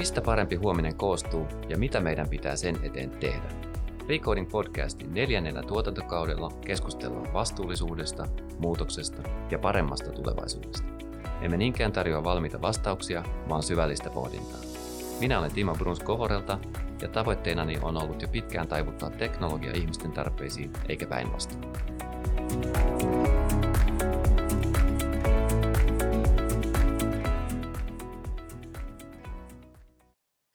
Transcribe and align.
Mistä 0.00 0.20
parempi 0.20 0.56
huominen 0.56 0.94
koostuu 0.94 1.46
ja 1.68 1.78
mitä 1.78 2.00
meidän 2.00 2.28
pitää 2.28 2.56
sen 2.56 2.76
eteen 2.82 3.10
tehdä? 3.10 3.48
Recoding 4.08 4.50
podcastin 4.50 5.14
neljännellä 5.14 5.62
tuotantokaudella 5.62 6.50
keskustellaan 6.66 7.32
vastuullisuudesta, 7.32 8.26
muutoksesta 8.58 9.22
ja 9.50 9.58
paremmasta 9.58 10.12
tulevaisuudesta. 10.12 10.88
Emme 11.40 11.56
niinkään 11.56 11.92
tarjoa 11.92 12.24
valmiita 12.24 12.62
vastauksia, 12.62 13.24
vaan 13.48 13.62
syvällistä 13.62 14.10
pohdintaa. 14.10 14.60
Minä 15.20 15.38
olen 15.38 15.52
Timo 15.52 15.74
Bruns 15.74 16.00
Kovorelta 16.00 16.58
ja 17.02 17.08
tavoitteenani 17.08 17.78
on 17.82 17.96
ollut 17.96 18.22
jo 18.22 18.28
pitkään 18.28 18.68
taivuttaa 18.68 19.10
teknologia 19.10 19.72
ihmisten 19.72 20.12
tarpeisiin 20.12 20.72
eikä 20.88 21.06
päinvastoin. 21.06 21.72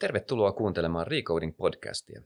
Tervetuloa 0.05 0.51
kuuntelemaan 0.51 1.07
Recoding 1.07 1.57
podcastia. 1.57 2.21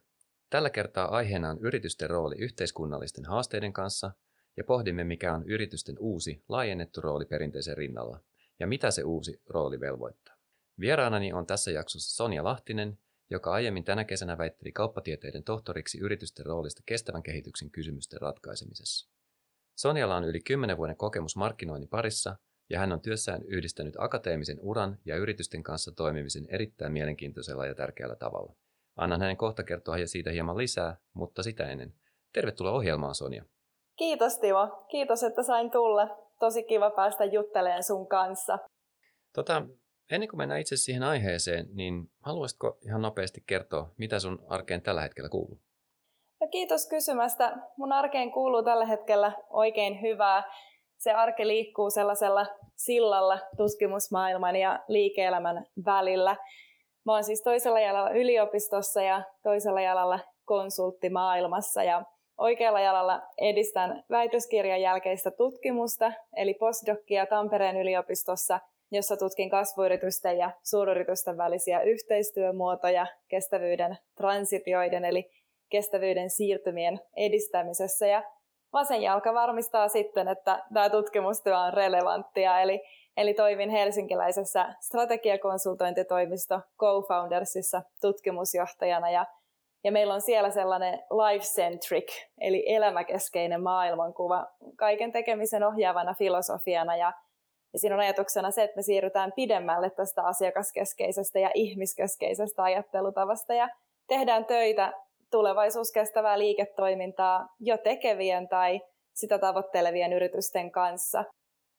Tällä 0.49 0.69
kertaa 0.69 1.15
aiheena 1.15 1.49
on 1.49 1.59
yritysten 1.59 2.09
rooli 2.09 2.35
yhteiskunnallisten 2.39 3.25
haasteiden 3.25 3.73
kanssa 3.73 4.11
ja 4.57 4.63
pohdimme, 4.63 5.03
mikä 5.03 5.33
on 5.33 5.43
yritysten 5.45 5.95
uusi 5.99 6.43
laajennettu 6.49 7.01
rooli 7.01 7.25
perinteisen 7.25 7.77
rinnalla 7.77 8.19
ja 8.59 8.67
mitä 8.67 8.91
se 8.91 9.03
uusi 9.03 9.41
rooli 9.49 9.79
velvoittaa. 9.79 10.35
Vieraanani 10.79 11.33
on 11.33 11.45
tässä 11.45 11.71
jaksossa 11.71 12.15
Sonja 12.15 12.43
Lahtinen, 12.43 12.97
joka 13.29 13.51
aiemmin 13.51 13.83
tänä 13.83 14.03
kesänä 14.03 14.37
väitteli 14.37 14.71
kauppatieteiden 14.71 15.43
tohtoriksi 15.43 15.99
yritysten 15.99 16.45
roolista 16.45 16.83
kestävän 16.85 17.23
kehityksen 17.23 17.71
kysymysten 17.71 18.21
ratkaisemisessa. 18.21 19.09
Sonjalla 19.75 20.15
on 20.15 20.23
yli 20.23 20.39
10 20.39 20.77
vuoden 20.77 20.97
kokemus 20.97 21.35
markkinoinnin 21.35 21.89
parissa 21.89 22.35
ja 22.69 22.79
hän 22.79 22.91
on 22.91 23.01
työssään 23.01 23.43
yhdistänyt 23.43 23.93
akateemisen 23.97 24.57
uran 24.61 24.97
ja 25.05 25.17
yritysten 25.17 25.63
kanssa 25.63 25.91
toimimisen 25.91 26.45
erittäin 26.49 26.93
mielenkiintoisella 26.93 27.65
ja 27.65 27.75
tärkeällä 27.75 28.15
tavalla. 28.15 28.55
Annan 28.95 29.21
hänen 29.21 29.37
kohta 29.37 29.63
kertoa 29.63 29.95
siitä 30.05 30.31
hieman 30.31 30.57
lisää, 30.57 30.97
mutta 31.13 31.43
sitä 31.43 31.69
ennen. 31.69 31.93
Tervetuloa 32.33 32.71
ohjelmaan, 32.71 33.15
Sonja. 33.15 33.43
Kiitos 33.95 34.37
Timo. 34.39 34.85
Kiitos, 34.91 35.23
että 35.23 35.43
sain 35.43 35.71
tulla. 35.71 36.17
Tosi 36.39 36.63
kiva 36.63 36.91
päästä 36.91 37.25
juttelemaan 37.25 37.83
sun 37.83 38.07
kanssa. 38.07 38.59
Tota, 39.33 39.65
ennen 40.11 40.29
kuin 40.29 40.37
mennään 40.37 40.61
itse 40.61 40.77
siihen 40.77 41.03
aiheeseen, 41.03 41.67
niin 41.73 42.11
haluaisitko 42.21 42.77
ihan 42.85 43.01
nopeasti 43.01 43.43
kertoa, 43.47 43.91
mitä 43.97 44.19
sun 44.19 44.45
arkeen 44.47 44.81
tällä 44.81 45.01
hetkellä 45.01 45.29
kuuluu? 45.29 45.59
No 46.41 46.47
kiitos 46.47 46.89
kysymästä. 46.89 47.57
Mun 47.77 47.91
arkeen 47.91 48.31
kuuluu 48.31 48.63
tällä 48.63 48.85
hetkellä 48.85 49.31
oikein 49.49 50.01
hyvää 50.01 50.43
se 50.99 51.11
arke 51.11 51.47
liikkuu 51.47 51.89
sellaisella 51.89 52.45
sillalla 52.75 53.39
tutkimusmaailman 53.57 54.55
ja 54.55 54.79
liike-elämän 54.87 55.65
välillä. 55.85 56.35
Mä 57.05 57.13
oon 57.13 57.23
siis 57.23 57.43
toisella 57.43 57.79
jalalla 57.79 58.11
yliopistossa 58.11 59.01
ja 59.01 59.21
toisella 59.43 59.81
jalalla 59.81 60.19
konsulttimaailmassa 60.45 61.83
ja 61.83 62.03
oikealla 62.37 62.79
jalalla 62.79 63.21
edistän 63.37 64.03
väitöskirjan 64.09 64.81
jälkeistä 64.81 65.31
tutkimusta, 65.31 66.11
eli 66.35 66.53
postdocia 66.53 67.25
Tampereen 67.25 67.77
yliopistossa, 67.77 68.59
jossa 68.91 69.17
tutkin 69.17 69.49
kasvuyritysten 69.49 70.37
ja 70.37 70.51
suuryritysten 70.63 71.37
välisiä 71.37 71.81
yhteistyömuotoja 71.81 73.07
kestävyyden 73.27 73.97
transitioiden 74.15 75.05
eli 75.05 75.31
kestävyyden 75.69 76.29
siirtymien 76.29 76.99
edistämisessä. 77.15 78.07
Ja 78.07 78.23
vasen 78.73 79.01
jalka 79.01 79.33
varmistaa 79.33 79.87
sitten, 79.87 80.27
että 80.27 80.63
tämä 80.73 80.89
tutkimustyö 80.89 81.57
on 81.57 81.73
relevanttia. 81.73 82.59
Eli, 82.59 82.81
eli 83.17 83.33
toimin 83.33 83.69
helsinkiläisessä 83.69 84.75
strategiakonsultointitoimisto 84.79 86.61
Co-Foundersissa 86.79 87.81
tutkimusjohtajana 88.01 89.09
ja 89.09 89.25
ja 89.83 89.91
meillä 89.91 90.13
on 90.13 90.21
siellä 90.21 90.51
sellainen 90.51 90.93
life-centric, 90.99 92.25
eli 92.37 92.63
elämäkeskeinen 92.67 93.63
maailmankuva 93.63 94.47
kaiken 94.75 95.11
tekemisen 95.11 95.63
ohjaavana 95.63 96.13
filosofiana. 96.13 96.95
Ja, 96.95 97.13
ja 97.73 97.79
siinä 97.79 97.95
on 97.95 98.01
ajatuksena 98.01 98.51
se, 98.51 98.63
että 98.63 98.75
me 98.75 98.81
siirrytään 98.81 99.33
pidemmälle 99.35 99.89
tästä 99.89 100.23
asiakaskeskeisestä 100.23 101.39
ja 101.39 101.51
ihmiskeskeisestä 101.53 102.63
ajattelutavasta 102.63 103.53
ja 103.53 103.69
tehdään 104.07 104.45
töitä 104.45 104.93
tulevaisuuskestävää 105.31 106.39
liiketoimintaa 106.39 107.47
jo 107.59 107.77
tekevien 107.77 108.47
tai 108.47 108.81
sitä 109.13 109.39
tavoittelevien 109.39 110.13
yritysten 110.13 110.71
kanssa. 110.71 111.23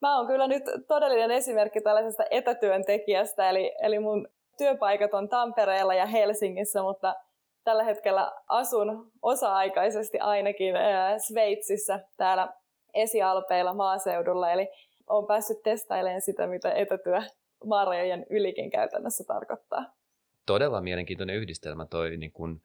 Mä 0.03 0.17
oon 0.17 0.27
kyllä 0.27 0.47
nyt 0.47 0.63
todellinen 0.89 1.31
esimerkki 1.31 1.81
tällaisesta 1.81 2.25
etätyöntekijästä, 2.31 3.51
eli, 3.51 3.73
eli 3.83 3.99
mun 3.99 4.29
työpaikat 4.59 5.15
on 5.15 5.29
Tampereella 5.29 5.95
ja 5.95 6.07
Helsingissä, 6.07 6.83
mutta 6.83 7.15
tällä 7.65 7.85
hetkellä 7.85 8.33
asun 8.49 9.11
osa-aikaisesti 9.23 10.19
ainakin 10.19 10.77
ää, 10.77 11.19
Sveitsissä 11.19 12.01
täällä 12.17 12.49
esialpeilla 12.95 13.75
maaseudulla, 13.75 14.53
eli 14.53 14.69
olen 15.07 15.27
päässyt 15.27 15.63
testailemaan 15.63 16.21
sitä, 16.21 16.47
mitä 16.47 16.73
etätyö 16.73 17.23
marjojen 17.65 18.27
ylikin 18.31 18.71
käytännössä 18.71 19.25
tarkoittaa. 19.25 19.85
Todella 20.47 20.81
mielenkiintoinen 20.81 21.37
yhdistelmä 21.37 21.87
toi 21.87 22.17
niin 22.17 22.33
kun 22.33 22.61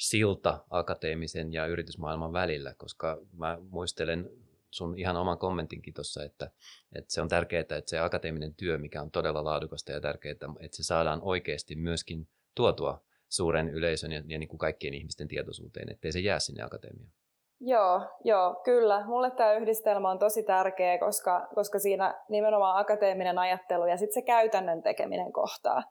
silta 0.00 0.64
akateemisen 0.70 1.52
ja 1.52 1.66
yritysmaailman 1.66 2.32
välillä, 2.32 2.74
koska 2.74 3.18
mä 3.32 3.58
muistelen 3.70 4.30
sun 4.70 4.98
ihan 4.98 5.16
oman 5.16 5.38
kommentinkin 5.38 5.94
tuossa, 5.94 6.24
että, 6.24 6.50
että 6.94 7.12
se 7.12 7.20
on 7.20 7.28
tärkeää, 7.28 7.60
että 7.60 7.82
se 7.86 7.98
akateeminen 7.98 8.54
työ, 8.54 8.78
mikä 8.78 9.02
on 9.02 9.10
todella 9.10 9.44
laadukasta 9.44 9.92
ja 9.92 10.00
tärkeää, 10.00 10.34
että 10.60 10.76
se 10.76 10.82
saadaan 10.82 11.22
oikeasti 11.22 11.76
myöskin 11.76 12.28
tuotua 12.54 13.00
suuren 13.28 13.68
yleisön 13.68 14.12
ja, 14.12 14.22
ja 14.26 14.38
niin 14.38 14.48
kuin 14.48 14.58
kaikkien 14.58 14.94
ihmisten 14.94 15.28
tietoisuuteen, 15.28 15.92
ettei 15.92 16.12
se 16.12 16.20
jää 16.20 16.38
sinne 16.38 16.62
akatemiaan. 16.62 17.12
Joo, 17.60 18.00
joo, 18.24 18.60
kyllä. 18.64 19.06
Mulle 19.06 19.30
tämä 19.30 19.52
yhdistelmä 19.52 20.10
on 20.10 20.18
tosi 20.18 20.42
tärkeä, 20.42 20.98
koska, 20.98 21.48
koska 21.54 21.78
siinä 21.78 22.24
nimenomaan 22.28 22.80
akateeminen 22.80 23.38
ajattelu 23.38 23.86
ja 23.86 23.96
sitten 23.96 24.14
se 24.14 24.22
käytännön 24.22 24.82
tekeminen 24.82 25.32
kohtaa. 25.32 25.82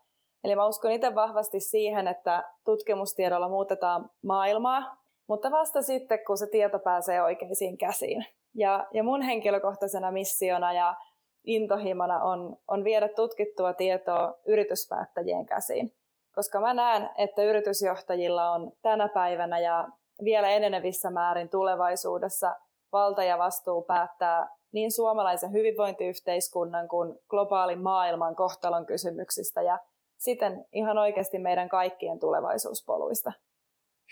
Eli 0.44 0.56
mä 0.56 0.68
uskon 0.68 0.92
itse 0.92 1.16
vahvasti 1.16 1.60
siihen, 1.60 2.08
että 2.08 2.44
tutkimustiedolla 2.66 3.50
muutetaan 3.50 4.10
maailmaa, 4.24 4.98
mutta 5.28 5.52
vasta 5.52 5.82
sitten, 5.82 6.20
kun 6.28 6.38
se 6.38 6.48
tieto 6.48 6.80
pääsee 6.80 7.24
oikeisiin 7.24 7.78
käsiin. 7.78 8.26
Ja, 8.56 8.88
ja 8.94 9.04
mun 9.04 9.22
henkilökohtaisena 9.22 10.12
missiona 10.12 10.74
ja 10.74 10.96
intohimona 11.44 12.24
on, 12.24 12.58
on 12.68 12.84
viedä 12.84 13.08
tutkittua 13.08 13.74
tietoa 13.74 14.34
yrityspäättäjien 14.48 15.46
käsiin. 15.46 15.92
Koska 16.36 16.60
mä 16.60 16.74
näen, 16.74 17.10
että 17.18 17.44
yritysjohtajilla 17.44 18.52
on 18.52 18.72
tänä 18.82 19.10
päivänä 19.10 19.60
ja 19.60 19.88
vielä 20.24 20.50
enenevissä 20.50 21.10
määrin 21.10 21.50
tulevaisuudessa 21.50 22.56
valta 22.92 23.24
ja 23.24 23.38
vastuu 23.38 23.82
päättää 23.82 24.48
niin 24.72 24.92
suomalaisen 24.92 25.52
hyvinvointiyhteiskunnan 25.52 26.88
kuin 26.88 27.20
globaalin 27.30 27.82
maailman 27.82 28.36
kohtalon 28.36 28.86
kysymyksistä 28.86 29.62
ja 29.62 29.80
siten 30.19 30.66
ihan 30.74 30.97
oikeasti 30.97 31.40
meidän 31.40 31.69
kaikkien 31.69 32.19
tulevaisuuspoluista. 32.19 33.31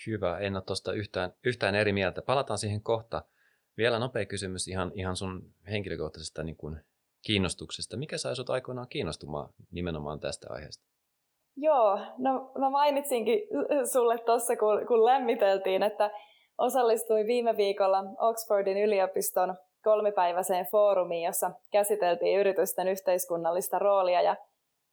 Hyvä, 0.07 0.37
en 0.37 0.55
ole 0.55 0.63
tuosta 0.63 0.93
yhtään, 0.93 1.33
yhtään 1.43 1.75
eri 1.75 1.93
mieltä. 1.93 2.21
Palataan 2.21 2.57
siihen 2.57 2.81
kohta. 2.81 3.21
Vielä 3.77 3.99
nopea 3.99 4.25
kysymys 4.25 4.67
ihan, 4.67 4.91
ihan 4.95 5.15
sun 5.15 5.53
henkilökohtaisesta 5.71 6.43
niin 6.43 6.57
kuin 6.57 6.81
kiinnostuksesta. 7.25 7.97
Mikä 7.97 8.17
sai 8.17 8.35
sut 8.35 8.49
aikoinaan 8.49 8.87
kiinnostumaan 8.89 9.49
nimenomaan 9.71 10.19
tästä 10.19 10.47
aiheesta? 10.49 10.87
Joo, 11.55 11.99
no 12.17 12.51
mä 12.59 12.69
mainitsinkin 12.69 13.39
sulle 13.93 14.17
tuossa, 14.17 14.55
kun, 14.55 14.87
kun 14.87 15.05
lämmiteltiin, 15.05 15.83
että 15.83 16.11
osallistuin 16.57 17.27
viime 17.27 17.57
viikolla 17.57 18.03
Oxfordin 18.19 18.77
yliopiston 18.77 19.55
kolmipäiväiseen 19.83 20.65
foorumiin, 20.65 21.25
jossa 21.25 21.51
käsiteltiin 21.71 22.39
yritysten 22.39 22.87
yhteiskunnallista 22.87 23.79
roolia. 23.79 24.21
Ja 24.21 24.35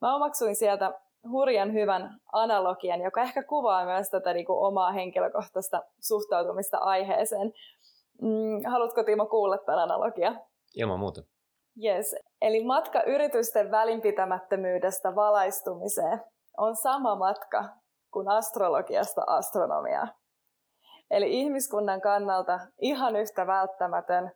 mä 0.01 0.15
omaksuin 0.15 0.57
sieltä 0.57 1.01
hurjan 1.31 1.73
hyvän 1.73 2.21
analogian, 2.33 3.01
joka 3.01 3.23
ehkä 3.23 3.43
kuvaa 3.43 3.85
myös 3.85 4.11
tätä 4.11 4.35
niin 4.35 4.47
kuin 4.47 4.67
omaa 4.67 4.93
henkilökohtaista 4.93 5.83
suhtautumista 6.01 6.79
aiheeseen. 6.79 7.53
Mm, 8.23 8.71
haluatko 8.71 9.05
Timo 9.05 9.27
kuulla 9.27 9.59
tämän 9.59 9.81
analogia? 9.81 10.35
Ilman 10.77 10.99
muuta. 10.99 11.23
Yes. 11.85 12.17
Eli 12.43 12.65
matka 12.65 13.03
yritysten 13.03 13.71
välinpitämättömyydestä 13.71 15.15
valaistumiseen 15.15 16.21
on 16.59 16.77
sama 16.77 17.17
matka 17.17 17.65
kuin 18.13 18.29
astrologiasta 18.29 19.23
astronomiaa. 19.27 20.09
Eli 21.11 21.41
ihmiskunnan 21.41 22.01
kannalta 22.01 22.61
ihan 22.81 23.17
yhtä 23.17 23.47
välttämätön, 23.47 24.33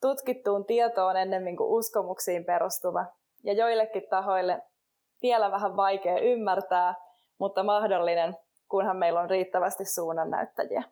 tutkittuun 0.00 0.64
tietoon 0.64 1.16
ennemmin 1.16 1.56
kuin 1.56 1.70
uskomuksiin 1.70 2.44
perustuva 2.44 3.06
ja 3.44 3.52
joillekin 3.52 4.08
tahoille 4.10 4.62
vielä 5.22 5.50
vähän 5.50 5.76
vaikea 5.76 6.18
ymmärtää, 6.18 6.94
mutta 7.38 7.62
mahdollinen, 7.62 8.36
kunhan 8.68 8.96
meillä 8.96 9.20
on 9.20 9.30
riittävästi 9.30 9.84
suunnannäyttäjiä. 9.84 10.82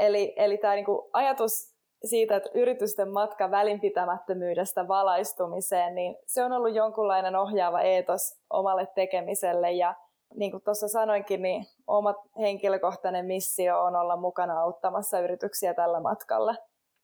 Eli, 0.00 0.34
eli 0.36 0.58
tämä 0.58 0.74
niinku 0.74 1.10
ajatus 1.12 1.78
siitä, 2.04 2.36
että 2.36 2.50
yritysten 2.54 3.12
matka 3.12 3.50
välinpitämättömyydestä 3.50 4.88
valaistumiseen, 4.88 5.94
niin 5.94 6.16
se 6.26 6.44
on 6.44 6.52
ollut 6.52 6.74
jonkunlainen 6.74 7.36
ohjaava 7.36 7.80
eetos 7.80 8.20
omalle 8.50 8.88
tekemiselle 8.94 9.72
ja, 9.72 9.94
niin 10.34 10.50
kuin 10.50 10.62
tuossa 10.64 10.88
sanoinkin, 10.88 11.42
niin 11.42 11.66
oma 11.86 12.14
henkilökohtainen 12.38 13.26
missio 13.26 13.84
on 13.84 13.96
olla 13.96 14.16
mukana 14.16 14.60
auttamassa 14.60 15.20
yrityksiä 15.20 15.74
tällä 15.74 16.00
matkalla. 16.00 16.54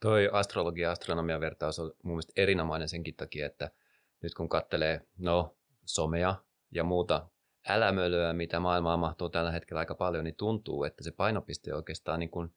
Toi 0.02 0.28
astrologia 0.32 0.88
ja 0.88 0.92
astronomian 0.92 1.40
vertaus 1.40 1.78
on 1.78 1.92
mun 2.02 2.12
mielestä 2.12 2.32
erinomainen 2.36 2.88
senkin 2.88 3.14
takia, 3.16 3.46
että 3.46 3.70
nyt 4.22 4.34
kun 4.34 4.48
katselee 4.48 5.00
no, 5.18 5.54
somea 5.84 6.34
ja 6.74 6.84
muuta 6.84 7.28
älämölyä, 7.68 8.32
mitä 8.32 8.60
maailmaa 8.60 8.96
mahtuu 8.96 9.28
tällä 9.28 9.50
hetkellä 9.50 9.78
aika 9.78 9.94
paljon, 9.94 10.24
niin 10.24 10.36
tuntuu, 10.36 10.84
että 10.84 11.04
se 11.04 11.10
painopiste 11.10 11.72
on 11.72 11.76
oikeastaan 11.76 12.20
niin 12.20 12.30
kuin 12.30 12.54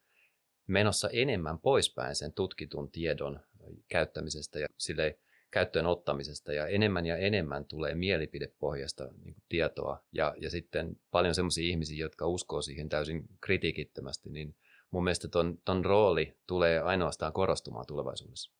menossa 0.66 1.08
enemmän 1.12 1.58
poispäin 1.58 2.14
sen 2.14 2.32
tutkitun 2.32 2.90
tiedon 2.90 3.40
käyttämisestä 3.88 4.58
ja 4.58 4.66
sille 4.78 5.18
käyttöön 5.50 5.86
ottamisesta 5.86 6.52
ja 6.52 6.66
enemmän 6.66 7.06
ja 7.06 7.16
enemmän 7.16 7.64
tulee 7.64 7.94
mielipidepohjasta 7.94 9.04
niin 9.04 9.34
kuin 9.34 9.44
tietoa 9.48 10.04
ja, 10.12 10.34
ja 10.40 10.50
sitten 10.50 10.96
paljon 11.10 11.34
sellaisia 11.34 11.70
ihmisiä, 11.70 11.98
jotka 11.98 12.26
uskoo 12.26 12.62
siihen 12.62 12.88
täysin 12.88 13.24
kritiikittömästi, 13.40 14.30
niin 14.30 14.56
mun 14.90 15.04
mielestä 15.04 15.28
ton, 15.28 15.58
ton 15.64 15.84
rooli 15.84 16.36
tulee 16.46 16.80
ainoastaan 16.80 17.32
korostumaan 17.32 17.86
tulevaisuudessa. 17.86 18.52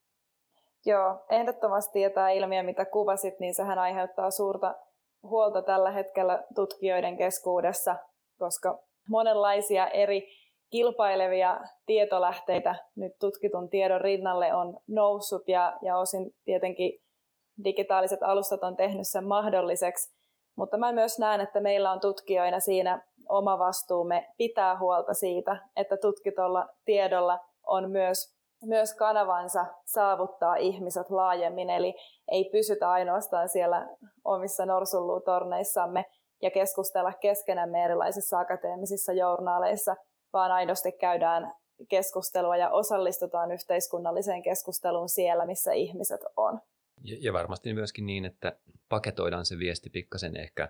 Joo, 0.86 1.24
ehdottomasti 1.30 2.00
ja 2.00 2.10
tämä 2.10 2.30
ilmiö, 2.30 2.62
mitä 2.62 2.84
kuvasit, 2.84 3.40
niin 3.40 3.54
sehän 3.54 3.78
aiheuttaa 3.78 4.30
suurta 4.30 4.74
huolta 5.22 5.62
tällä 5.62 5.90
hetkellä 5.90 6.44
tutkijoiden 6.54 7.16
keskuudessa, 7.16 7.96
koska 8.38 8.78
monenlaisia 9.08 9.88
eri 9.88 10.28
kilpailevia 10.70 11.60
tietolähteitä 11.86 12.74
nyt 12.96 13.12
tutkitun 13.20 13.68
tiedon 13.68 14.00
rinnalle 14.00 14.54
on 14.54 14.80
noussut 14.88 15.48
ja, 15.48 15.78
ja 15.82 15.98
osin 15.98 16.30
tietenkin 16.44 17.00
digitaaliset 17.64 18.22
alustat 18.22 18.64
on 18.64 18.76
tehnyt 18.76 19.08
sen 19.08 19.24
mahdolliseksi. 19.24 20.18
Mutta 20.56 20.78
mä 20.78 20.92
myös 20.92 21.18
näen, 21.18 21.40
että 21.40 21.60
meillä 21.60 21.92
on 21.92 22.00
tutkijoina 22.00 22.60
siinä 22.60 23.02
oma 23.28 23.58
vastuumme 23.58 24.28
pitää 24.36 24.78
huolta 24.78 25.14
siitä, 25.14 25.56
että 25.76 25.96
tutkitolla 25.96 26.68
tiedolla 26.84 27.38
on 27.66 27.90
myös, 27.90 28.37
myös 28.62 28.94
kanavansa 28.94 29.66
saavuttaa 29.84 30.56
ihmiset 30.56 31.10
laajemmin, 31.10 31.70
eli 31.70 31.94
ei 32.30 32.48
pysytä 32.52 32.90
ainoastaan 32.90 33.48
siellä 33.48 33.88
omissa 34.24 34.66
norsulluutorneissamme 34.66 36.04
ja 36.42 36.50
keskustella 36.50 37.12
keskenämme 37.12 37.84
erilaisissa 37.84 38.38
akateemisissa 38.38 39.12
journaaleissa, 39.12 39.96
vaan 40.32 40.52
aidosti 40.52 40.92
käydään 40.92 41.54
keskustelua 41.88 42.56
ja 42.56 42.70
osallistutaan 42.70 43.52
yhteiskunnalliseen 43.52 44.42
keskusteluun 44.42 45.08
siellä, 45.08 45.46
missä 45.46 45.72
ihmiset 45.72 46.20
on. 46.36 46.60
Ja, 47.04 47.16
ja 47.20 47.32
varmasti 47.32 47.74
myöskin 47.74 48.06
niin, 48.06 48.24
että 48.24 48.58
paketoidaan 48.88 49.46
se 49.46 49.58
viesti 49.58 49.90
pikkasen 49.90 50.36
ehkä 50.36 50.68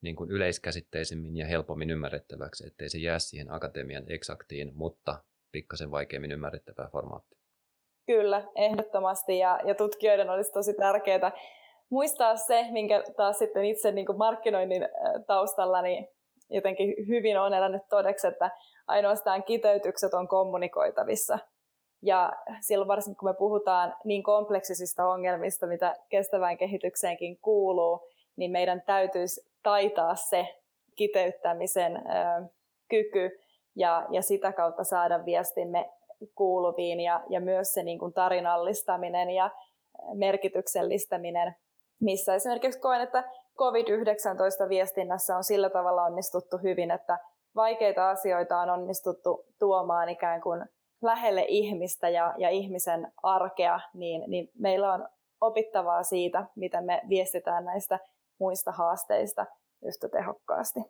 niin 0.00 0.16
kuin 0.16 0.30
yleiskäsitteisemmin 0.30 1.36
ja 1.36 1.46
helpommin 1.46 1.90
ymmärrettäväksi, 1.90 2.66
ettei 2.66 2.88
se 2.88 2.98
jää 2.98 3.18
siihen 3.18 3.52
akatemian 3.52 4.04
eksaktiin, 4.08 4.72
mutta 4.74 5.24
pikkasen 5.54 5.90
vaikeammin 5.90 6.32
ymmärrettävää 6.32 6.88
formaattia. 6.92 7.38
Kyllä, 8.06 8.42
ehdottomasti. 8.54 9.38
Ja, 9.38 9.60
ja 9.64 9.74
tutkijoiden 9.74 10.30
olisi 10.30 10.52
tosi 10.52 10.74
tärkeää 10.74 11.32
muistaa 11.90 12.36
se, 12.36 12.66
minkä 12.70 13.02
taas 13.16 13.38
sitten 13.38 13.64
itse 13.64 13.92
niin 13.92 14.06
kuin 14.06 14.18
markkinoinnin 14.18 14.88
taustalla 15.26 15.82
niin 15.82 16.08
jotenkin 16.50 16.94
hyvin 17.08 17.38
on 17.40 17.54
elänyt 17.54 17.82
todeksi, 17.88 18.26
että 18.26 18.50
ainoastaan 18.86 19.44
kiteytykset 19.44 20.14
on 20.14 20.28
kommunikoitavissa. 20.28 21.38
Ja 22.02 22.32
silloin 22.60 22.88
varsinkin 22.88 23.16
kun 23.16 23.28
me 23.28 23.34
puhutaan 23.34 23.96
niin 24.04 24.22
kompleksisista 24.22 25.08
ongelmista, 25.08 25.66
mitä 25.66 25.94
kestävään 26.08 26.58
kehitykseenkin 26.58 27.38
kuuluu, 27.38 28.08
niin 28.36 28.50
meidän 28.50 28.82
täytyisi 28.86 29.40
taitaa 29.62 30.14
se 30.14 30.46
kiteyttämisen 30.96 31.96
ö, 31.96 32.48
kyky 32.90 33.43
ja, 33.76 34.06
ja 34.10 34.22
sitä 34.22 34.52
kautta 34.52 34.84
saada 34.84 35.24
viestimme 35.24 35.90
kuuluviin 36.34 37.00
ja, 37.00 37.24
ja 37.28 37.40
myös 37.40 37.72
se 37.72 37.82
niin 37.82 37.98
kuin 37.98 38.12
tarinallistaminen 38.12 39.30
ja 39.30 39.50
merkityksellistäminen, 40.14 41.56
missä 42.00 42.34
esimerkiksi 42.34 42.80
koen, 42.80 43.00
että 43.00 43.24
COVID-19-viestinnässä 43.58 45.36
on 45.36 45.44
sillä 45.44 45.70
tavalla 45.70 46.02
onnistuttu 46.02 46.58
hyvin, 46.62 46.90
että 46.90 47.18
vaikeita 47.56 48.10
asioita 48.10 48.60
on 48.60 48.70
onnistuttu 48.70 49.44
tuomaan 49.58 50.08
ikään 50.08 50.40
kuin 50.40 50.64
lähelle 51.02 51.44
ihmistä 51.48 52.08
ja, 52.08 52.34
ja 52.38 52.50
ihmisen 52.50 53.12
arkea, 53.22 53.80
niin, 53.94 54.24
niin 54.26 54.50
meillä 54.58 54.92
on 54.92 55.08
opittavaa 55.40 56.02
siitä, 56.02 56.46
miten 56.56 56.84
me 56.84 57.02
viestitään 57.08 57.64
näistä 57.64 57.98
muista 58.38 58.72
haasteista 58.72 59.46
yhtä 59.84 60.08
tehokkaasti. 60.08 60.80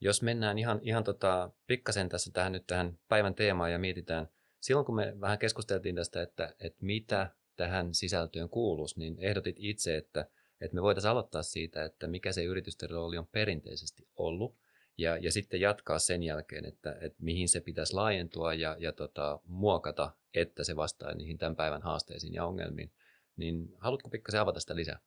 Jos 0.00 0.22
mennään 0.22 0.58
ihan, 0.58 0.80
ihan 0.82 1.04
tota, 1.04 1.50
pikkasen 1.66 2.08
tässä 2.08 2.30
tähän 2.32 2.52
nyt 2.52 2.66
tähän 2.66 2.98
päivän 3.08 3.34
teemaan 3.34 3.72
ja 3.72 3.78
mietitään, 3.78 4.28
silloin 4.60 4.86
kun 4.86 4.94
me 4.94 5.16
vähän 5.20 5.38
keskusteltiin 5.38 5.94
tästä, 5.94 6.22
että, 6.22 6.54
että 6.60 6.78
mitä 6.84 7.30
tähän 7.56 7.94
sisältöön 7.94 8.48
kuuluisi, 8.48 8.98
niin 8.98 9.16
ehdotit 9.18 9.56
itse, 9.58 9.96
että, 9.96 10.26
että 10.60 10.74
me 10.74 10.82
voitaisiin 10.82 11.10
aloittaa 11.10 11.42
siitä, 11.42 11.84
että 11.84 12.06
mikä 12.06 12.32
se 12.32 12.44
yritysten 12.44 12.90
rooli 12.90 13.18
on 13.18 13.26
perinteisesti 13.26 14.08
ollut, 14.16 14.56
ja, 14.98 15.16
ja 15.16 15.32
sitten 15.32 15.60
jatkaa 15.60 15.98
sen 15.98 16.22
jälkeen, 16.22 16.64
että, 16.64 16.96
että 17.00 17.18
mihin 17.22 17.48
se 17.48 17.60
pitäisi 17.60 17.94
laajentua 17.94 18.54
ja, 18.54 18.76
ja 18.78 18.92
tota, 18.92 19.40
muokata, 19.44 20.10
että 20.34 20.64
se 20.64 20.76
vastaa 20.76 21.14
niihin 21.14 21.38
tämän 21.38 21.56
päivän 21.56 21.82
haasteisiin 21.82 22.34
ja 22.34 22.44
ongelmiin. 22.44 22.92
Niin 23.36 23.74
haluatko 23.78 24.08
pikkasen 24.08 24.40
avata 24.40 24.60
sitä 24.60 24.76
lisää? 24.76 25.00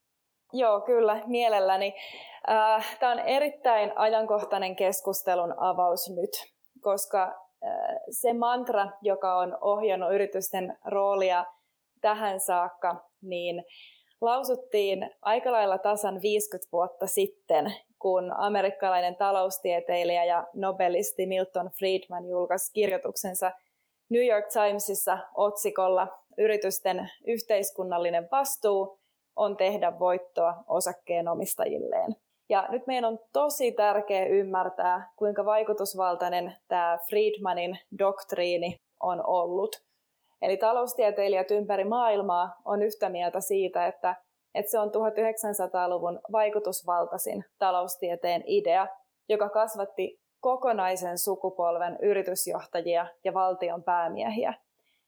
Joo, 0.54 0.82
kyllä, 0.82 1.24
mielelläni. 1.26 1.96
Äh, 2.50 2.98
Tämä 3.00 3.12
on 3.12 3.20
erittäin 3.20 3.92
ajankohtainen 3.96 4.76
keskustelun 4.76 5.54
avaus 5.58 6.10
nyt, 6.16 6.30
koska 6.82 7.24
äh, 7.24 7.96
se 8.10 8.34
mantra, 8.34 8.88
joka 9.02 9.36
on 9.36 9.58
ohjannut 9.62 10.14
yritysten 10.14 10.78
roolia 10.86 11.46
tähän 12.02 12.40
saakka, 12.40 13.10
niin 13.22 13.64
lausuttiin 14.22 15.10
aika 15.22 15.52
lailla 15.52 15.78
tasan 15.78 16.22
50 16.22 16.72
vuotta 16.72 17.08
sitten, 17.08 17.74
kun 18.00 18.34
amerikkalainen 18.38 19.16
taloustieteilijä 19.16 20.24
ja 20.26 20.48
nobelisti 20.54 21.26
Milton 21.26 21.70
Friedman 21.80 22.26
julkaisi 22.26 22.74
kirjoituksensa 22.74 23.52
New 24.10 24.26
York 24.26 24.46
Timesissa 24.54 25.18
otsikolla 25.36 26.08
Yritysten 26.38 27.10
yhteiskunnallinen 27.28 28.28
vastuu 28.32 29.03
on 29.36 29.58
tehdä 29.58 30.00
voittoa 30.00 30.64
osakkeenomistajilleen. 30.68 32.16
Ja 32.50 32.68
nyt 32.70 32.88
meidän 32.88 33.06
on 33.06 33.20
tosi 33.34 33.72
tärkeää 33.72 34.26
ymmärtää, 34.26 35.12
kuinka 35.16 35.46
vaikutusvaltainen 35.46 36.56
tämä 36.68 36.98
Friedmanin 37.10 37.80
doktriini 38.00 38.82
on 39.00 39.26
ollut. 39.26 39.84
Eli 40.42 40.58
taloustieteilijät 40.58 41.52
ympäri 41.52 41.84
maailmaa 41.84 42.56
on 42.66 42.82
yhtä 42.82 43.10
mieltä 43.10 43.42
siitä, 43.42 43.88
että, 43.88 44.16
että 44.56 44.72
se 44.72 44.80
on 44.80 44.90
1900-luvun 44.90 46.20
vaikutusvaltaisin 46.32 47.46
taloustieteen 47.60 48.44
idea, 48.46 48.88
joka 49.30 49.50
kasvatti 49.50 50.20
kokonaisen 50.40 51.18
sukupolven 51.18 51.98
yritysjohtajia 52.02 53.08
ja 53.24 53.34
valtion 53.34 53.84
päämiehiä. 53.84 54.54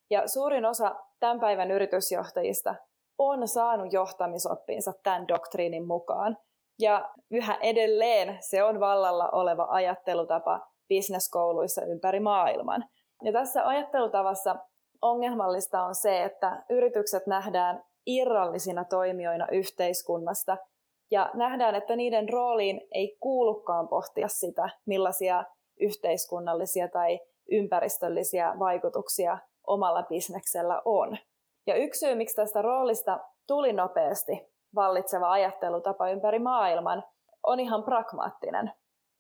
Ja 0.09 0.27
suurin 0.27 0.65
osa 0.65 0.95
tämän 1.19 1.39
päivän 1.39 1.71
yritysjohtajista 1.71 2.75
on 3.17 3.47
saanut 3.47 3.93
johtamisoppinsa 3.93 4.93
tämän 5.03 5.27
doktriinin 5.27 5.87
mukaan. 5.87 6.37
Ja 6.79 7.09
yhä 7.31 7.57
edelleen 7.61 8.37
se 8.39 8.63
on 8.63 8.79
vallalla 8.79 9.29
oleva 9.29 9.67
ajattelutapa 9.69 10.67
bisneskouluissa 10.89 11.85
ympäri 11.85 12.19
maailman. 12.19 12.85
Ja 13.23 13.31
tässä 13.31 13.67
ajattelutavassa 13.67 14.55
ongelmallista 15.01 15.83
on 15.83 15.95
se, 15.95 16.23
että 16.23 16.63
yritykset 16.69 17.27
nähdään 17.27 17.83
irrallisina 18.05 18.85
toimijoina 18.85 19.47
yhteiskunnasta 19.51 20.57
ja 21.11 21.31
nähdään, 21.33 21.75
että 21.75 21.95
niiden 21.95 22.29
rooliin 22.29 22.81
ei 22.91 23.17
kuulukaan 23.19 23.87
pohtia 23.87 24.27
sitä, 24.27 24.69
millaisia 24.85 25.43
yhteiskunnallisia 25.79 26.87
tai 26.87 27.19
ympäristöllisiä 27.51 28.53
vaikutuksia 28.59 29.37
omalla 29.67 30.03
bisneksellä 30.03 30.81
on. 30.85 31.17
Ja 31.67 31.75
yksi 31.75 31.99
syy, 31.99 32.15
miksi 32.15 32.35
tästä 32.35 32.61
roolista 32.61 33.19
tuli 33.47 33.73
nopeasti 33.73 34.47
vallitseva 34.75 35.31
ajattelutapa 35.31 36.09
ympäri 36.09 36.39
maailman, 36.39 37.03
on 37.43 37.59
ihan 37.59 37.83
pragmaattinen, 37.83 38.71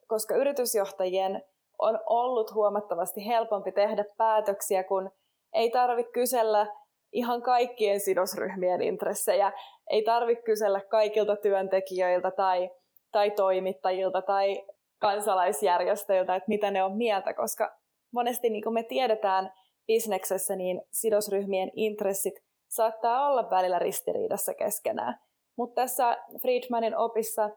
koska 0.07 0.35
yritysjohtajien 0.35 1.43
on 1.79 1.99
ollut 2.05 2.53
huomattavasti 2.53 3.27
helpompi 3.27 3.71
tehdä 3.71 4.05
päätöksiä, 4.17 4.83
kun 4.83 5.11
ei 5.53 5.69
tarvitse 5.69 6.11
kysellä 6.11 6.67
ihan 7.11 7.41
kaikkien 7.41 7.99
sidosryhmien 7.99 8.81
intressejä, 8.81 9.51
ei 9.89 10.03
tarvitse 10.03 10.43
kysellä 10.43 10.81
kaikilta 10.81 11.35
työntekijöiltä 11.35 12.31
tai, 12.31 12.69
tai 13.11 13.31
toimittajilta 13.31 14.21
tai 14.21 14.65
kansalaisjärjestöiltä, 15.01 16.35
että 16.35 16.49
mitä 16.49 16.71
ne 16.71 16.83
on 16.83 16.97
mieltä, 16.97 17.33
koska 17.33 17.77
monesti 18.13 18.49
niin 18.49 18.63
kuin 18.63 18.73
me 18.73 18.83
tiedetään 18.83 19.53
bisneksessä, 19.87 20.55
niin 20.55 20.81
sidosryhmien 20.91 21.71
intressit 21.75 22.33
saattaa 22.67 23.27
olla 23.27 23.49
välillä 23.49 23.79
ristiriidassa 23.79 24.53
keskenään. 24.53 25.19
Mutta 25.57 25.81
tässä 25.81 26.17
Friedmanin 26.41 26.97
opissa 26.97 27.49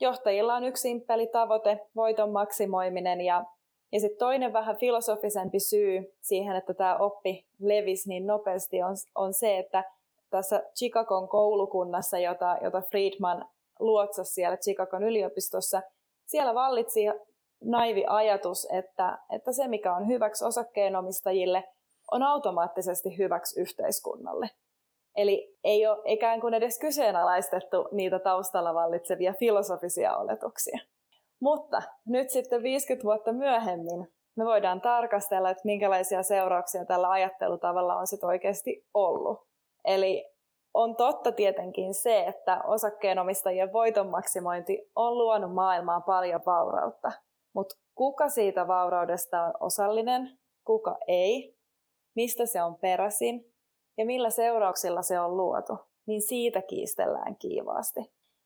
johtajilla 0.00 0.54
on 0.54 0.64
yksi 0.64 0.80
simppeli 0.80 1.26
tavoite, 1.26 1.80
voiton 1.96 2.30
maksimoiminen 2.32 3.20
ja, 3.20 3.44
ja 3.92 4.00
sitten 4.00 4.18
toinen 4.18 4.52
vähän 4.52 4.76
filosofisempi 4.76 5.60
syy 5.60 6.14
siihen, 6.20 6.56
että 6.56 6.74
tämä 6.74 6.96
oppi 6.96 7.46
levisi 7.60 8.08
niin 8.08 8.26
nopeasti 8.26 8.82
on, 8.82 8.96
on 9.14 9.34
se, 9.34 9.58
että 9.58 9.84
tässä 10.30 10.62
Chicagon 10.78 11.28
koulukunnassa, 11.28 12.18
jota, 12.18 12.58
jota 12.62 12.82
Friedman 12.90 13.48
luotsasi 13.78 14.32
siellä 14.32 14.56
Chicagon 14.56 15.02
yliopistossa, 15.02 15.82
siellä 16.26 16.54
vallitsi 16.54 17.00
naivi 17.64 18.04
ajatus, 18.08 18.68
että, 18.72 19.18
että 19.30 19.52
se 19.52 19.68
mikä 19.68 19.94
on 19.94 20.08
hyväksi 20.08 20.44
osakkeenomistajille, 20.44 21.64
on 22.12 22.22
automaattisesti 22.22 23.18
hyväksi 23.18 23.60
yhteiskunnalle. 23.60 24.50
Eli 25.16 25.56
ei 25.64 25.86
ole 25.86 26.02
ikään 26.04 26.40
kuin 26.40 26.54
edes 26.54 26.78
kyseenalaistettu 26.78 27.88
niitä 27.92 28.18
taustalla 28.18 28.74
vallitsevia 28.74 29.34
filosofisia 29.38 30.16
oletuksia. 30.16 30.78
Mutta 31.40 31.82
nyt 32.06 32.30
sitten 32.30 32.62
50 32.62 33.04
vuotta 33.04 33.32
myöhemmin 33.32 34.08
me 34.36 34.44
voidaan 34.44 34.80
tarkastella, 34.80 35.50
että 35.50 35.62
minkälaisia 35.64 36.22
seurauksia 36.22 36.84
tällä 36.84 37.10
ajattelutavalla 37.10 37.96
on 37.96 38.06
sitten 38.06 38.28
oikeasti 38.28 38.86
ollut. 38.94 39.46
Eli 39.84 40.30
on 40.74 40.96
totta 40.96 41.32
tietenkin 41.32 41.94
se, 41.94 42.24
että 42.24 42.60
osakkeenomistajien 42.64 43.72
voiton 43.72 44.08
maksimointi 44.10 44.90
on 44.96 45.18
luonut 45.18 45.54
maailmaan 45.54 46.02
paljon 46.02 46.40
vaurautta. 46.46 47.12
Mutta 47.54 47.76
kuka 47.94 48.28
siitä 48.28 48.68
vauraudesta 48.68 49.42
on 49.42 49.52
osallinen, 49.60 50.38
kuka 50.64 50.98
ei, 51.08 51.55
mistä 52.16 52.46
se 52.46 52.62
on 52.62 52.78
peräisin 52.78 53.52
ja 53.98 54.06
millä 54.06 54.30
seurauksilla 54.30 55.02
se 55.02 55.20
on 55.20 55.36
luotu, 55.36 55.78
niin 56.06 56.22
siitä 56.22 56.62
kiistellään 56.62 57.36
kiivaasti. 57.36 58.00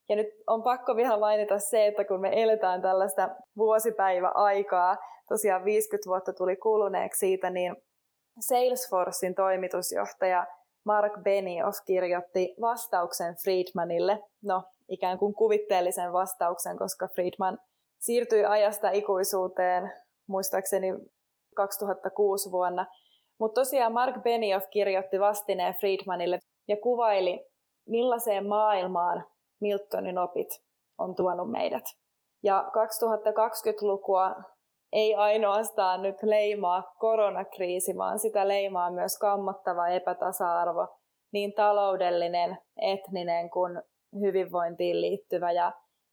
Ja 0.09 0.17
nyt 0.17 0.27
on 0.47 0.63
pakko 0.63 0.97
vielä 0.97 1.19
mainita 1.19 1.59
se, 1.59 1.87
että 1.87 2.05
kun 2.05 2.21
me 2.21 2.43
eletään 2.43 2.83
tällaista 2.83 3.29
vuosipäiväaikaa, 3.57 4.97
tosiaan 5.29 5.65
50 5.65 6.09
vuotta 6.09 6.33
tuli 6.33 6.57
kuluneeksi 6.57 7.19
siitä, 7.19 7.51
niin 7.51 7.77
Salesforcein 8.41 9.35
toimitusjohtaja 9.35 10.47
Mark 10.85 11.13
Benioff 11.23 11.79
kirjoitti 11.87 12.55
vastauksen 12.61 13.35
Friedmanille, 13.43 14.19
no 14.45 14.63
ikään 14.89 15.19
kuin 15.19 15.35
kuvitteellisen 15.35 16.13
vastauksen, 16.13 16.79
koska 16.79 17.09
Friedman 17.09 17.59
siirtyi 18.01 18.45
ajasta 18.45 18.91
ikuisuuteen 18.91 19.93
muistaakseni 20.29 20.93
2006 21.57 22.51
vuonna. 22.51 22.87
Mutta 23.41 23.61
tosiaan 23.61 23.93
Mark 23.93 24.23
Benioff 24.23 24.67
kirjoitti 24.71 25.21
vastineen 25.21 25.75
Friedmanille 25.75 26.39
ja 26.69 26.77
kuvaili, 26.77 27.47
millaiseen 27.89 28.47
maailmaan 28.47 29.25
Miltonin 29.61 30.19
opit 30.19 30.49
on 30.99 31.15
tuonut 31.15 31.51
meidät. 31.51 31.85
Ja 32.43 32.65
2020-lukua 32.69 34.37
ei 34.93 35.15
ainoastaan 35.15 36.03
nyt 36.03 36.23
leimaa 36.23 36.95
koronakriisi, 36.99 37.97
vaan 37.97 38.19
sitä 38.19 38.49
leimaa 38.49 38.91
myös 38.91 39.19
kammottava 39.19 39.89
epätasa-arvo, 39.89 40.89
niin 41.33 41.53
taloudellinen, 41.53 42.59
etninen 42.77 43.51
kuin 43.51 43.83
hyvinvointiin 44.21 45.01
liittyvä. 45.01 45.53
Ja 45.53 45.73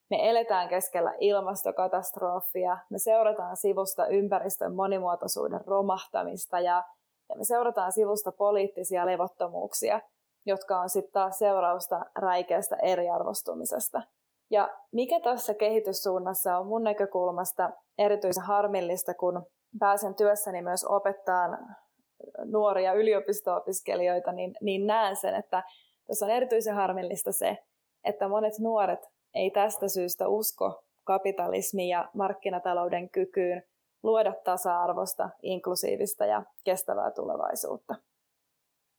me 0.09 0.29
eletään 0.29 0.69
keskellä 0.69 1.13
ilmastokatastrofia, 1.19 2.77
me 2.89 2.99
seurataan 2.99 3.57
sivusta 3.57 4.07
ympäristön 4.07 4.75
monimuotoisuuden 4.75 5.61
romahtamista 5.65 6.59
ja, 6.59 6.83
ja 7.29 7.35
me 7.35 7.43
seurataan 7.43 7.91
sivusta 7.91 8.31
poliittisia 8.31 9.05
levottomuuksia, 9.05 10.01
jotka 10.45 10.79
on 10.79 10.89
sitten 10.89 11.13
taas 11.13 11.37
seurausta 11.37 12.05
räikeästä 12.15 12.75
eriarvostumisesta. 12.75 14.01
Ja 14.49 14.69
mikä 14.91 15.19
tässä 15.19 15.53
kehityssuunnassa 15.53 16.57
on 16.57 16.67
mun 16.67 16.83
näkökulmasta 16.83 17.69
erityisen 17.97 18.43
harmillista, 18.43 19.13
kun 19.13 19.45
pääsen 19.79 20.15
työssäni 20.15 20.61
myös 20.61 20.83
opettaa 20.83 21.57
nuoria 22.45 22.93
yliopisto-opiskelijoita, 22.93 24.31
niin, 24.31 24.55
niin 24.61 24.87
näen 24.87 25.15
sen, 25.15 25.35
että 25.35 25.63
tässä 26.07 26.25
on 26.25 26.31
erityisen 26.31 26.75
harmillista 26.75 27.31
se, 27.31 27.57
että 28.03 28.27
monet 28.27 28.59
nuoret 28.59 28.99
ei 29.33 29.51
tästä 29.51 29.87
syystä 29.87 30.27
usko 30.27 30.83
kapitalismi 31.03 31.89
ja 31.89 32.09
markkinatalouden 32.13 33.09
kykyyn 33.09 33.63
luoda 34.03 34.33
tasa-arvosta, 34.43 35.29
inklusiivista 35.41 36.25
ja 36.25 36.43
kestävää 36.63 37.11
tulevaisuutta. 37.11 37.95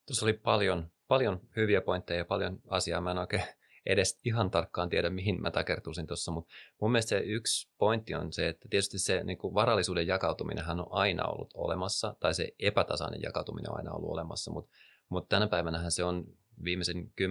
Tuossa 0.06 0.26
oli 0.26 0.32
paljon, 0.32 0.90
paljon 1.08 1.40
hyviä 1.56 1.80
pointteja 1.80 2.18
ja 2.18 2.24
paljon 2.24 2.58
asiaa. 2.68 3.00
Mä 3.00 3.10
en 3.10 3.18
oikein 3.18 3.42
edes 3.86 4.20
ihan 4.24 4.50
tarkkaan 4.50 4.88
tiedä, 4.88 5.10
mihin 5.10 5.42
mä 5.42 5.50
takertuisin 5.50 6.06
tuossa, 6.06 6.32
mutta 6.32 6.54
mun 6.80 6.92
mielestä 6.92 7.08
se 7.08 7.18
yksi 7.18 7.70
pointti 7.78 8.14
on 8.14 8.32
se, 8.32 8.48
että 8.48 8.68
tietysti 8.70 8.98
se 8.98 9.24
niin 9.24 9.38
kuin 9.38 9.54
varallisuuden 9.54 10.06
jakautuminenhan 10.06 10.80
on 10.80 10.86
aina 10.90 11.26
ollut 11.26 11.50
olemassa, 11.54 12.16
tai 12.20 12.34
se 12.34 12.48
epätasainen 12.58 13.22
jakautuminen 13.22 13.70
on 13.70 13.76
aina 13.76 13.92
ollut 13.92 14.10
olemassa, 14.10 14.52
mutta, 14.52 14.70
mutta 15.08 15.28
tänä 15.28 15.46
päivänä 15.46 15.90
se 15.90 16.04
on 16.04 16.24
viimeisen 16.64 17.12
10-15 17.20 17.24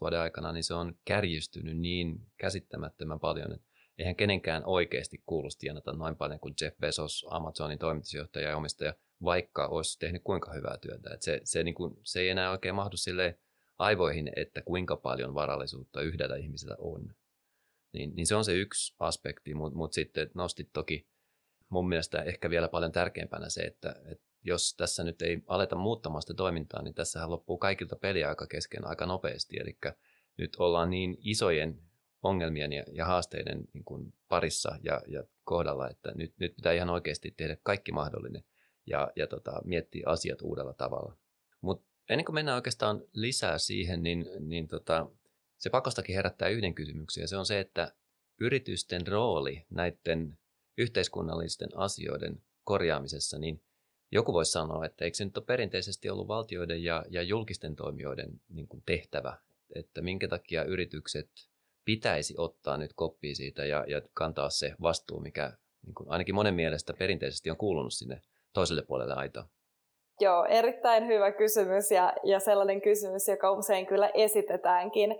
vuoden 0.00 0.20
aikana, 0.20 0.52
niin 0.52 0.64
se 0.64 0.74
on 0.74 0.94
kärjistynyt 1.04 1.78
niin 1.78 2.20
käsittämättömän 2.36 3.20
paljon, 3.20 3.52
että 3.52 3.66
eihän 3.98 4.16
kenenkään 4.16 4.62
oikeasti 4.66 5.22
kuulu 5.26 5.48
tienata 5.58 5.92
noin 5.92 6.16
paljon 6.16 6.40
kuin 6.40 6.54
Jeff 6.60 6.78
Bezos, 6.78 7.26
Amazonin 7.30 7.78
toimitusjohtaja 7.78 8.48
ja 8.48 8.56
omistaja, 8.56 8.94
vaikka 9.22 9.66
olisi 9.66 9.98
tehnyt 9.98 10.22
kuinka 10.24 10.52
hyvää 10.52 10.78
työtä. 10.78 11.14
Että 11.14 11.24
se, 11.24 11.40
se, 11.44 11.62
niin 11.62 11.74
kuin, 11.74 11.96
se 12.02 12.20
ei 12.20 12.28
enää 12.28 12.50
oikein 12.50 12.74
mahdu 12.74 12.96
silleen 12.96 13.38
aivoihin, 13.78 14.30
että 14.36 14.62
kuinka 14.62 14.96
paljon 14.96 15.34
varallisuutta 15.34 16.02
yhdellä 16.02 16.36
ihmisellä 16.36 16.76
on. 16.78 17.14
Niin, 17.92 18.14
niin 18.16 18.26
se 18.26 18.34
on 18.34 18.44
se 18.44 18.54
yksi 18.54 18.94
aspekti, 18.98 19.54
mutta 19.54 19.78
mut 19.78 19.92
sitten 19.92 20.30
nostit 20.34 20.68
toki 20.72 21.06
mun 21.68 21.88
mielestä 21.88 22.22
ehkä 22.22 22.50
vielä 22.50 22.68
paljon 22.68 22.92
tärkeämpänä 22.92 23.48
se, 23.48 23.62
että, 23.62 23.96
että 24.04 24.24
jos 24.42 24.74
tässä 24.76 25.04
nyt 25.04 25.22
ei 25.22 25.42
aleta 25.46 25.76
muuttamaan 25.76 26.22
sitä 26.22 26.34
toimintaa, 26.34 26.82
niin 26.82 26.94
tässähän 26.94 27.30
loppuu 27.30 27.58
kaikilta 27.58 27.96
peliaika 27.96 28.46
kesken 28.46 28.86
aika 28.86 29.06
nopeasti. 29.06 29.56
Eli 29.60 29.78
nyt 30.36 30.56
ollaan 30.56 30.90
niin 30.90 31.16
isojen 31.20 31.80
ongelmien 32.24 32.72
ja, 32.72 32.84
ja 32.92 33.06
haasteiden 33.06 33.64
niin 33.72 33.84
kuin 33.84 34.14
parissa 34.28 34.78
ja, 34.82 35.00
ja 35.06 35.24
kohdalla, 35.44 35.90
että 35.90 36.12
nyt, 36.14 36.34
nyt 36.38 36.56
pitää 36.56 36.72
ihan 36.72 36.90
oikeasti 36.90 37.34
tehdä 37.36 37.56
kaikki 37.62 37.92
mahdollinen 37.92 38.44
ja, 38.86 39.12
ja 39.16 39.26
tota, 39.26 39.60
miettiä 39.64 40.02
asiat 40.06 40.42
uudella 40.42 40.72
tavalla. 40.72 41.16
Mutta 41.60 41.86
ennen 42.08 42.24
kuin 42.24 42.34
mennään 42.34 42.56
oikeastaan 42.56 43.02
lisää 43.12 43.58
siihen, 43.58 44.02
niin, 44.02 44.26
niin 44.40 44.68
tota, 44.68 45.10
se 45.58 45.70
pakostakin 45.70 46.14
herättää 46.14 46.48
yhden 46.48 46.74
kysymyksen, 46.74 47.20
ja 47.22 47.28
se 47.28 47.36
on 47.36 47.46
se, 47.46 47.60
että 47.60 47.92
yritysten 48.40 49.06
rooli 49.06 49.66
näiden 49.70 50.38
yhteiskunnallisten 50.78 51.68
asioiden 51.74 52.42
korjaamisessa, 52.64 53.38
niin 53.38 53.62
joku 54.12 54.32
voisi 54.32 54.52
sanoa, 54.52 54.86
että 54.86 55.04
eikö 55.04 55.16
se 55.16 55.24
nyt 55.24 55.36
ole 55.36 55.44
perinteisesti 55.46 56.10
ollut 56.10 56.28
valtioiden 56.28 56.82
ja, 56.82 57.04
ja 57.10 57.22
julkisten 57.22 57.76
toimijoiden 57.76 58.40
niin 58.48 58.68
kuin 58.68 58.82
tehtävä, 58.86 59.38
että 59.74 60.02
minkä 60.02 60.28
takia 60.28 60.64
yritykset 60.64 61.30
pitäisi 61.84 62.34
ottaa 62.38 62.76
nyt 62.76 62.92
koppia 62.94 63.34
siitä 63.34 63.64
ja, 63.64 63.84
ja 63.88 64.02
kantaa 64.14 64.50
se 64.50 64.74
vastuu, 64.82 65.20
mikä 65.20 65.52
niin 65.86 65.94
kuin 65.94 66.10
ainakin 66.10 66.34
monen 66.34 66.54
mielestä 66.54 66.92
perinteisesti 66.98 67.50
on 67.50 67.56
kuulunut 67.56 67.92
sinne 67.92 68.20
toiselle 68.52 68.82
puolelle 68.82 69.14
aitoa. 69.14 69.44
Joo, 70.20 70.44
erittäin 70.44 71.06
hyvä 71.06 71.32
kysymys 71.32 71.90
ja, 71.90 72.12
ja 72.24 72.40
sellainen 72.40 72.82
kysymys, 72.82 73.28
joka 73.28 73.50
usein 73.50 73.86
kyllä 73.86 74.10
esitetäänkin. 74.14 75.16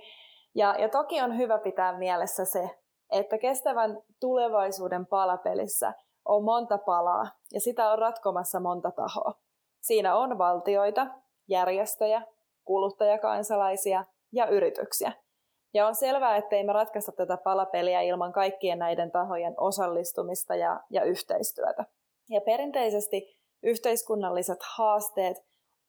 Ja, 0.54 0.76
ja 0.78 0.88
toki 0.88 1.20
on 1.20 1.38
hyvä 1.38 1.58
pitää 1.58 1.98
mielessä 1.98 2.44
se, 2.44 2.70
että 3.12 3.38
kestävän 3.38 4.02
tulevaisuuden 4.20 5.06
palapelissä 5.06 5.92
on 6.24 6.44
monta 6.44 6.78
palaa 6.78 7.26
ja 7.52 7.60
sitä 7.60 7.90
on 7.92 7.98
ratkomassa 7.98 8.60
monta 8.60 8.90
tahoa. 8.90 9.32
Siinä 9.80 10.16
on 10.16 10.38
valtioita, 10.38 11.06
järjestöjä, 11.48 12.22
kuluttajakansalaisia 12.64 14.04
ja 14.32 14.46
yrityksiä. 14.46 15.12
Ja 15.74 15.86
on 15.86 15.94
selvää, 15.94 16.36
ettei 16.36 16.64
me 16.64 16.72
ratkaista 16.72 17.12
tätä 17.12 17.36
palapeliä 17.36 18.00
ilman 18.00 18.32
kaikkien 18.32 18.78
näiden 18.78 19.10
tahojen 19.10 19.54
osallistumista 19.56 20.54
ja, 20.56 20.80
ja 20.90 21.04
yhteistyötä. 21.04 21.84
Ja 22.30 22.40
perinteisesti 22.40 23.38
yhteiskunnalliset 23.62 24.58
haasteet 24.76 25.36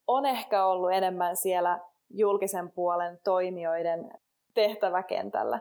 on 0.06 0.26
ehkä 0.26 0.66
ollut 0.66 0.92
enemmän 0.92 1.36
siellä 1.36 1.80
julkisen 2.10 2.72
puolen 2.72 3.18
toimijoiden 3.24 4.10
tehtäväkentällä. 4.54 5.60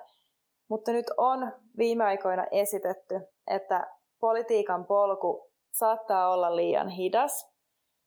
Mutta 0.68 0.92
nyt 0.92 1.06
on 1.18 1.52
viime 1.78 2.04
aikoina 2.04 2.46
esitetty, 2.52 3.20
että 3.48 3.88
politiikan 4.20 4.86
polku 4.86 5.52
saattaa 5.72 6.30
olla 6.34 6.56
liian 6.56 6.90
hidas. 6.90 7.52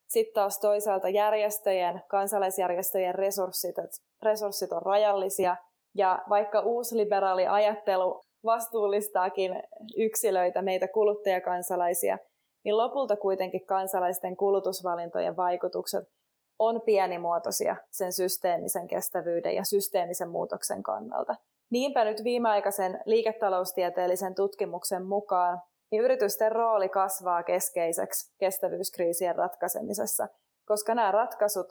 Sitten 0.07 0.35
taas 0.35 0.61
toisaalta 0.61 1.09
järjestöjen, 1.09 2.03
kansalaisjärjestöjen 2.09 3.15
resurssit, 3.15 3.77
resurssit 4.23 4.73
on 4.73 4.83
rajallisia. 4.83 5.57
Ja 5.95 6.23
vaikka 6.29 6.61
uusliberaali 6.61 7.47
ajattelu 7.47 8.21
vastuullistaakin 8.45 9.63
yksilöitä, 9.97 10.63
meitä 10.63 10.89
kuluttajakansalaisia, 10.89 12.19
niin 12.65 12.77
lopulta 12.77 13.17
kuitenkin 13.17 13.67
kansalaisten 13.67 14.37
kulutusvalintojen 14.37 15.37
vaikutukset 15.37 16.05
on 16.59 16.83
pienimuotoisia 16.83 17.77
sen 17.91 18.13
systeemisen 18.13 18.89
kestävyyden 18.89 19.55
ja 19.55 19.65
systeemisen 19.65 20.29
muutoksen 20.29 20.83
kannalta. 20.83 21.35
Niinpä 21.71 22.05
nyt 22.05 22.25
viimeaikaisen 22.25 23.01
liiketaloustieteellisen 23.05 24.35
tutkimuksen 24.35 25.07
mukaan 25.07 25.63
niin 25.91 26.05
yritysten 26.05 26.53
rooli 26.53 26.89
kasvaa 26.89 27.43
keskeiseksi 27.43 28.33
kestävyyskriisien 28.39 29.37
ratkaisemisessa, 29.37 30.29
koska 30.65 30.95
nämä 30.95 31.13
ratkaisut 31.13 31.67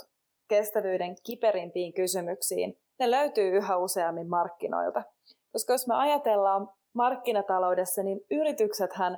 kestävyyden 0.49 1.15
kiperimpiin 1.25 1.93
kysymyksiin, 1.93 2.77
ne 2.99 3.11
löytyy 3.11 3.57
yhä 3.57 3.77
useammin 3.77 4.29
markkinoilta. 4.29 5.03
Koska 5.51 5.73
jos 5.73 5.87
me 5.87 5.95
ajatellaan 5.95 6.69
markkinataloudessa, 6.95 8.03
niin 8.03 8.19
yrityksethän 8.31 9.17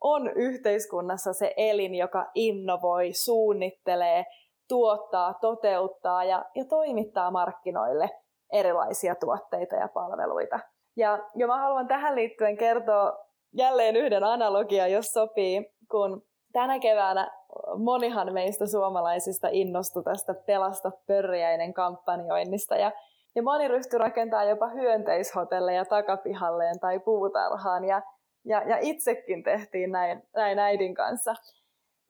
on 0.00 0.30
yhteiskunnassa 0.30 1.32
se 1.32 1.54
elin, 1.56 1.94
joka 1.94 2.26
innovoi, 2.34 3.12
suunnittelee, 3.12 4.24
tuottaa, 4.68 5.34
toteuttaa 5.34 6.24
ja, 6.24 6.44
ja 6.54 6.64
toimittaa 6.64 7.30
markkinoille 7.30 8.10
erilaisia 8.52 9.14
tuotteita 9.14 9.76
ja 9.76 9.88
palveluita. 9.94 10.60
Ja, 10.96 11.18
ja 11.36 11.46
mä 11.46 11.58
haluan 11.58 11.88
tähän 11.88 12.14
liittyen 12.14 12.56
kertoa 12.56 13.18
jälleen 13.52 13.96
yhden 13.96 14.24
analogian, 14.24 14.92
jos 14.92 15.06
sopii, 15.06 15.72
kun 15.90 16.22
tänä 16.52 16.78
keväänä 16.78 17.30
monihan 17.76 18.32
meistä 18.32 18.66
suomalaisista 18.66 19.48
innostui 19.50 20.02
tästä 20.02 20.34
Pelasta 20.46 20.90
pörjäinen 21.06 21.74
kampanjoinnista 21.74 22.76
ja, 22.76 22.92
ja 23.38 23.42
moni 23.42 23.68
ryhtyi 23.68 23.98
rakentaa 23.98 24.44
jopa 24.44 24.68
hyönteishotelleja 24.68 25.84
takapihalleen 25.84 26.80
tai 26.80 27.00
puutarhaan 27.00 27.84
ja, 27.84 28.02
ja, 28.44 28.62
ja 28.62 28.78
itsekin 28.80 29.42
tehtiin 29.42 29.92
näin, 29.92 30.22
näin 30.36 30.58
äidin 30.58 30.94
kanssa. 30.94 31.34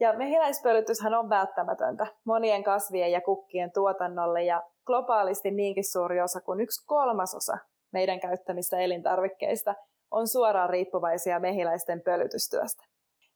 Ja 0.00 0.12
mehiläispölytyshän 0.12 1.14
on 1.14 1.28
välttämätöntä 1.28 2.06
monien 2.24 2.64
kasvien 2.64 3.12
ja 3.12 3.20
kukkien 3.20 3.72
tuotannolle 3.72 4.42
ja 4.42 4.62
globaalisti 4.86 5.50
niinkin 5.50 5.90
suuri 5.92 6.20
osa 6.20 6.40
kuin 6.40 6.60
yksi 6.60 6.86
kolmasosa 6.86 7.58
meidän 7.92 8.20
käyttämistä 8.20 8.78
elintarvikkeista 8.78 9.74
on 10.10 10.28
suoraan 10.28 10.70
riippuvaisia 10.70 11.40
mehiläisten 11.40 12.00
pölytystyöstä. 12.00 12.84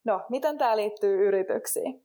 No, 0.05 0.21
miten 0.29 0.59
tämä 0.59 0.77
liittyy 0.77 1.29
yrityksiin? 1.29 2.05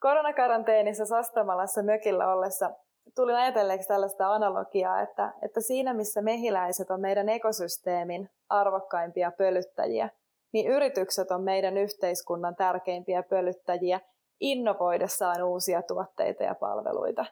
Koronakaranteenissa 0.00 1.06
Sastamalassa 1.06 1.82
mökillä 1.82 2.32
ollessa 2.32 2.70
tulin 3.14 3.36
ajatelleeksi 3.36 3.88
tällaista 3.88 4.34
analogiaa, 4.34 5.00
että, 5.00 5.32
että 5.42 5.60
siinä 5.60 5.94
missä 5.94 6.22
mehiläiset 6.22 6.90
on 6.90 7.00
meidän 7.00 7.28
ekosysteemin 7.28 8.30
arvokkaimpia 8.48 9.32
pölyttäjiä, 9.38 10.10
niin 10.52 10.66
yritykset 10.66 11.30
on 11.30 11.42
meidän 11.42 11.76
yhteiskunnan 11.76 12.56
tärkeimpiä 12.56 13.22
pölyttäjiä 13.22 14.00
innovoidessaan 14.40 15.42
uusia 15.42 15.82
tuotteita 15.82 16.42
ja 16.42 16.54
palveluita. 16.54 17.24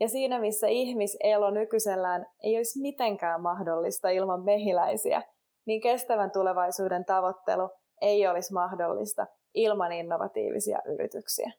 Ja 0.00 0.08
siinä 0.08 0.40
missä 0.40 0.66
ihmiselo 0.66 1.50
nykyisellään 1.50 2.26
ei 2.42 2.56
olisi 2.56 2.80
mitenkään 2.80 3.40
mahdollista 3.40 4.08
ilman 4.08 4.44
mehiläisiä, 4.44 5.22
niin 5.66 5.80
kestävän 5.80 6.30
tulevaisuuden 6.30 7.04
tavoittelu 7.04 7.70
ei 8.00 8.26
olisi 8.26 8.52
mahdollista 8.52 9.26
ilman 9.54 9.92
innovatiivisia 9.92 10.78
yrityksiä. 10.86 11.52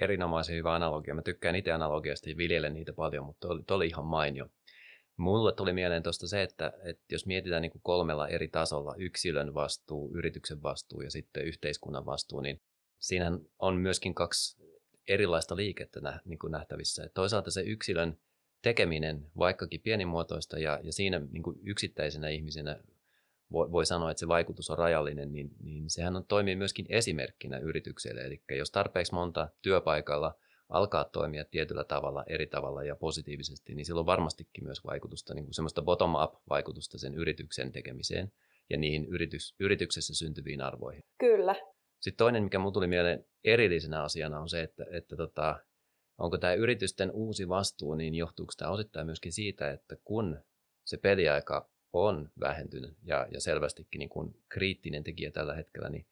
Erinomaisen 0.00 0.56
hyvä 0.56 0.74
analogia. 0.74 1.14
Mä 1.14 1.22
tykkään 1.22 1.56
itse 1.56 1.72
analogiasta 1.72 2.30
ja 2.30 2.36
viljelen 2.36 2.74
niitä 2.74 2.92
paljon, 2.92 3.24
mutta 3.24 3.48
oli, 3.48 3.62
oli 3.70 3.86
ihan 3.86 4.04
mainio. 4.04 4.48
Mulle 5.16 5.52
tuli 5.52 5.72
mieleen 5.72 6.02
tuosta 6.02 6.28
se, 6.28 6.42
että, 6.42 6.72
että 6.84 7.04
jos 7.12 7.26
mietitään 7.26 7.62
niin 7.62 7.72
kuin 7.72 7.82
kolmella 7.82 8.28
eri 8.28 8.48
tasolla, 8.48 8.94
yksilön 8.98 9.54
vastuu, 9.54 10.10
yrityksen 10.14 10.62
vastuu 10.62 11.00
ja 11.00 11.10
sitten 11.10 11.44
yhteiskunnan 11.44 12.06
vastuu, 12.06 12.40
niin 12.40 12.60
siinä 12.98 13.38
on 13.58 13.76
myöskin 13.76 14.14
kaksi 14.14 14.62
erilaista 15.08 15.56
liikettä 15.56 16.00
nä, 16.00 16.20
niin 16.24 16.38
kuin 16.38 16.50
nähtävissä. 16.50 17.04
Et 17.04 17.14
toisaalta 17.14 17.50
se 17.50 17.60
yksilön 17.60 18.18
tekeminen, 18.62 19.26
vaikkakin 19.38 19.80
pienimuotoista 19.80 20.58
ja, 20.58 20.80
ja 20.82 20.92
siinä 20.92 21.20
niin 21.32 21.42
kuin 21.42 21.58
yksittäisenä 21.62 22.28
ihmisenä 22.28 22.80
voi, 23.52 23.72
voi 23.72 23.86
sanoa, 23.86 24.10
että 24.10 24.18
se 24.18 24.28
vaikutus 24.28 24.70
on 24.70 24.78
rajallinen, 24.78 25.32
niin, 25.32 25.50
niin 25.62 25.90
sehän 25.90 26.16
on, 26.16 26.26
toimii 26.26 26.56
myöskin 26.56 26.86
esimerkkinä 26.88 27.58
yritykselle. 27.58 28.20
Eli 28.20 28.42
jos 28.58 28.70
tarpeeksi 28.70 29.14
monta 29.14 29.48
työpaikalla 29.62 30.34
alkaa 30.68 31.04
toimia 31.04 31.44
tietyllä 31.44 31.84
tavalla, 31.84 32.24
eri 32.26 32.46
tavalla 32.46 32.82
ja 32.82 32.96
positiivisesti, 32.96 33.74
niin 33.74 33.86
silloin 33.86 34.06
varmastikin 34.06 34.64
myös 34.64 34.84
vaikutusta, 34.84 35.34
niin 35.34 35.44
kuin 35.44 35.54
semmoista 35.54 35.82
bottom-up-vaikutusta 35.82 36.98
sen 36.98 37.14
yrityksen 37.14 37.72
tekemiseen 37.72 38.32
ja 38.70 38.76
niihin 38.78 39.04
yritys, 39.04 39.54
yrityksessä 39.60 40.14
syntyviin 40.14 40.60
arvoihin. 40.60 41.02
Kyllä. 41.18 41.54
Sitten 42.00 42.24
toinen, 42.24 42.42
mikä 42.42 42.58
mulle 42.58 42.72
tuli 42.72 42.86
mieleen 42.86 43.24
erillisenä 43.44 44.02
asiana, 44.02 44.40
on 44.40 44.48
se, 44.48 44.62
että, 44.62 44.86
että 44.90 45.16
tota, 45.16 45.60
onko 46.18 46.38
tämä 46.38 46.54
yritysten 46.54 47.10
uusi 47.10 47.48
vastuu, 47.48 47.94
niin 47.94 48.14
johtuuko 48.14 48.52
tämä 48.56 48.70
osittain 48.70 49.06
myöskin 49.06 49.32
siitä, 49.32 49.70
että 49.70 49.96
kun 50.04 50.38
se 50.84 50.96
peliaika 50.96 51.70
on 52.02 52.30
vähentynyt 52.40 52.96
ja, 53.04 53.26
ja 53.30 53.40
selvästikin 53.40 53.98
niin 53.98 54.08
kuin 54.08 54.36
kriittinen 54.48 55.04
tekijä 55.04 55.30
tällä 55.30 55.54
hetkellä, 55.54 55.88
niin, 55.88 56.06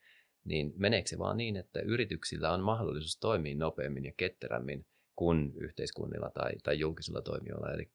niin 0.44 0.72
meneekö 0.76 1.08
se 1.08 1.18
vaan 1.18 1.36
niin, 1.36 1.56
että 1.56 1.80
yrityksillä 1.80 2.52
on 2.52 2.60
mahdollisuus 2.60 3.18
toimia 3.18 3.56
nopeammin 3.56 4.04
ja 4.04 4.12
ketterämmin 4.16 4.86
kuin 5.16 5.52
yhteiskunnilla 5.56 6.30
tai, 6.30 6.52
tai 6.62 6.78
julkisilla 6.78 7.22
toimijoilla. 7.22 7.72
Eli 7.72 7.90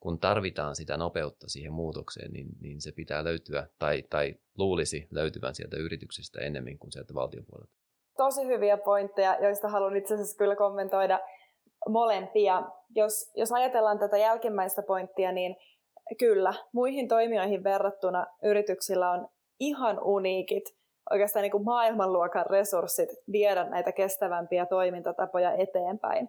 kun 0.00 0.18
tarvitaan 0.18 0.76
sitä 0.76 0.96
nopeutta 0.96 1.48
siihen 1.48 1.72
muutokseen, 1.72 2.32
niin, 2.32 2.48
niin 2.60 2.80
se 2.80 2.92
pitää 2.92 3.24
löytyä 3.24 3.66
tai, 3.78 4.02
tai 4.10 4.34
luulisi 4.58 5.08
löytyvän 5.10 5.54
sieltä 5.54 5.76
yrityksestä 5.76 6.40
ennemmin 6.40 6.78
kuin 6.78 6.92
sieltä 6.92 7.14
valtiopuolelta. 7.14 7.72
Tosi 8.16 8.46
hyviä 8.46 8.76
pointteja, 8.76 9.36
joista 9.42 9.68
haluan 9.68 9.96
itse 9.96 10.14
asiassa 10.14 10.36
kyllä 10.36 10.56
kommentoida 10.56 11.20
molempia. 11.88 12.62
Jos, 12.94 13.30
jos 13.36 13.52
ajatellaan 13.52 13.98
tätä 13.98 14.18
jälkimmäistä 14.18 14.82
pointtia, 14.82 15.32
niin 15.32 15.56
Kyllä, 16.18 16.54
muihin 16.72 17.08
toimijoihin 17.08 17.64
verrattuna 17.64 18.26
yrityksillä 18.42 19.10
on 19.10 19.28
ihan 19.60 20.04
uniikit, 20.04 20.64
oikeastaan 21.10 21.42
niin 21.42 21.50
kuin 21.50 21.64
maailmanluokan 21.64 22.46
resurssit 22.46 23.08
viedä 23.32 23.64
näitä 23.64 23.92
kestävämpiä 23.92 24.66
toimintatapoja 24.66 25.52
eteenpäin. 25.52 26.28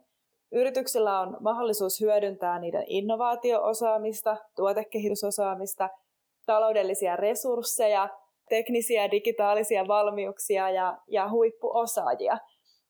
Yrityksillä 0.51 1.19
on 1.19 1.37
mahdollisuus 1.39 2.01
hyödyntää 2.01 2.59
niiden 2.59 2.83
innovaatioosaamista, 2.87 4.37
tuotekehitysosaamista, 4.55 5.89
taloudellisia 6.45 7.15
resursseja, 7.15 8.09
teknisiä 8.49 9.11
digitaalisia 9.11 9.87
valmiuksia 9.87 10.69
ja, 10.69 10.97
ja 11.07 11.29
huippuosaajia. 11.29 12.37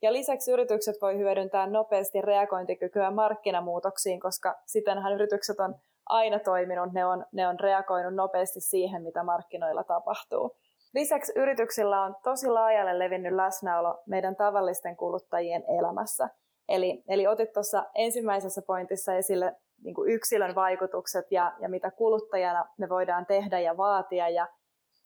Ja 0.02 0.14
lisäksi 0.14 0.52
yritykset 0.52 0.96
voi 1.02 1.18
hyödyntää 1.18 1.68
nopeasti 1.68 2.22
reagointikykyä 2.22 3.12
markkinamuutoksiin, 3.12 4.20
koska 4.20 4.56
sitenhän 4.66 5.14
yritykset 5.14 5.60
on 5.60 5.76
aina 6.10 6.40
toiminut, 6.40 6.94
ne 6.94 7.06
on, 7.06 7.26
ne 7.32 7.48
on 7.48 7.60
reagoinut 7.60 8.16
nopeasti 8.16 8.62
siihen, 8.62 9.04
mitä 9.04 9.24
markkinoilla 9.24 9.84
tapahtuu. 9.84 10.56
Lisäksi 10.94 11.32
yrityksillä 11.36 12.02
on 12.02 12.16
tosi 12.24 12.48
laajalle 12.48 13.00
levinnyt 13.00 13.34
läsnäolo 13.34 14.04
meidän 14.06 14.36
tavallisten 14.36 14.98
kuluttajien 14.98 15.64
elämässä. 15.80 16.30
Eli, 16.68 17.04
eli 17.08 17.28
otit 17.28 17.54
tuossa 17.54 17.86
ensimmäisessä 17.96 18.62
pointissa 18.68 19.14
esille 19.14 19.56
niin 19.84 19.96
kuin 19.96 20.12
yksilön 20.12 20.56
vaikutukset 20.56 21.32
ja, 21.32 21.54
ja 21.60 21.70
mitä 21.70 21.92
kuluttajana 21.92 22.66
me 22.78 22.90
voidaan 22.90 23.26
tehdä 23.26 23.60
ja 23.60 23.78
vaatia. 23.78 24.30
Ja 24.30 24.48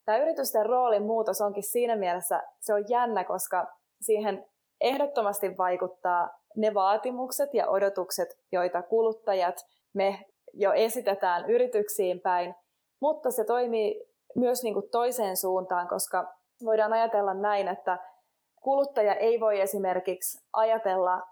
tämä 0.04 0.18
yritysten 0.18 0.66
roolin 0.66 1.02
muutos 1.02 1.40
onkin 1.40 1.62
siinä 1.62 1.96
mielessä, 1.96 2.42
se 2.60 2.74
on 2.74 2.84
jännä, 2.88 3.24
koska 3.24 3.66
siihen 4.00 4.46
ehdottomasti 4.80 5.58
vaikuttaa 5.58 6.30
ne 6.56 6.74
vaatimukset 6.74 7.54
ja 7.54 7.68
odotukset, 7.68 8.28
joita 8.52 8.82
kuluttajat, 8.82 9.56
me 9.94 10.24
jo 10.56 10.72
esitetään 10.72 11.50
yrityksiin 11.50 12.20
päin, 12.20 12.54
mutta 13.00 13.30
se 13.30 13.44
toimii 13.44 14.04
myös 14.36 14.62
niin 14.62 14.74
kuin 14.74 14.90
toiseen 14.90 15.36
suuntaan, 15.36 15.88
koska 15.88 16.34
voidaan 16.64 16.92
ajatella 16.92 17.34
näin, 17.34 17.68
että 17.68 17.98
kuluttaja 18.60 19.14
ei 19.14 19.40
voi 19.40 19.60
esimerkiksi 19.60 20.38
ajatella 20.52 21.22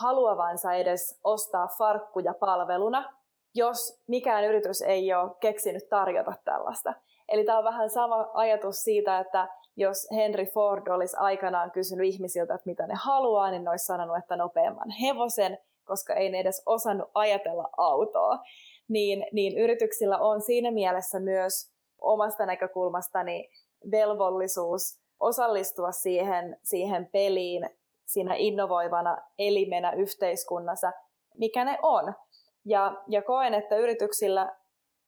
haluavansa 0.00 0.72
edes 0.72 1.20
ostaa 1.24 1.68
farkkuja 1.78 2.34
palveluna, 2.34 3.14
jos 3.54 4.02
mikään 4.08 4.44
yritys 4.44 4.82
ei 4.82 5.14
ole 5.14 5.30
keksinyt 5.40 5.88
tarjota 5.88 6.32
tällaista. 6.44 6.94
Eli 7.28 7.44
tämä 7.44 7.58
on 7.58 7.64
vähän 7.64 7.90
sama 7.90 8.30
ajatus 8.34 8.76
siitä, 8.76 9.18
että 9.18 9.48
jos 9.76 10.08
Henry 10.16 10.44
Ford 10.44 10.86
olisi 10.86 11.16
aikanaan 11.18 11.70
kysynyt 11.70 12.06
ihmisiltä, 12.06 12.54
että 12.54 12.70
mitä 12.70 12.86
ne 12.86 12.94
haluaa, 12.96 13.50
niin 13.50 13.64
ne 13.64 13.70
olisi 13.70 13.86
sanonut, 13.86 14.16
että 14.16 14.36
nopeamman 14.36 14.90
hevosen, 14.90 15.58
koska 15.90 16.14
ei 16.14 16.30
ne 16.30 16.38
edes 16.40 16.62
osannut 16.66 17.10
ajatella 17.14 17.68
autoa, 17.76 18.38
niin, 18.88 19.26
niin 19.32 19.58
yrityksillä 19.58 20.18
on 20.18 20.40
siinä 20.40 20.70
mielessä 20.70 21.20
myös 21.20 21.72
omasta 21.98 22.46
näkökulmastani 22.46 23.50
velvollisuus 23.90 25.00
osallistua 25.20 25.92
siihen, 25.92 26.58
siihen 26.62 27.08
peliin 27.12 27.70
siinä 28.06 28.34
innovoivana 28.34 29.18
elimenä 29.38 29.92
yhteiskunnassa, 29.92 30.92
mikä 31.38 31.64
ne 31.64 31.78
on. 31.82 32.14
Ja, 32.64 33.02
ja 33.08 33.22
koen, 33.22 33.54
että 33.54 33.76
yrityksillä 33.76 34.56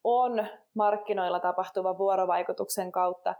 on 0.05 0.47
markkinoilla 0.75 1.41
tapahtuvan 1.41 1.99
vuorovaikutuksen 1.99 2.93
kautta 2.93 3.35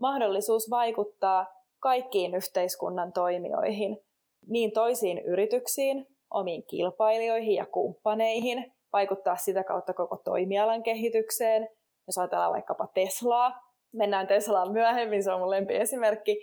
mahdollisuus 0.00 0.70
vaikuttaa 0.70 1.46
kaikkiin 1.80 2.34
yhteiskunnan 2.34 3.12
toimijoihin, 3.12 3.98
niin 4.46 4.72
toisiin 4.72 5.18
yrityksiin, 5.18 6.06
omiin 6.36 6.66
kilpailijoihin 6.66 7.54
ja 7.54 7.66
kumppaneihin, 7.66 8.72
vaikuttaa 8.92 9.36
sitä 9.36 9.64
kautta 9.64 9.94
koko 9.94 10.16
toimialan 10.16 10.82
kehitykseen. 10.82 11.68
Jos 12.06 12.18
ajatellaan 12.18 12.52
vaikkapa 12.52 12.86
Teslaa, 12.94 13.52
mennään 13.92 14.26
Teslaan 14.26 14.72
myöhemmin, 14.72 15.22
se 15.22 15.32
on 15.32 15.40
mun 15.40 15.50
lempiesimerkki, 15.50 16.40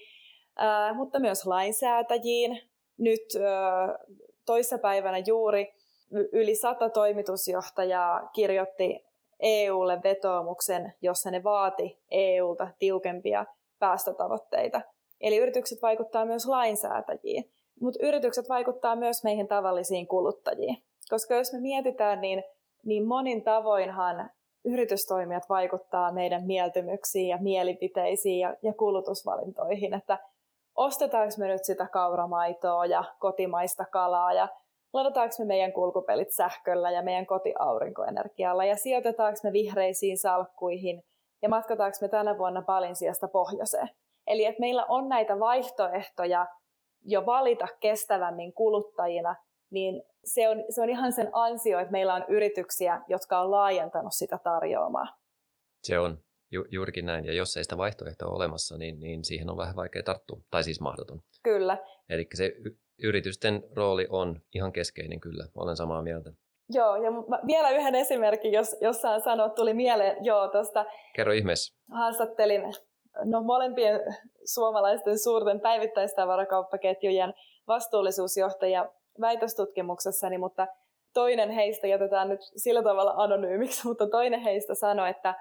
ää, 0.57 0.93
mutta 0.93 1.19
myös 1.19 1.45
lainsäätäjiin. 1.45 2.61
Nyt 2.97 3.21
ää, 3.45 3.97
toissapäivänä 4.45 5.17
juuri 5.17 5.73
yli 6.31 6.55
sata 6.55 6.89
toimitusjohtajaa 6.89 8.29
kirjoitti 8.35 9.05
EUlle 9.39 9.99
vetoomuksen, 10.03 10.93
jossa 11.01 11.31
ne 11.31 11.43
vaati 11.43 11.99
EUlta 12.11 12.67
tiukempia 12.79 13.45
päästötavoitteita. 13.79 14.81
Eli 15.21 15.37
yritykset 15.37 15.81
vaikuttaa 15.81 16.25
myös 16.25 16.45
lainsäätäjiin, 16.45 17.51
mutta 17.83 18.05
yritykset 18.05 18.49
vaikuttaa 18.49 18.95
myös 18.95 19.23
meihin 19.23 19.47
tavallisiin 19.47 20.07
kuluttajiin. 20.07 20.77
Koska 21.09 21.35
jos 21.35 21.53
me 21.53 21.59
mietitään, 21.59 22.21
niin, 22.21 22.43
niin 22.85 23.07
monin 23.07 23.43
tavoinhan 23.43 24.29
yritystoimijat 24.65 25.49
vaikuttaa 25.49 26.11
meidän 26.11 26.45
mieltymyksiin 26.45 27.27
ja 27.27 27.37
mielipiteisiin 27.41 28.39
ja, 28.39 28.55
ja 28.61 28.73
kulutusvalintoihin, 28.73 29.93
että 29.93 30.19
ostetaanko 30.75 31.33
me 31.37 31.47
nyt 31.47 31.63
sitä 31.63 31.87
kauramaitoa 31.87 32.85
ja 32.85 33.03
kotimaista 33.19 33.85
kalaa 33.85 34.33
ja 34.33 34.47
ladataanko 34.93 35.35
me 35.39 35.45
meidän 35.45 35.73
kulkupelit 35.73 36.31
sähköllä 36.31 36.91
ja 36.91 37.01
meidän 37.01 37.25
kotiaurinkoenergialla 37.25 38.65
ja 38.65 38.75
sijoitetaanko 38.75 39.39
me 39.43 39.51
vihreisiin 39.51 40.17
salkkuihin 40.17 41.03
ja 41.41 41.49
matkataanko 41.49 41.97
me 42.01 42.07
tänä 42.07 42.37
vuonna 42.37 42.61
Balin 42.61 42.95
sijasta 42.95 43.27
pohjoiseen. 43.27 43.89
Eli 44.27 44.45
että 44.45 44.59
meillä 44.59 44.85
on 44.85 45.09
näitä 45.09 45.39
vaihtoehtoja 45.39 46.47
jo 47.05 47.25
valita 47.25 47.67
kestävämmin 47.79 48.53
kuluttajina, 48.53 49.35
niin 49.71 50.03
se 50.23 50.49
on, 50.49 50.63
se 50.69 50.81
on 50.81 50.89
ihan 50.89 51.13
sen 51.13 51.29
ansio, 51.33 51.79
että 51.79 51.91
meillä 51.91 52.13
on 52.13 52.25
yrityksiä, 52.27 53.01
jotka 53.07 53.39
on 53.39 53.51
laajentanut 53.51 54.13
sitä 54.13 54.39
tarjoamaa. 54.43 55.07
Se 55.83 55.99
on 55.99 56.17
ju, 56.51 56.65
juurikin 56.71 57.05
näin, 57.05 57.25
ja 57.25 57.33
jos 57.33 57.57
ei 57.57 57.63
sitä 57.63 57.77
vaihtoehtoa 57.77 58.27
ole 58.27 58.35
olemassa, 58.35 58.77
niin, 58.77 58.99
niin 58.99 59.23
siihen 59.23 59.49
on 59.49 59.57
vähän 59.57 59.75
vaikea 59.75 60.03
tarttua, 60.03 60.37
tai 60.51 60.63
siis 60.63 60.81
mahdoton. 60.81 61.19
Kyllä. 61.43 61.77
Eli 62.09 62.27
se 62.33 62.53
yritysten 63.03 63.63
rooli 63.75 64.07
on 64.09 64.41
ihan 64.55 64.71
keskeinen 64.71 65.19
kyllä, 65.19 65.47
olen 65.55 65.75
samaa 65.75 66.01
mieltä. 66.01 66.31
Joo, 66.69 66.95
ja 66.95 67.11
mä 67.11 67.39
vielä 67.47 67.69
yhden 67.69 67.95
esimerkin, 67.95 68.51
jos 68.51 68.75
jossain 68.81 69.21
sanoa, 69.21 69.49
tuli 69.49 69.73
mieleen, 69.73 70.25
joo, 70.25 70.47
tuosta... 70.47 70.85
Kerro 71.15 71.33
ihmeessä. 71.33 71.75
Haastattelin 71.91 72.61
no, 73.23 73.43
molempien 73.43 74.01
suomalaisten 74.45 75.19
suurten 75.19 75.59
päivittäistavarakauppaketjujen 75.59 77.33
vastuullisuusjohtaja 77.67 78.89
väitöstutkimuksessani, 79.21 80.37
mutta 80.37 80.67
toinen 81.13 81.49
heistä 81.49 81.87
jätetään 81.87 82.29
nyt 82.29 82.41
sillä 82.55 82.83
tavalla 82.83 83.13
anonyymiksi, 83.17 83.81
mutta 83.87 84.07
toinen 84.07 84.39
heistä 84.39 84.75
sanoi, 84.75 85.09
että, 85.09 85.35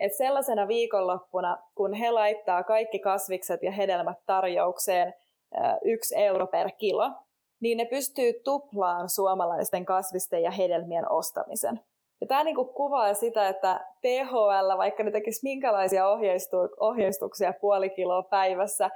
että 0.00 0.18
sellaisena 0.18 0.68
viikonloppuna, 0.68 1.58
kun 1.74 1.94
he 1.94 2.10
laittaa 2.10 2.62
kaikki 2.62 2.98
kasvikset 2.98 3.62
ja 3.62 3.72
hedelmät 3.72 4.18
tarjoukseen 4.26 5.14
yksi 5.84 6.16
euro 6.16 6.46
per 6.46 6.70
kilo, 6.70 7.10
niin 7.60 7.78
ne 7.78 7.84
pystyy 7.84 8.32
tuplaan 8.44 9.08
suomalaisten 9.08 9.84
kasvisten 9.84 10.42
ja 10.42 10.50
hedelmien 10.50 11.10
ostamisen. 11.10 11.80
Ja 12.20 12.26
tämä 12.26 12.44
niinku 12.44 12.64
kuvaa 12.64 13.14
sitä, 13.14 13.48
että 13.48 13.86
THL, 14.00 14.78
vaikka 14.78 15.02
ne 15.02 15.10
tekisi 15.10 15.40
minkälaisia 15.42 16.08
ohjeistu- 16.08 16.76
ohjeistuksia 16.80 17.52
puoli 17.60 17.90
kiloa 17.90 18.22
päivässä, 18.22 18.90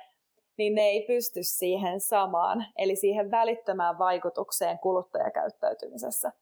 niin 0.59 0.75
ne 0.75 0.83
ei 0.83 1.05
pysty 1.07 1.41
siihen 1.43 2.01
samaan, 2.01 2.67
eli 2.79 2.97
siihen 2.97 3.31
välittömään 3.31 3.99
vaikutukseen 3.99 4.79
kuluttajakäyttäytymisessä. 4.79 6.33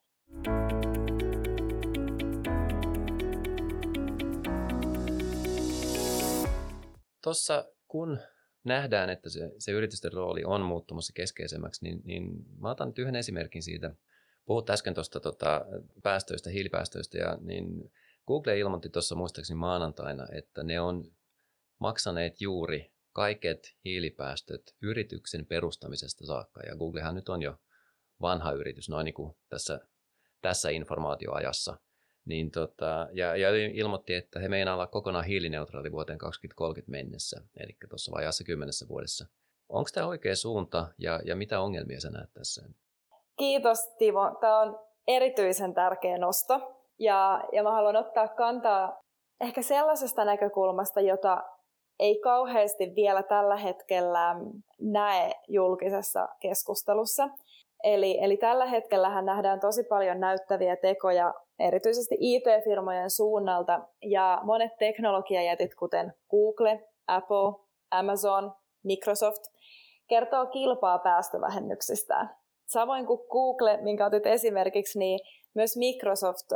Tuossa 7.23 7.65
kun 7.87 8.19
nähdään, 8.63 9.09
että 9.09 9.29
se, 9.29 9.51
se 9.57 9.71
yritysten 9.71 10.13
rooli 10.13 10.43
on 10.45 10.61
muuttumassa 10.61 11.13
keskeisemmäksi, 11.15 11.85
niin, 11.85 12.01
niin 12.03 12.23
mä 12.59 12.71
otan 12.71 12.87
nyt 12.87 12.99
yhden 12.99 13.15
esimerkin 13.15 13.63
siitä. 13.63 13.91
Puhut 14.47 14.69
äsken 14.69 14.93
tuosta 14.93 15.19
tota, 15.19 15.65
päästöistä, 16.03 16.49
hiilipäästöistä, 16.49 17.17
ja 17.17 17.37
niin 17.41 17.91
Google 18.27 18.59
ilmoitti 18.59 18.89
tuossa 18.89 19.15
muistaakseni 19.15 19.57
maanantaina, 19.57 20.27
että 20.31 20.63
ne 20.63 20.79
on 20.79 21.11
maksaneet 21.79 22.41
juuri 22.41 22.91
kaiket 23.13 23.75
hiilipäästöt 23.85 24.75
yrityksen 24.81 25.45
perustamisesta 25.45 26.25
saakka. 26.25 26.61
Ja 26.61 26.75
Googlehan 26.75 27.15
nyt 27.15 27.29
on 27.29 27.41
jo 27.41 27.59
vanha 28.21 28.51
yritys 28.51 28.89
noin 28.89 29.05
niin 29.05 29.13
kuin 29.13 29.35
tässä, 29.49 29.79
tässä 30.41 30.69
informaatioajassa. 30.69 31.77
Niin 32.25 32.51
tota, 32.51 33.09
ja, 33.13 33.35
ja 33.35 33.49
ilmoitti, 33.73 34.13
että 34.13 34.39
he 34.39 34.47
meinaa 34.47 34.73
olla 34.73 34.87
kokonaan 34.87 35.25
hiilineutraali 35.25 35.91
vuoteen 35.91 36.17
2030 36.17 36.91
mennessä, 36.91 37.41
eli 37.57 37.77
tuossa 37.89 38.11
vajaassa 38.11 38.43
kymmenessä 38.43 38.87
vuodessa. 38.87 39.27
Onko 39.69 39.89
tämä 39.93 40.07
oikea 40.07 40.35
suunta 40.35 40.93
ja, 40.97 41.21
ja 41.25 41.35
mitä 41.35 41.59
ongelmia 41.59 41.99
sä 41.99 42.09
näet 42.09 42.33
tässä? 42.33 42.69
Kiitos 43.37 43.87
Timo. 43.97 44.37
Tämä 44.41 44.59
on 44.59 44.79
erityisen 45.07 45.73
tärkeä 45.73 46.17
nosto. 46.17 46.73
Ja, 46.99 47.43
ja 47.51 47.63
mä 47.63 47.71
haluan 47.71 47.95
ottaa 47.95 48.27
kantaa 48.27 48.99
ehkä 49.41 49.61
sellaisesta 49.61 50.25
näkökulmasta, 50.25 51.01
jota 51.01 51.43
ei 51.99 52.19
kauheasti 52.19 52.93
vielä 52.95 53.23
tällä 53.23 53.55
hetkellä 53.55 54.35
näe 54.81 55.31
julkisessa 55.47 56.27
keskustelussa. 56.39 57.29
Eli, 57.83 58.23
eli 58.23 58.37
tällä 58.37 58.65
hetkellä 58.65 59.21
nähdään 59.21 59.59
tosi 59.59 59.83
paljon 59.83 60.19
näyttäviä 60.19 60.75
tekoja 60.75 61.33
erityisesti 61.59 62.15
IT-firmojen 62.19 63.09
suunnalta 63.09 63.79
ja 64.03 64.41
monet 64.43 64.71
teknologiajätit 64.79 65.75
kuten 65.75 66.13
Google, 66.29 66.87
Apple, 67.07 67.65
Amazon, 67.91 68.53
Microsoft 68.83 69.43
kertoo 70.07 70.45
kilpaa 70.45 70.99
päästövähennyksistään. 70.99 72.37
Samoin 72.67 73.05
kuin 73.05 73.19
Google, 73.31 73.77
minkä 73.81 74.05
otit 74.05 74.25
esimerkiksi, 74.25 74.99
niin 74.99 75.19
myös 75.53 75.77
Microsoft 75.77 76.47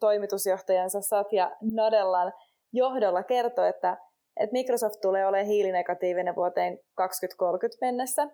toimitusjohtajansa 0.00 1.00
Satya 1.00 1.50
Nadellan 1.72 2.32
johdolla 2.72 3.22
kertoo, 3.22 3.64
että 3.64 3.96
että 4.40 4.52
Microsoft 4.52 5.00
tulee 5.00 5.26
olemaan 5.26 5.46
hiilinegatiivinen 5.46 6.36
vuoteen 6.36 6.78
2030 6.94 7.86
mennessä 7.86 8.28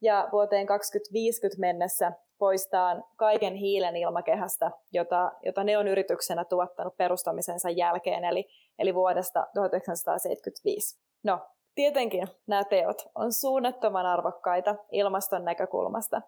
ja 0.00 0.28
vuoteen 0.32 0.66
2050 0.66 1.60
mennessä 1.60 2.12
poistaa 2.38 3.02
kaiken 3.16 3.54
hiilen 3.54 3.96
ilmakehästä, 3.96 4.70
jota, 4.92 5.32
jota 5.44 5.64
ne 5.64 5.78
on 5.78 5.88
yrityksenä 5.88 6.44
tuottanut 6.44 6.96
perustamisensa 6.96 7.70
jälkeen, 7.70 8.24
eli, 8.24 8.48
eli 8.78 8.94
vuodesta 8.94 9.46
1975. 9.54 10.98
No, 11.22 11.38
tietenkin 11.74 12.28
nämä 12.46 12.64
teot 12.64 13.02
on 13.14 13.32
suunnattoman 13.32 14.06
arvokkaita 14.06 14.74
ilmaston 14.90 15.44
näkökulmasta, 15.44 16.22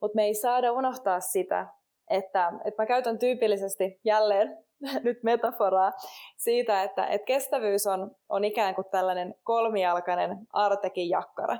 mutta 0.00 0.16
me 0.16 0.24
ei 0.24 0.34
saada 0.34 0.72
unohtaa 0.72 1.20
sitä, 1.20 1.66
että, 2.10 2.52
että 2.64 2.82
mä 2.82 2.86
käytän 2.86 3.18
tyypillisesti 3.18 4.00
jälleen 4.04 4.58
nyt 5.04 5.22
metaforaa 5.22 5.92
siitä, 6.36 6.82
että, 6.82 7.06
että 7.06 7.24
kestävyys 7.24 7.86
on, 7.86 8.10
on 8.28 8.44
ikään 8.44 8.74
kuin 8.74 8.86
tällainen 8.90 9.34
kolmijalkainen 9.42 10.38
artekin 10.52 11.08
jakkara. 11.08 11.58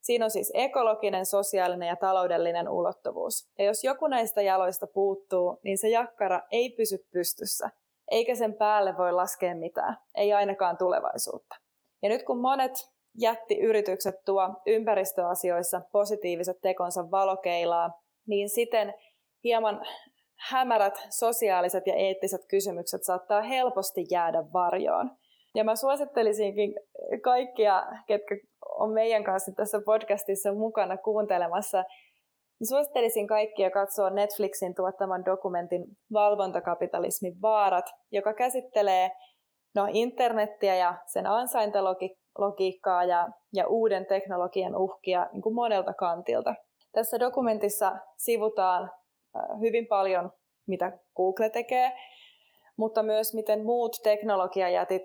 Siinä 0.00 0.24
on 0.24 0.30
siis 0.30 0.52
ekologinen, 0.54 1.26
sosiaalinen 1.26 1.88
ja 1.88 1.96
taloudellinen 1.96 2.68
ulottuvuus. 2.68 3.48
Ja 3.58 3.64
jos 3.64 3.84
joku 3.84 4.06
näistä 4.06 4.42
jaloista 4.42 4.86
puuttuu, 4.86 5.60
niin 5.64 5.78
se 5.78 5.88
jakkara 5.88 6.40
ei 6.50 6.70
pysy 6.70 6.98
pystyssä, 7.12 7.70
eikä 8.10 8.34
sen 8.34 8.54
päälle 8.54 8.96
voi 8.96 9.12
laskea 9.12 9.54
mitään, 9.54 9.96
ei 10.14 10.32
ainakaan 10.32 10.78
tulevaisuutta. 10.78 11.56
Ja 12.02 12.08
nyt 12.08 12.22
kun 12.22 12.40
monet 12.40 12.72
jättiyritykset 13.20 14.14
tuo 14.24 14.48
ympäristöasioissa 14.66 15.80
positiiviset 15.92 16.56
tekonsa 16.62 17.10
valokeilaa, 17.10 17.90
niin 18.26 18.48
siten 18.48 18.94
hieman 19.44 19.82
hämärät 20.50 20.94
sosiaaliset 21.10 21.86
ja 21.86 21.94
eettiset 21.94 22.40
kysymykset 22.50 23.04
saattaa 23.04 23.42
helposti 23.42 24.04
jäädä 24.10 24.44
varjoon. 24.52 25.10
Ja 25.54 25.64
mä 25.64 25.76
suosittelisinkin 25.76 26.74
kaikkia, 27.22 27.86
ketkä 28.06 28.36
on 28.78 28.92
meidän 28.92 29.24
kanssa 29.24 29.52
tässä 29.56 29.80
podcastissa 29.86 30.52
mukana 30.52 30.96
kuuntelemassa, 30.96 31.84
niin 32.60 32.68
suosittelisin 32.68 33.26
kaikkia 33.26 33.70
katsoa 33.70 34.10
Netflixin 34.10 34.74
tuottaman 34.74 35.24
dokumentin 35.24 35.84
Valvontakapitalismin 36.12 37.42
vaarat, 37.42 37.84
joka 38.12 38.34
käsittelee 38.34 39.10
no, 39.74 39.88
internettiä 39.92 40.76
ja 40.76 40.94
sen 41.06 41.26
ansaintalogiikkaa 41.26 42.27
ja, 43.08 43.28
ja 43.54 43.66
uuden 43.66 44.06
teknologian 44.06 44.76
uhkia 44.76 45.26
niin 45.32 45.42
kuin 45.42 45.54
monelta 45.54 45.94
kantilta. 45.94 46.54
Tässä 46.92 47.20
dokumentissa 47.20 47.96
sivutaan 48.16 48.90
hyvin 49.60 49.86
paljon, 49.86 50.30
mitä 50.66 50.98
Google 51.16 51.50
tekee, 51.50 51.92
mutta 52.76 53.02
myös 53.02 53.34
miten 53.34 53.64
muut 53.64 53.96
teknologiajätit 54.02 55.02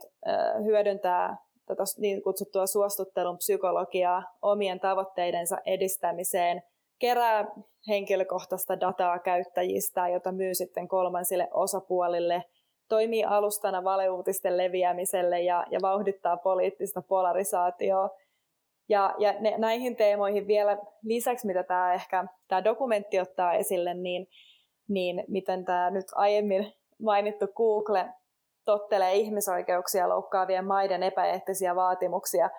hyödyntää 0.64 1.38
tätä 1.66 1.84
niin 1.98 2.24
kutsuttua 2.24 2.68
suostuttelun 2.68 3.38
psykologiaa 3.38 4.24
omien 4.42 4.80
tavoitteidensa 4.80 5.58
edistämiseen 5.66 6.64
kerää 7.00 7.46
henkilökohtaista 7.88 8.80
dataa 8.80 9.20
käyttäjistä, 9.20 10.08
jota 10.08 10.32
myy 10.32 10.54
sitten 10.54 10.88
kolmansille 10.88 11.48
osapuolille, 11.54 12.44
toimii 12.90 13.24
alustana 13.24 13.84
valeuutisten 13.84 14.58
leviämiselle 14.58 15.42
ja, 15.42 15.66
ja 15.72 15.80
vauhdittaa 15.82 16.38
poliittista 16.38 17.02
polarisaatioa. 17.02 18.10
Ja, 18.90 19.16
ja 19.18 19.34
ne, 19.40 19.58
näihin 19.58 19.96
teemoihin 19.96 20.48
vielä 20.48 20.78
lisäksi, 21.04 21.48
mitä 21.48 21.64
tämä 21.64 21.94
ehkä 21.94 22.26
tämä 22.48 22.64
dokumentti 22.64 23.20
ottaa 23.20 23.54
esille, 23.54 23.94
niin, 23.94 24.28
niin 24.88 25.24
miten 25.28 25.66
tämä 25.66 25.90
nyt 25.90 26.06
aiemmin 26.16 26.74
mainittu 27.02 27.48
Google 27.48 28.06
tottelee 28.66 29.14
ihmisoikeuksia 29.14 30.10
loukkaavien 30.10 30.66
maiden 30.66 31.04
epäeettisiä 31.04 31.76
vaatimuksia 31.76 32.50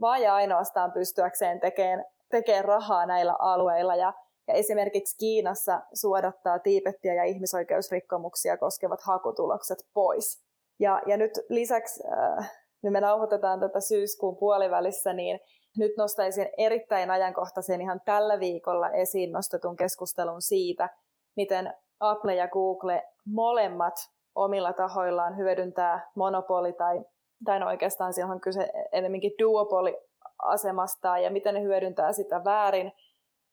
vaan 0.00 0.22
ja 0.22 0.34
ainoastaan 0.34 0.92
pystyäkseen 0.92 1.60
tekemään, 1.60 2.04
tekemään 2.30 2.64
rahaa 2.64 3.06
näillä 3.06 3.36
alueilla. 3.38 3.96
Ja, 3.96 4.12
ja 4.48 4.54
esimerkiksi 4.54 5.16
Kiinassa 5.18 5.80
suodattaa 5.94 6.58
Tiipettiä 6.58 7.14
ja 7.14 7.24
ihmisoikeusrikkomuksia 7.24 8.56
koskevat 8.56 9.00
hakutulokset 9.02 9.78
pois. 9.94 10.42
Ja, 10.78 11.02
ja 11.06 11.16
nyt 11.16 11.32
lisäksi, 11.48 12.02
äh, 12.12 12.52
nyt 12.82 12.92
me 12.92 13.00
nauhoitetaan 13.00 13.60
tätä 13.60 13.80
syyskuun 13.80 14.36
puolivälissä, 14.36 15.12
niin 15.12 15.40
nyt 15.78 15.92
nostaisin 15.98 16.48
erittäin 16.58 17.10
ajankohtaisen 17.10 17.80
ihan 17.80 18.00
tällä 18.04 18.40
viikolla 18.40 18.90
esiin 18.90 19.32
nostetun 19.32 19.76
keskustelun 19.76 20.42
siitä, 20.42 20.88
miten 21.36 21.74
Apple 22.00 22.34
ja 22.34 22.48
Google 22.48 23.02
molemmat 23.26 23.94
omilla 24.34 24.72
tahoillaan 24.72 25.36
hyödyntää 25.36 26.10
monopoli- 26.14 26.72
tai, 26.72 27.04
tai 27.44 27.60
no 27.60 27.66
oikeastaan 27.66 28.12
siellä 28.12 28.32
on 28.32 28.40
kyse 28.40 28.68
enemmänkin 28.92 29.32
duopoli-asemasta 29.38 31.18
ja 31.18 31.30
miten 31.30 31.54
ne 31.54 31.62
hyödyntää 31.62 32.12
sitä 32.12 32.44
väärin 32.44 32.92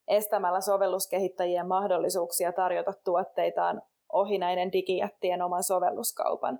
estämällä 0.08 0.60
sovelluskehittäjien 0.60 1.68
mahdollisuuksia 1.68 2.52
tarjota 2.52 2.92
tuotteitaan 3.04 3.82
ohi 4.12 4.38
näiden 4.38 4.72
digijättien 4.72 5.42
oman 5.42 5.62
sovelluskaupan. 5.62 6.58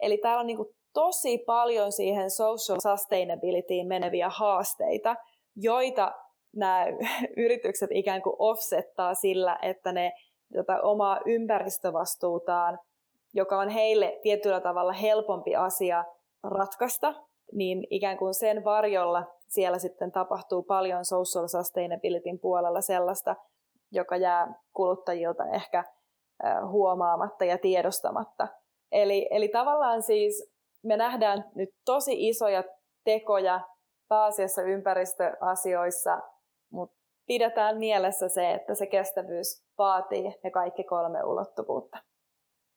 Eli 0.00 0.18
täällä 0.18 0.40
on 0.40 0.46
niin 0.46 0.56
kuin 0.56 0.68
tosi 0.92 1.38
paljon 1.38 1.92
siihen 1.92 2.30
social 2.30 2.78
sustainabilityin 2.80 3.86
meneviä 3.86 4.28
haasteita, 4.28 5.16
joita 5.56 6.12
nämä 6.56 6.86
yritykset 7.44 7.90
ikään 7.92 8.22
kuin 8.22 8.36
offsettaa 8.38 9.14
sillä, 9.14 9.58
että 9.62 9.92
ne 9.92 10.12
tätä 10.52 10.80
omaa 10.82 11.20
ympäristövastuutaan, 11.26 12.78
joka 13.34 13.58
on 13.58 13.68
heille 13.68 14.18
tietyllä 14.22 14.60
tavalla 14.60 14.92
helpompi 14.92 15.56
asia 15.56 16.04
ratkaista, 16.42 17.14
niin 17.52 17.86
ikään 17.90 18.16
kuin 18.16 18.34
sen 18.34 18.64
varjolla 18.64 19.24
siellä 19.54 19.78
sitten 19.78 20.12
tapahtuu 20.12 20.62
paljon 20.62 21.04
social 21.04 21.48
sustainabilityn 21.48 22.38
puolella 22.38 22.80
sellaista, 22.80 23.36
joka 23.92 24.16
jää 24.16 24.54
kuluttajilta 24.72 25.44
ehkä 25.46 25.84
huomaamatta 26.66 27.44
ja 27.44 27.58
tiedostamatta. 27.58 28.48
Eli, 28.92 29.28
eli 29.30 29.48
tavallaan 29.48 30.02
siis 30.02 30.52
me 30.84 30.96
nähdään 30.96 31.50
nyt 31.54 31.68
tosi 31.84 32.28
isoja 32.28 32.64
tekoja 33.04 33.60
pääasiassa 34.08 34.62
ympäristöasioissa, 34.62 36.18
mutta 36.72 36.96
pidetään 37.26 37.78
mielessä 37.78 38.28
se, 38.28 38.52
että 38.52 38.74
se 38.74 38.86
kestävyys 38.86 39.64
vaatii 39.78 40.34
ne 40.44 40.50
kaikki 40.50 40.84
kolme 40.84 41.24
ulottuvuutta. 41.24 41.98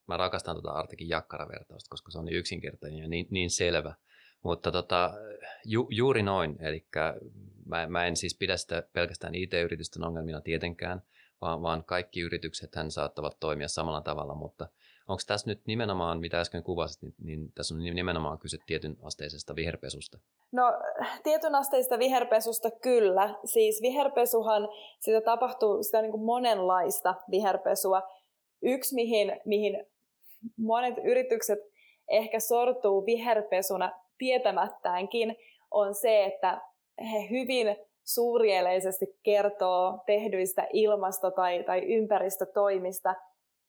Mä 0.08 0.18
rakastan 0.18 0.56
tuota 0.56 0.72
Artikin 0.72 1.10
jakkaravertausta, 1.10 1.90
koska 1.90 2.12
se 2.12 2.20
on 2.20 2.26
niin 2.26 2.38
yksinkertainen 2.38 3.00
ja 3.00 3.08
niin, 3.08 3.28
niin 3.32 3.50
selvä. 3.50 3.94
Mutta 4.44 4.72
tota, 4.72 5.14
ju, 5.66 5.88
juuri 5.92 6.24
noin, 6.24 6.58
eli 6.60 6.88
mä, 7.66 7.88
mä 7.88 8.06
en 8.06 8.16
siis 8.16 8.38
pidä 8.38 8.58
sitä 8.58 8.84
pelkästään 8.94 9.36
IT-yritysten 9.36 10.04
ongelmina 10.04 10.42
tietenkään, 10.42 11.02
vaan, 11.42 11.62
vaan 11.62 11.84
kaikki 11.84 12.20
yritykset 12.20 12.76
hän 12.76 12.92
saattavat 12.92 13.40
toimia 13.40 13.68
samalla 13.68 14.02
tavalla, 14.02 14.36
mutta 14.36 14.68
onko 15.08 15.22
tässä 15.28 15.50
nyt 15.50 15.62
nimenomaan, 15.68 16.20
mitä 16.20 16.40
äsken 16.40 16.64
kuvasit, 16.64 17.02
niin, 17.02 17.14
niin 17.24 17.52
tässä 17.52 17.76
on 17.76 17.84
nimenomaan 17.84 18.40
kyse 18.40 18.58
tietyn 18.66 18.98
asteisesta 19.02 19.56
viherpesusta? 19.56 20.18
No 20.52 20.64
tietyn 21.24 21.56
asteista 21.56 22.00
viherpesusta 22.00 22.72
kyllä. 22.72 23.36
Siis 23.46 23.82
viherpesuhan, 23.82 24.70
sitä 25.00 25.22
tapahtuu 25.22 25.84
sitä 25.84 26.02
niin 26.02 26.12
kuin 26.12 26.24
monenlaista 26.24 27.16
viherpesua. 27.32 28.02
Yksi, 28.62 28.96
mihin, 28.96 29.42
mihin 29.46 29.86
monet 30.58 30.96
yritykset 31.04 31.60
ehkä 32.08 32.40
sortuu 32.40 33.06
viherpesuna 33.06 33.92
tietämättäänkin, 34.18 35.36
on 35.72 35.96
se, 35.96 36.26
että 36.26 36.62
he 37.00 37.30
hyvin 37.30 37.78
suurieleisesti 38.04 39.06
kertoo 39.24 40.00
tehdyistä 40.06 40.68
ilmasto- 40.74 41.32
tai, 41.32 41.64
tai 41.64 41.82
ympäristötoimista, 41.96 43.16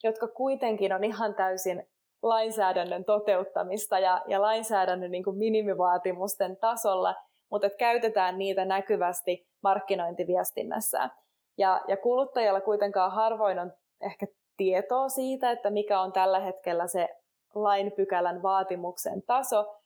jotka 0.04 0.28
kuitenkin 0.28 0.92
on 0.92 1.04
ihan 1.04 1.34
täysin 1.34 1.88
lainsäädännön 2.22 3.04
toteuttamista 3.04 3.98
ja, 3.98 4.22
ja 4.26 4.42
lainsäädännön 4.42 5.10
niin 5.10 5.24
kuin 5.24 5.38
minimivaatimusten 5.38 6.56
tasolla, 6.56 7.14
mutta 7.50 7.66
että 7.66 7.76
käytetään 7.76 8.38
niitä 8.38 8.64
näkyvästi 8.64 9.46
markkinointiviestinnässä. 9.62 11.10
Ja, 11.58 11.80
ja 11.88 11.96
kuluttajalla 11.96 12.60
kuitenkaan 12.60 13.12
harvoin 13.12 13.58
on 13.58 13.72
ehkä 14.00 14.26
tietoa 14.56 15.08
siitä, 15.08 15.50
että 15.50 15.70
mikä 15.70 16.00
on 16.00 16.12
tällä 16.12 16.40
hetkellä 16.40 16.86
se 16.86 17.08
lainpykälän 17.54 18.42
vaatimuksen 18.42 19.22
taso, 19.22 19.77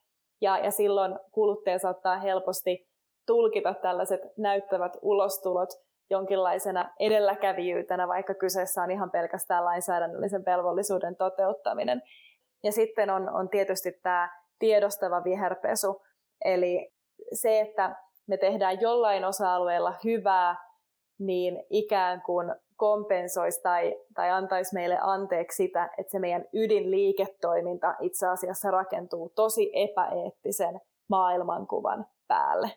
ja, 0.43 0.59
ja 0.59 0.71
silloin 0.71 1.19
kuluttaja 1.31 1.79
saattaa 1.79 2.19
helposti 2.19 2.87
tulkita 3.27 3.75
tällaiset 3.75 4.21
näyttävät 4.39 4.93
ulostulot 5.03 5.69
jonkinlaisena 6.11 6.91
edelläkävijyytenä, 7.01 8.09
vaikka 8.09 8.35
kyseessä 8.35 8.83
on 8.83 8.91
ihan 8.91 9.11
pelkästään 9.11 9.65
lainsäädännöllisen 9.65 10.45
velvollisuuden 10.47 11.17
toteuttaminen. 11.17 12.03
Ja 12.65 12.73
sitten 12.73 13.11
on, 13.11 13.29
on 13.29 13.49
tietysti 13.49 13.93
tämä 14.03 14.31
tiedostava 14.59 15.25
viherpesu, 15.25 16.03
eli 16.45 16.93
se, 17.33 17.61
että 17.61 17.97
me 18.29 18.37
tehdään 18.37 18.81
jollain 18.81 19.25
osa-alueella 19.25 19.95
hyvää, 20.05 20.57
niin 21.19 21.65
ikään 21.71 22.23
kuin 22.23 22.55
kompensoisi 22.83 23.63
tai, 23.63 23.97
tai 24.15 24.31
antaisi 24.31 24.75
meille 24.75 24.99
anteeksi 25.01 25.57
sitä, 25.57 25.91
että 25.99 26.11
se 26.11 26.19
meidän 26.19 26.45
ydinliiketoiminta 26.53 27.95
itse 28.01 28.27
asiassa 28.27 28.71
rakentuu 28.71 29.33
tosi 29.35 29.71
epäeettisen 29.75 30.81
maailmankuvan 31.09 32.07
päälle. 32.29 32.71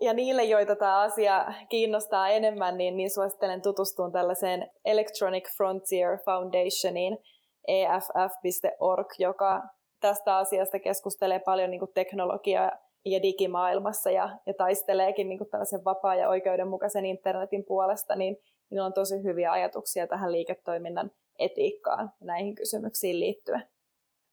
Ja 0.00 0.14
niille, 0.14 0.44
joita 0.44 0.76
tämä 0.76 1.00
asia 1.00 1.46
kiinnostaa 1.68 2.28
enemmän, 2.28 2.78
niin, 2.78 2.96
niin 2.96 3.10
suosittelen 3.10 3.62
tutustumaan 3.62 4.12
tällaiseen 4.12 4.70
Electronic 4.84 5.56
Frontier 5.56 6.18
Foundationiin, 6.24 7.18
eff.org, 7.68 9.06
joka 9.18 9.62
tästä 10.00 10.36
asiasta 10.36 10.78
keskustelee 10.78 11.38
paljon 11.38 11.70
niin 11.70 11.80
teknologiaa 11.94 12.70
ja 13.04 13.22
digimaailmassa 13.22 14.10
ja, 14.10 14.28
ja 14.46 14.54
taisteleekin 14.54 15.28
niin 15.28 15.50
tällaisen 15.50 15.84
vapaa- 15.84 16.14
ja 16.14 16.28
oikeudenmukaisen 16.28 17.06
internetin 17.06 17.64
puolesta, 17.64 18.16
niin 18.16 18.36
niillä 18.70 18.86
on 18.86 18.92
tosi 18.92 19.22
hyviä 19.22 19.52
ajatuksia 19.52 20.06
tähän 20.06 20.32
liiketoiminnan 20.32 21.10
etiikkaan 21.38 22.12
näihin 22.20 22.54
kysymyksiin 22.54 23.20
liittyen. 23.20 23.68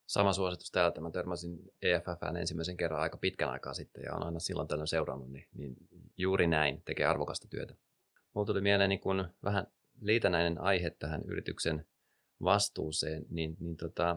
Sama 0.06 0.32
suositus 0.32 0.70
täältä. 0.70 1.00
Mä 1.00 1.10
törmäsin 1.10 1.58
EFFn 1.82 2.36
ensimmäisen 2.36 2.76
kerran 2.76 3.00
aika 3.00 3.16
pitkän 3.16 3.50
aikaa 3.50 3.74
sitten 3.74 4.02
ja 4.06 4.14
on 4.14 4.22
aina 4.22 4.38
silloin 4.38 4.68
tällöin 4.68 4.88
seurannut, 4.88 5.30
niin, 5.30 5.48
niin 5.54 5.76
juuri 6.16 6.46
näin 6.46 6.82
tekee 6.84 7.06
arvokasta 7.06 7.48
työtä. 7.48 7.74
Mulla 8.34 8.46
tuli 8.46 8.60
mieleen 8.60 8.88
niin 8.88 9.00
kun 9.00 9.28
vähän 9.44 9.66
liitännäinen 10.00 10.60
aihe 10.60 10.90
tähän 10.90 11.22
yrityksen 11.26 11.86
vastuuseen, 12.42 13.26
niin, 13.30 13.56
niin 13.60 13.76
tota, 13.76 14.16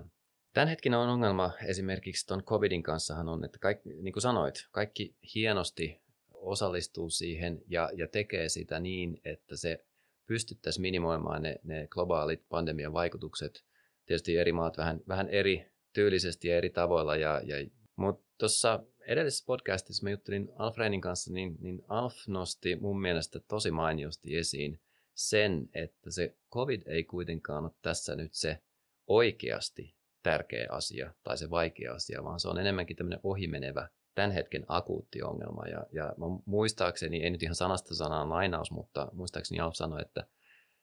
Tämän 0.55 0.67
hetken 0.67 0.93
on 0.93 1.09
ongelma 1.09 1.51
esimerkiksi 1.65 2.27
tuon 2.27 2.43
covidin 2.43 2.83
kanssa 2.83 3.15
on, 3.15 3.45
että 3.45 3.59
kaikki, 3.59 3.89
niin 3.89 4.13
kuin 4.13 4.21
sanoit, 4.21 4.67
kaikki 4.71 5.15
hienosti 5.35 6.01
osallistuu 6.33 7.09
siihen 7.09 7.61
ja, 7.67 7.89
ja 7.93 8.07
tekee 8.07 8.49
sitä 8.49 8.79
niin, 8.79 9.21
että 9.25 9.55
se 9.57 9.85
pystyttäisiin 10.27 10.81
minimoimaan 10.81 11.41
ne, 11.41 11.55
ne 11.63 11.87
globaalit 11.87 12.45
pandemian 12.49 12.93
vaikutukset. 12.93 13.63
Tietysti 14.05 14.37
eri 14.37 14.51
maat 14.51 14.77
vähän, 14.77 14.99
vähän 15.07 15.29
eri 15.29 15.71
tyylisesti 15.93 16.47
ja 16.47 16.57
eri 16.57 16.69
tavoilla. 16.69 17.15
Ja, 17.15 17.41
ja, 17.43 17.55
mutta 17.95 18.25
tuossa 18.37 18.83
edellisessä 19.07 19.45
podcastissa 19.45 20.03
mä 20.03 20.09
juttelin 20.09 20.49
Alf 20.55 20.77
Reinin 20.77 21.01
kanssa, 21.01 21.33
niin, 21.33 21.57
niin 21.59 21.81
Alf 21.87 22.15
nosti 22.27 22.75
mun 22.75 23.01
mielestä 23.01 23.39
tosi 23.39 23.71
mainiosti 23.71 24.37
esiin 24.37 24.79
sen, 25.13 25.69
että 25.73 26.11
se 26.11 26.35
COVID 26.53 26.81
ei 26.85 27.03
kuitenkaan 27.03 27.63
ole 27.63 27.71
tässä 27.81 28.15
nyt 28.15 28.33
se 28.33 28.61
oikeasti 29.07 29.95
tärkeä 30.23 30.67
asia 30.69 31.13
tai 31.23 31.37
se 31.37 31.49
vaikea 31.49 31.93
asia, 31.93 32.23
vaan 32.23 32.39
se 32.39 32.47
on 32.47 32.57
enemmänkin 32.57 32.95
tämmöinen 32.95 33.19
ohimenevä 33.23 33.89
tämän 34.15 34.31
hetken 34.31 34.65
akuutti 34.67 35.23
ongelma. 35.23 35.67
Ja, 35.67 35.85
ja 35.91 36.13
muistaakseni, 36.45 37.23
ei 37.23 37.29
nyt 37.29 37.43
ihan 37.43 37.55
sanasta 37.55 37.95
sanaan 37.95 38.29
lainaus, 38.29 38.71
mutta 38.71 39.07
muistaakseni 39.13 39.59
Alf 39.59 39.75
sanoi, 39.75 40.01
että, 40.01 40.27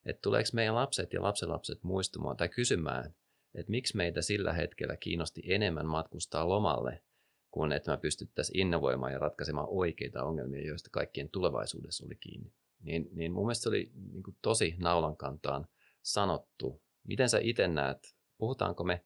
että 0.06 0.22
tuleeko 0.22 0.48
meidän 0.52 0.74
lapset 0.74 1.12
ja 1.12 1.22
lapsenlapset 1.22 1.82
muistumaan 1.82 2.36
tai 2.36 2.48
kysymään, 2.48 3.14
että 3.54 3.70
miksi 3.70 3.96
meitä 3.96 4.22
sillä 4.22 4.52
hetkellä 4.52 4.96
kiinnosti 4.96 5.42
enemmän 5.46 5.86
matkustaa 5.86 6.48
lomalle, 6.48 7.02
kuin 7.50 7.72
että 7.72 7.90
me 7.90 7.96
pystyttäisiin 7.96 8.60
innovoimaan 8.60 9.12
ja 9.12 9.18
ratkaisemaan 9.18 9.68
oikeita 9.70 10.24
ongelmia, 10.24 10.66
joista 10.66 10.90
kaikkien 10.92 11.28
tulevaisuudessa 11.28 12.06
oli 12.06 12.16
kiinni. 12.16 12.52
niin, 12.82 13.08
niin 13.12 13.32
mun 13.32 13.44
mielestä 13.46 13.62
se 13.62 13.68
oli 13.68 13.92
niin 14.12 14.36
tosi 14.42 14.74
naulan 14.78 15.16
kantaan 15.16 15.66
sanottu. 16.02 16.82
Miten 17.04 17.28
sä 17.28 17.38
itse 17.42 17.68
näet, 17.68 18.14
puhutaanko 18.38 18.84
me 18.84 19.04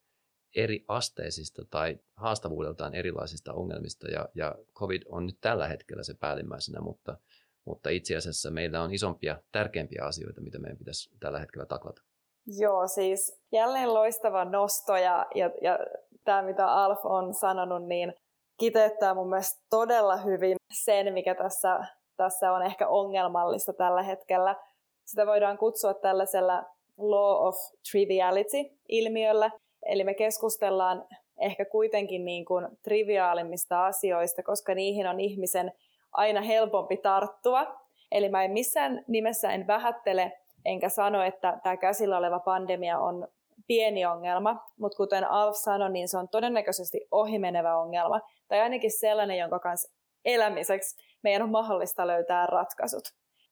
eri 0.57 0.85
asteisista 0.89 1.63
tai 1.71 1.99
haastavuudeltaan 2.17 2.95
erilaisista 2.95 3.53
ongelmista, 3.53 4.09
ja, 4.09 4.29
ja 4.35 4.55
COVID 4.75 5.03
on 5.09 5.27
nyt 5.27 5.39
tällä 5.41 5.69
hetkellä 5.69 6.03
se 6.03 6.15
päällimmäisenä, 6.21 6.81
mutta, 6.81 7.17
mutta 7.65 7.91
itse 7.91 8.17
asiassa 8.17 8.51
meillä 8.51 8.83
on 8.83 8.95
isompia, 8.95 9.39
tärkeimpiä 9.53 10.05
asioita, 10.05 10.41
mitä 10.41 10.59
meidän 10.59 10.79
pitäisi 10.79 11.11
tällä 11.21 11.39
hetkellä 11.39 11.67
taklata. 11.67 12.03
Joo, 12.47 12.89
siis 12.89 13.41
jälleen 13.53 13.95
loistava 13.95 14.45
nosto, 14.45 14.97
ja, 14.97 15.27
ja, 15.35 15.51
ja 15.63 15.79
tämä 16.25 16.43
mitä 16.43 16.67
Alf 16.67 16.99
on 17.05 17.35
sanonut, 17.35 17.87
niin 17.87 18.15
kiteyttää 18.61 19.15
mun 19.15 19.29
mielestä 19.29 19.61
todella 19.71 20.17
hyvin 20.17 20.57
sen, 20.85 21.13
mikä 21.13 21.35
tässä, 21.35 21.81
tässä 22.17 22.53
on 22.53 22.63
ehkä 22.63 22.89
ongelmallista 22.89 23.73
tällä 23.73 24.03
hetkellä. 24.03 24.57
Sitä 25.05 25.27
voidaan 25.27 25.59
kutsua 25.59 25.95
tällaisella 25.95 26.65
law 26.99 27.47
of 27.47 27.57
triviality-ilmiöllä, 27.91 29.51
eli 29.89 30.05
me 30.05 30.15
keskustellaan 30.15 31.05
ehkä 31.39 31.65
kuitenkin 31.65 32.25
niin 32.25 32.45
kuin 32.45 32.69
triviaalimmista 32.83 33.87
asioista, 33.87 34.43
koska 34.43 34.75
niihin 34.75 35.07
on 35.07 35.21
ihmisen 35.21 35.73
aina 36.13 36.41
helpompi 36.41 36.97
tarttua. 36.97 37.67
Eli 38.13 38.29
mä 38.29 38.45
en 38.45 38.51
missään 38.51 39.05
nimessä 39.09 39.51
en 39.51 39.67
vähättele 39.67 40.33
enkä 40.65 40.89
sano, 40.89 41.23
että 41.23 41.59
tämä 41.63 41.77
käsillä 41.77 42.19
oleva 42.19 42.39
pandemia 42.41 42.99
on 42.99 43.29
pieni 43.67 44.07
ongelma, 44.07 44.65
mutta 44.81 44.97
kuten 44.97 45.31
Alf 45.31 45.57
sanoi, 45.57 45.91
niin 45.91 46.09
se 46.09 46.19
on 46.19 46.29
todennäköisesti 46.29 47.09
ohimenevä 47.11 47.79
ongelma, 47.79 48.21
tai 48.49 48.61
ainakin 48.61 48.99
sellainen, 48.99 49.39
jonka 49.39 49.59
kanssa 49.59 49.93
elämiseksi 50.25 50.97
meidän 51.23 51.43
on 51.43 51.51
mahdollista 51.51 52.07
löytää 52.07 52.47
ratkaisut. 52.47 53.05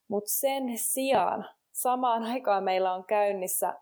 Mutta 0.08 0.30
sen 0.30 0.78
sijaan 0.78 1.48
samaan 1.72 2.22
aikaan 2.22 2.64
meillä 2.64 2.92
on 2.92 3.04
käynnissä 3.04 3.74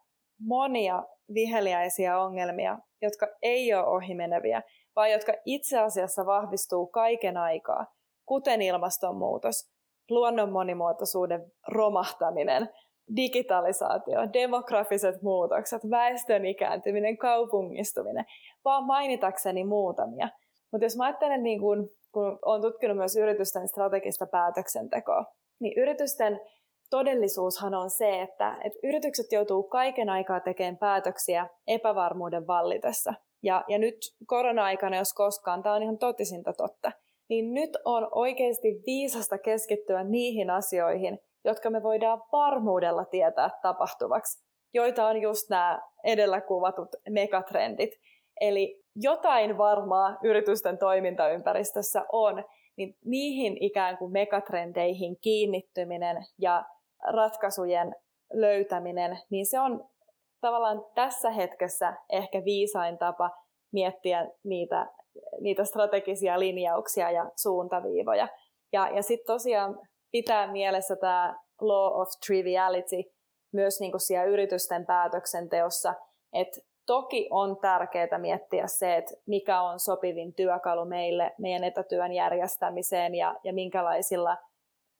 monia 0.47 1.03
viheliäisiä 1.35 2.19
ongelmia, 2.19 2.79
jotka 3.03 3.27
ei 3.43 3.75
ole 3.75 3.87
ohimeneviä, 3.87 4.63
vaan 4.97 5.11
jotka 5.11 5.33
itse 5.45 5.79
asiassa 5.79 6.27
vahvistuu 6.27 6.87
kaiken 6.87 7.37
aikaa, 7.37 7.87
kuten 8.27 8.63
ilmastonmuutos, 8.63 9.73
luonnon 10.11 10.53
monimuotoisuuden 10.53 11.53
romahtaminen, 11.69 12.69
digitalisaatio, 13.17 14.33
demografiset 14.33 15.23
muutokset, 15.23 15.83
väestön 15.91 16.47
ikääntyminen, 16.47 17.19
kaupungistuminen, 17.19 18.25
vaan 18.65 18.85
mainitakseni 18.85 19.65
muutamia. 19.65 20.29
Mutta 20.73 20.85
jos 20.85 20.97
mä 20.97 21.05
ajattelen, 21.05 21.43
niin 21.43 21.61
kun, 21.61 21.89
kun 22.13 22.39
olen 22.45 22.63
tutkinut 22.63 22.97
myös 22.97 23.17
yritysten 23.17 23.69
strategista 23.69 24.27
päätöksentekoa, 24.27 25.25
niin 25.61 25.83
yritysten 25.83 26.41
todellisuushan 26.93 27.75
on 27.75 27.91
se, 27.91 28.23
että, 28.23 28.57
että 28.65 28.79
yritykset 28.83 29.27
joutuu 29.33 29.63
kaiken 29.63 30.09
aikaa 30.09 30.41
tekemään 30.41 30.77
päätöksiä 30.77 31.49
epävarmuuden 31.67 32.47
vallitessa. 32.47 33.15
Ja, 33.43 33.65
ja 33.69 33.79
nyt 33.79 33.97
korona-aikana, 34.27 34.97
jos 34.97 35.13
koskaan, 35.13 35.63
tämä 35.63 35.75
on 35.75 35.83
ihan 35.83 35.99
totisinta 35.99 36.53
totta, 36.53 36.93
niin 37.29 37.55
nyt 37.55 37.71
on 37.85 38.09
oikeasti 38.11 38.83
viisasta 38.87 39.39
keskittyä 39.39 40.05
niihin 40.05 40.51
asioihin, 40.51 41.19
jotka 41.45 41.71
me 41.71 41.83
voidaan 41.83 42.23
varmuudella 42.33 43.05
tietää 43.05 43.51
tapahtuvaksi, 43.63 44.45
joita 44.75 45.07
on 45.07 45.23
just 45.23 45.51
nämä 45.51 45.81
edellä 46.05 46.41
kuvatut 46.41 46.89
megatrendit. 47.09 47.91
Eli 48.41 48.83
jotain 48.97 49.59
varmaa 49.59 50.19
yritysten 50.25 50.79
toimintaympäristössä 50.79 52.05
on, 52.13 52.45
niin 52.77 52.97
niihin 53.05 53.57
ikään 53.61 53.99
kuin 53.99 54.13
megatrendeihin 54.13 55.17
kiinnittyminen 55.21 56.17
ja 56.39 56.65
ratkaisujen 57.03 57.97
löytäminen, 58.33 59.19
niin 59.31 59.47
se 59.47 59.61
on 59.61 59.89
tavallaan 60.41 60.85
tässä 60.95 61.31
hetkessä 61.31 61.97
ehkä 62.13 62.45
viisain 62.45 62.99
tapa 62.99 63.31
miettiä 63.73 64.29
niitä, 64.45 64.87
niitä 65.41 65.65
strategisia 65.65 66.39
linjauksia 66.39 67.11
ja 67.11 67.31
suuntaviivoja. 67.37 68.29
Ja, 68.73 68.89
ja 68.89 69.03
sitten 69.03 69.35
tosiaan 69.35 69.79
pitää 70.13 70.53
mielessä 70.53 70.97
tämä 70.97 71.37
law 71.61 72.01
of 72.01 72.09
triviality 72.27 72.97
myös 73.53 73.81
niin 73.81 73.93
kuin 73.93 74.01
siellä 74.01 74.25
yritysten 74.25 74.87
päätöksenteossa, 74.87 75.95
että 76.33 76.61
toki 76.87 77.29
on 77.31 77.57
tärkeää 77.61 78.19
miettiä 78.19 78.67
se, 78.67 78.97
että 78.97 79.15
mikä 79.27 79.63
on 79.63 79.81
sopivin 79.81 80.35
työkalu 80.35 80.85
meille 80.85 81.33
meidän 81.39 81.65
etätyön 81.65 82.13
järjestämiseen 82.13 83.15
ja, 83.15 83.35
ja 83.45 83.53
minkälaisilla 83.53 84.37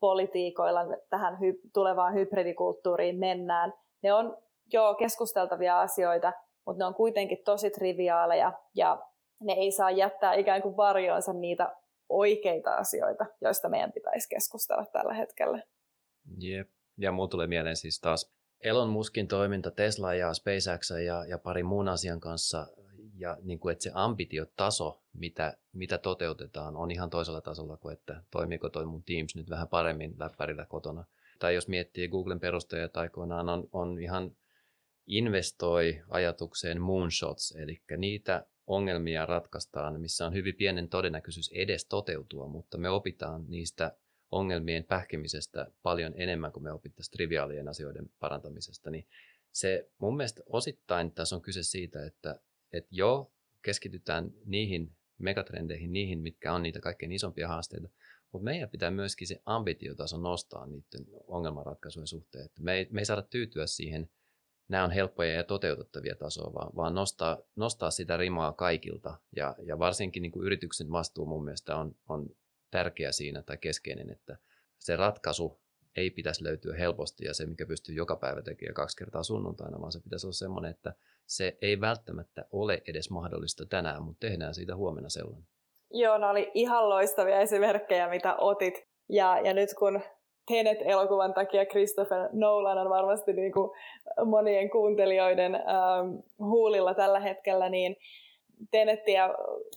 politiikoilla 0.03 0.81
tähän 1.11 1.35
hy- 1.35 1.71
tulevaan 1.75 2.15
hybridikulttuuriin 2.15 3.19
mennään. 3.19 3.73
Ne 4.03 4.13
on 4.13 4.37
jo 4.73 4.95
keskusteltavia 4.99 5.81
asioita, 5.81 6.33
mutta 6.67 6.79
ne 6.79 6.85
on 6.85 6.95
kuitenkin 6.95 7.39
tosi 7.45 7.71
triviaaleja 7.71 8.53
ja 8.75 9.03
ne 9.41 9.53
ei 9.53 9.73
saa 9.73 9.91
jättää 9.91 10.35
ikään 10.35 10.63
kuin 10.63 10.77
varjoonsa 10.77 11.33
niitä 11.33 11.77
oikeita 12.09 12.75
asioita, 12.75 13.27
joista 13.41 13.69
meidän 13.69 13.93
pitäisi 13.93 14.29
keskustella 14.29 14.87
tällä 14.93 15.15
hetkellä. 15.15 15.63
Jep. 16.39 16.69
Ja 16.99 17.13
mulla 17.13 17.29
tulee 17.29 17.47
mieleen 17.47 17.77
siis 17.77 18.01
taas 18.01 18.33
Elon 18.65 18.89
Muskin 18.89 19.29
toiminta 19.29 19.71
Tesla 19.71 20.15
ja 20.15 20.35
SpaceX 20.35 20.91
ja, 21.07 21.25
ja 21.25 21.39
pari 21.39 21.63
muun 21.63 21.89
asian 21.89 22.21
kanssa, 22.21 22.67
ja 23.23 23.37
niin 23.43 23.59
kuin, 23.59 23.73
että 23.73 23.83
se 23.83 23.91
ambitiotaso, 23.95 25.03
mitä, 25.13 25.57
mitä 25.73 25.99
toteutetaan, 25.99 26.77
on 26.77 26.91
ihan 26.91 27.11
toisella 27.11 27.41
tasolla 27.41 27.77
kuin, 27.77 27.93
että 27.93 28.23
toimiiko 28.31 28.69
toi 28.69 28.87
mun 28.87 29.03
Teams 29.03 29.37
nyt 29.37 29.51
vähän 29.51 29.69
paremmin 29.69 30.15
läppärillä 30.19 30.67
kotona. 30.67 31.05
Tai 31.39 31.55
jos 31.55 31.69
miettii 31.69 32.09
Googlen 32.09 32.41
perustajat 32.41 32.97
aikoinaan, 32.97 33.49
on, 33.49 33.69
on 33.73 33.99
ihan 33.99 34.37
investoi 35.07 36.03
ajatukseen 36.09 36.81
moonshots, 36.81 37.55
eli 37.57 37.83
niitä 37.97 38.47
ongelmia 38.67 39.27
ratkaistaan, 39.27 40.01
missä 40.01 40.27
on 40.27 40.35
hyvin 40.35 40.55
pienen 40.55 40.89
todennäköisyys 40.89 41.51
edes 41.55 41.85
toteutua, 41.85 42.49
mutta 42.49 42.79
me 42.79 42.91
opitaan 42.91 43.45
niistä 43.49 43.97
ongelmien 44.31 44.85
pähkimisestä 44.85 45.67
paljon 45.83 46.13
enemmän 46.17 46.53
kuin 46.53 46.63
me 46.63 46.73
opittaisiin 46.73 47.13
triviaalien 47.13 47.69
asioiden 47.69 48.11
parantamisesta, 48.21 48.91
niin 48.91 49.07
se 49.53 49.91
mun 49.99 50.17
mielestä 50.17 50.43
osittain 50.47 51.13
tässä 51.13 51.37
on 51.37 51.43
kyse 51.43 51.63
siitä, 51.63 52.07
että, 52.07 52.41
että 52.73 52.89
jo 52.93 53.33
keskitytään 53.63 54.33
niihin 54.45 54.97
megatrendeihin, 55.19 55.93
niihin, 55.93 56.19
mitkä 56.19 56.53
on 56.53 56.63
niitä 56.63 56.81
kaikkein 56.81 57.13
isompia 57.13 57.49
haasteita, 57.49 57.89
mutta 58.33 58.45
meidän 58.45 58.69
pitää 58.69 58.91
myöskin 58.91 59.29
se 59.29 59.43
ambitiotaso 59.47 60.17
nostaa 60.17 60.67
niiden 60.67 61.07
ongelmanratkaisujen 61.27 62.07
suhteen. 62.07 62.45
Että 62.45 62.63
me, 62.63 62.75
ei, 62.75 62.89
me 62.91 63.01
ei 63.01 63.05
saada 63.05 63.23
tyytyä 63.23 63.67
siihen, 63.67 64.11
nämä 64.69 64.85
on 64.85 64.91
helppoja 64.91 65.33
ja 65.33 65.45
toteutettavia 65.45 66.15
tasoa, 66.15 66.55
vaan, 66.55 66.77
vaan 66.77 66.95
nostaa, 66.95 67.39
nostaa 67.57 67.91
sitä 67.91 68.17
rimaa 68.17 68.53
kaikilta. 68.53 69.19
Ja, 69.37 69.57
ja 69.65 69.79
varsinkin 69.79 70.23
niin 70.23 70.33
kuin 70.33 70.47
yrityksen 70.47 70.91
vastuu 70.91 71.27
mun 71.27 71.45
mielestä 71.45 71.77
on, 71.77 71.95
on 72.09 72.37
tärkeä 72.71 73.13
siinä 73.13 73.43
tai 73.43 73.59
keskeinen, 73.59 74.11
että 74.11 74.39
se 74.79 74.97
ratkaisu 74.97 75.62
ei 75.97 76.11
pitäisi 76.11 76.45
löytyä 76.45 76.77
helposti 76.77 77.25
ja 77.25 77.35
se, 77.35 77.47
mikä 77.47 77.67
pystyy 77.67 77.95
joka 77.95 78.17
päivä 78.17 78.43
tekemään 78.43 78.75
kaksi 78.75 78.97
kertaa 78.97 79.23
sunnuntaina, 79.23 79.81
vaan 79.81 79.93
se 79.93 80.01
pitäisi 80.01 80.27
olla 80.27 80.33
semmoinen, 80.33 80.71
että 80.71 80.93
se 81.27 81.59
ei 81.63 81.81
välttämättä 81.81 82.45
ole 82.53 82.83
edes 82.89 83.11
mahdollista 83.11 83.67
tänään, 83.67 84.03
mutta 84.03 84.27
tehdään 84.27 84.55
siitä 84.55 84.77
huomenna 84.77 85.09
sellainen. 85.09 85.49
Joo, 85.91 86.19
ne 86.19 86.27
oli 86.27 86.51
ihan 86.55 86.89
loistavia 86.89 87.41
esimerkkejä, 87.41 88.09
mitä 88.09 88.37
otit. 88.37 88.75
Ja, 89.09 89.41
ja 89.45 89.55
nyt 89.55 89.71
kun 89.79 90.01
Tenet-elokuvan 90.49 91.35
takia 91.35 91.67
Christopher 91.67 92.29
Nolan 92.33 92.79
on 92.79 92.91
varmasti 92.91 93.33
niin 93.33 93.53
kuin 93.53 93.71
monien 94.25 94.71
kuuntelijoiden 94.71 95.55
ähm, 95.55 96.17
huulilla 96.39 96.95
tällä 96.95 97.21
hetkellä, 97.21 97.69
niin 97.69 97.97
Tenettiä, 98.71 99.29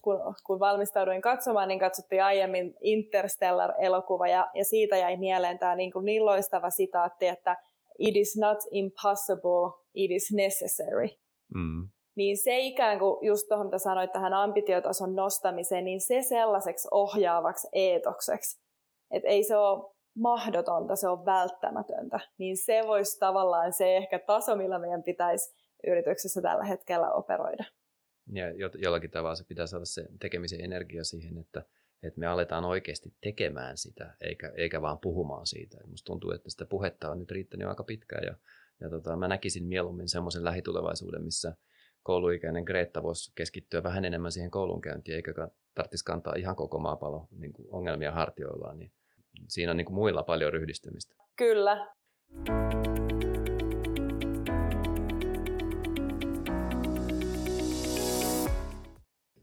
kun, 0.01 0.35
kun 0.45 0.59
valmistauduin 0.59 1.21
katsomaan, 1.21 1.67
niin 1.67 1.79
katsottiin 1.79 2.23
aiemmin 2.23 2.75
Interstellar-elokuva, 2.81 4.27
ja, 4.27 4.47
ja 4.53 4.65
siitä 4.65 4.97
jäi 4.97 5.17
mieleen 5.17 5.59
tämä 5.59 5.75
niin, 5.75 5.91
kuin 5.91 6.05
niin 6.05 6.25
loistava 6.25 6.69
sitaatti, 6.69 7.27
että 7.27 7.57
it 7.99 8.15
is 8.15 8.37
not 8.37 8.57
impossible, 8.71 9.83
it 9.93 10.11
is 10.11 10.31
necessary. 10.33 11.07
Mm. 11.55 11.89
Niin 12.15 12.37
se 12.37 12.59
ikään 12.59 12.99
kuin, 12.99 13.27
just 13.27 13.47
tuohon 13.47 13.67
mitä 13.67 13.77
sanoit 13.77 14.11
tähän 14.11 14.33
ambitiotason 14.33 15.15
nostamiseen, 15.15 15.85
niin 15.85 16.01
se 16.01 16.21
sellaiseksi 16.21 16.87
ohjaavaksi 16.91 17.67
eetokseksi, 17.73 18.61
että 19.11 19.29
ei 19.29 19.43
se 19.43 19.57
ole 19.57 19.93
mahdotonta, 20.17 20.95
se 20.95 21.09
on 21.09 21.25
välttämätöntä, 21.25 22.19
niin 22.37 22.57
se 22.57 22.83
voisi 22.87 23.19
tavallaan 23.19 23.73
se 23.73 23.97
ehkä 23.97 24.19
taso, 24.19 24.55
millä 24.55 24.79
meidän 24.79 25.03
pitäisi 25.03 25.53
yrityksessä 25.87 26.41
tällä 26.41 26.63
hetkellä 26.63 27.11
operoida. 27.11 27.63
Ja 28.31 28.45
jollakin 28.77 29.11
tavalla 29.11 29.35
se 29.35 29.43
pitää 29.43 29.67
saada 29.67 29.85
se 29.85 30.05
tekemisen 30.19 30.61
energia 30.61 31.03
siihen, 31.03 31.37
että, 31.37 31.63
että 32.03 32.19
me 32.19 32.27
aletaan 32.27 32.65
oikeasti 32.65 33.13
tekemään 33.21 33.77
sitä, 33.77 34.15
eikä, 34.21 34.51
eikä 34.55 34.81
vaan 34.81 34.99
puhumaan 34.99 35.47
siitä. 35.47 35.77
Musta 35.87 36.05
tuntuu, 36.05 36.31
että 36.31 36.49
sitä 36.49 36.65
puhetta 36.65 37.11
on 37.11 37.19
nyt 37.19 37.31
riittänyt 37.31 37.67
aika 37.67 37.83
pitkään, 37.83 38.23
ja, 38.25 38.35
ja 38.79 38.89
tota, 38.89 39.15
mä 39.15 39.27
näkisin 39.27 39.65
mieluummin 39.65 40.09
semmoisen 40.09 40.43
lähitulevaisuuden, 40.43 41.23
missä 41.23 41.55
kouluikäinen 42.03 42.63
Greta 42.63 43.03
voisi 43.03 43.31
keskittyä 43.35 43.83
vähän 43.83 44.05
enemmän 44.05 44.31
siihen 44.31 44.51
koulunkäyntiin, 44.51 45.15
eikä 45.15 45.33
tarvitsisi 45.75 46.05
kantaa 46.05 46.33
ihan 46.37 46.55
koko 46.55 46.79
maapallo 46.79 47.27
niin 47.31 47.53
ongelmia 47.67 48.11
hartioillaan, 48.11 48.79
niin 48.79 48.91
siinä 49.47 49.71
on 49.71 49.77
niin 49.77 49.85
kuin 49.85 49.95
muilla 49.95 50.23
paljon 50.23 50.53
ryhdistymistä. 50.53 51.15
Kyllä. 51.35 51.93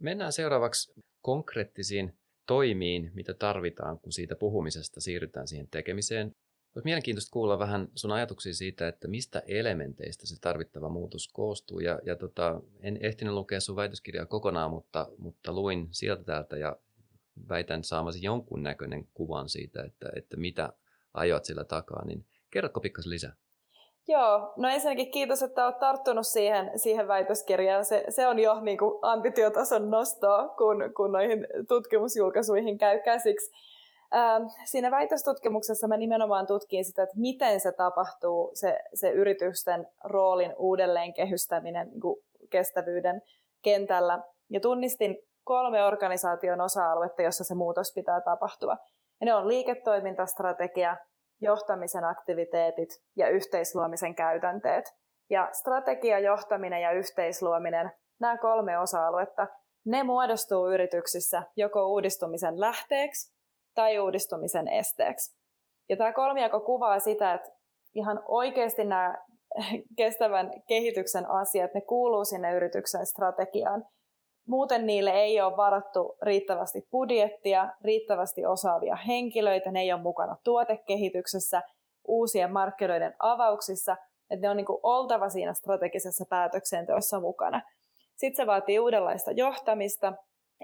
Mennään 0.02 0.32
seuraavaksi 0.32 0.92
konkreettisiin 1.20 2.18
toimiin, 2.46 3.10
mitä 3.14 3.34
tarvitaan, 3.34 3.98
kun 3.98 4.12
siitä 4.12 4.36
puhumisesta 4.36 5.00
siirrytään 5.00 5.48
siihen 5.48 5.68
tekemiseen. 5.68 6.26
Olisi 6.74 6.84
mielenkiintoista 6.84 7.32
kuulla 7.32 7.58
vähän 7.58 7.88
sun 7.94 8.12
ajatuksia 8.12 8.54
siitä, 8.54 8.88
että 8.88 9.08
mistä 9.08 9.42
elementeistä 9.46 10.26
se 10.26 10.40
tarvittava 10.40 10.88
muutos 10.88 11.28
koostuu. 11.28 11.80
Ja, 11.80 11.98
ja 12.04 12.16
tota, 12.16 12.60
en 12.80 12.98
ehtinyt 13.00 13.34
lukea 13.34 13.60
sun 13.60 13.76
väitöskirjaa 13.76 14.26
kokonaan, 14.26 14.70
mutta, 14.70 15.08
mutta 15.18 15.52
luin 15.52 15.88
sieltä 15.90 16.24
täältä 16.24 16.56
ja 16.56 16.76
väitän 17.48 17.84
saamasi 17.84 18.22
jonkun 18.22 18.62
näköinen 18.62 19.08
kuvan 19.14 19.48
siitä, 19.48 19.82
että, 19.82 20.08
että 20.16 20.36
mitä 20.36 20.72
ajoat 21.14 21.44
sillä 21.44 21.64
takaa. 21.64 22.04
Niin 22.04 22.26
kerrotko 22.50 22.80
pikkasen 22.80 23.10
lisää? 23.10 23.36
Joo, 24.08 24.52
no 24.56 24.68
ensinnäkin 24.68 25.10
kiitos, 25.10 25.42
että 25.42 25.66
olet 25.66 25.78
tarttunut 25.78 26.26
siihen, 26.26 26.70
siihen 26.76 27.08
väitöskirjaan. 27.08 27.84
Se, 27.84 28.04
se 28.08 28.26
on 28.26 28.38
jo 28.38 28.60
niin 28.60 28.78
kuin 28.78 28.98
ambitiotason 29.02 29.90
nostoa, 29.90 30.48
kun, 30.48 30.92
kun 30.96 31.12
noihin 31.12 31.46
tutkimusjulkaisuihin 31.68 32.78
käy 32.78 33.00
käsiksi. 33.00 33.50
Ähm, 34.14 34.42
siinä 34.64 34.90
väitöstutkimuksessa 34.90 35.88
mä 35.88 35.96
nimenomaan 35.96 36.46
tutkin 36.46 36.84
sitä, 36.84 37.02
että 37.02 37.20
miten 37.20 37.60
se 37.60 37.72
tapahtuu, 37.72 38.50
se, 38.54 38.78
se 38.94 39.10
yritysten 39.10 39.86
roolin 40.04 40.54
uudelleen 40.58 41.14
kehystäminen 41.14 41.88
niin 41.88 42.00
kuin 42.00 42.20
kestävyyden 42.50 43.22
kentällä. 43.62 44.18
Ja 44.50 44.60
tunnistin 44.60 45.18
kolme 45.44 45.84
organisaation 45.84 46.60
osa-aluetta, 46.60 47.22
jossa 47.22 47.44
se 47.44 47.54
muutos 47.54 47.92
pitää 47.94 48.20
tapahtua. 48.20 48.76
Ja 49.20 49.24
ne 49.24 49.34
on 49.34 49.48
liiketoimintastrategia, 49.48 50.96
johtamisen 51.42 52.04
aktiviteetit 52.04 52.88
ja 53.16 53.28
yhteisluomisen 53.28 54.14
käytänteet. 54.14 54.84
Ja 55.30 55.48
strategia, 55.52 56.18
johtaminen 56.18 56.82
ja 56.82 56.92
yhteisluominen, 56.92 57.92
nämä 58.20 58.38
kolme 58.38 58.78
osa-aluetta, 58.78 59.46
ne 59.86 60.02
muodostuu 60.02 60.72
yrityksissä 60.72 61.42
joko 61.56 61.86
uudistumisen 61.86 62.60
lähteeksi 62.60 63.34
tai 63.74 63.98
uudistumisen 63.98 64.68
esteeksi. 64.68 65.36
Ja 65.88 65.96
tämä 65.96 66.12
kolmiako 66.12 66.60
kuvaa 66.60 66.98
sitä, 66.98 67.34
että 67.34 67.50
ihan 67.94 68.22
oikeasti 68.28 68.84
nämä 68.84 69.14
kestävän 69.96 70.50
kehityksen 70.68 71.30
asiat, 71.30 71.74
ne 71.74 71.80
kuuluu 71.80 72.24
sinne 72.24 72.52
yrityksen 72.54 73.06
strategiaan. 73.06 73.84
Muuten 74.46 74.86
niille 74.86 75.10
ei 75.10 75.40
ole 75.40 75.56
varattu 75.56 76.16
riittävästi 76.22 76.86
budjettia, 76.90 77.68
riittävästi 77.84 78.46
osaavia 78.46 78.96
henkilöitä, 78.96 79.70
ne 79.72 79.80
ei 79.80 79.92
ole 79.92 80.02
mukana 80.02 80.36
tuotekehityksessä, 80.44 81.62
uusien 82.08 82.52
markkinoiden 82.52 83.14
avauksissa, 83.18 83.96
että 84.30 84.46
ne 84.46 84.50
on 84.50 84.56
niin 84.56 84.66
oltava 84.82 85.28
siinä 85.28 85.54
strategisessa 85.54 86.24
päätöksenteossa 86.30 87.20
mukana. 87.20 87.62
Sitten 88.16 88.36
se 88.36 88.46
vaatii 88.46 88.78
uudenlaista 88.78 89.30
johtamista, 89.30 90.12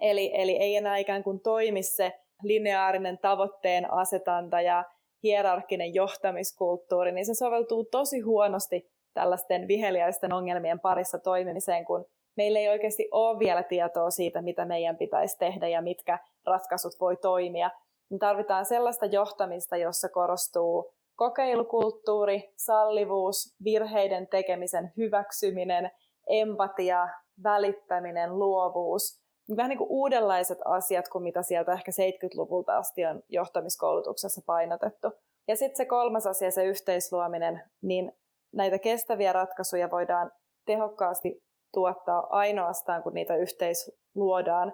eli, 0.00 0.30
eli 0.34 0.56
ei 0.56 0.76
enää 0.76 0.96
ikään 0.96 1.22
kuin 1.22 1.40
toimi 1.40 1.82
se 1.82 2.12
lineaarinen 2.42 3.18
tavoitteen 3.18 3.92
asetanta 3.92 4.60
ja 4.60 4.84
hierarkkinen 5.22 5.94
johtamiskulttuuri, 5.94 7.12
niin 7.12 7.26
se 7.26 7.34
soveltuu 7.34 7.84
tosi 7.84 8.20
huonosti 8.20 8.90
tällaisten 9.14 9.68
viheliäisten 9.68 10.32
ongelmien 10.32 10.80
parissa 10.80 11.18
toimimiseen, 11.18 11.84
kun 11.84 12.04
meillä 12.38 12.58
ei 12.58 12.68
oikeasti 12.68 13.08
ole 13.10 13.38
vielä 13.38 13.62
tietoa 13.62 14.10
siitä, 14.10 14.42
mitä 14.42 14.64
meidän 14.64 14.96
pitäisi 14.96 15.38
tehdä 15.38 15.68
ja 15.68 15.82
mitkä 15.82 16.18
ratkaisut 16.46 16.92
voi 17.00 17.16
toimia. 17.16 17.70
Me 18.10 18.18
tarvitaan 18.18 18.64
sellaista 18.64 19.06
johtamista, 19.06 19.76
jossa 19.76 20.08
korostuu 20.08 20.92
kokeilukulttuuri, 21.16 22.52
sallivuus, 22.56 23.56
virheiden 23.64 24.28
tekemisen 24.28 24.92
hyväksyminen, 24.96 25.90
empatia, 26.28 27.08
välittäminen, 27.42 28.38
luovuus. 28.38 29.20
Vähän 29.56 29.68
niin 29.68 29.78
kuin 29.78 29.90
uudenlaiset 29.90 30.58
asiat 30.64 31.08
kuin 31.08 31.22
mitä 31.22 31.42
sieltä 31.42 31.72
ehkä 31.72 31.92
70-luvulta 31.92 32.76
asti 32.76 33.06
on 33.06 33.22
johtamiskoulutuksessa 33.28 34.40
painotettu. 34.46 35.08
Ja 35.48 35.56
sitten 35.56 35.76
se 35.76 35.84
kolmas 35.84 36.26
asia, 36.26 36.50
se 36.50 36.64
yhteisluominen, 36.64 37.62
niin 37.82 38.12
näitä 38.52 38.78
kestäviä 38.78 39.32
ratkaisuja 39.32 39.90
voidaan 39.90 40.32
tehokkaasti 40.66 41.47
tuottaa 41.74 42.26
ainoastaan, 42.30 43.02
kun 43.02 43.14
niitä 43.14 43.36
yhteisluodaan 43.36 44.72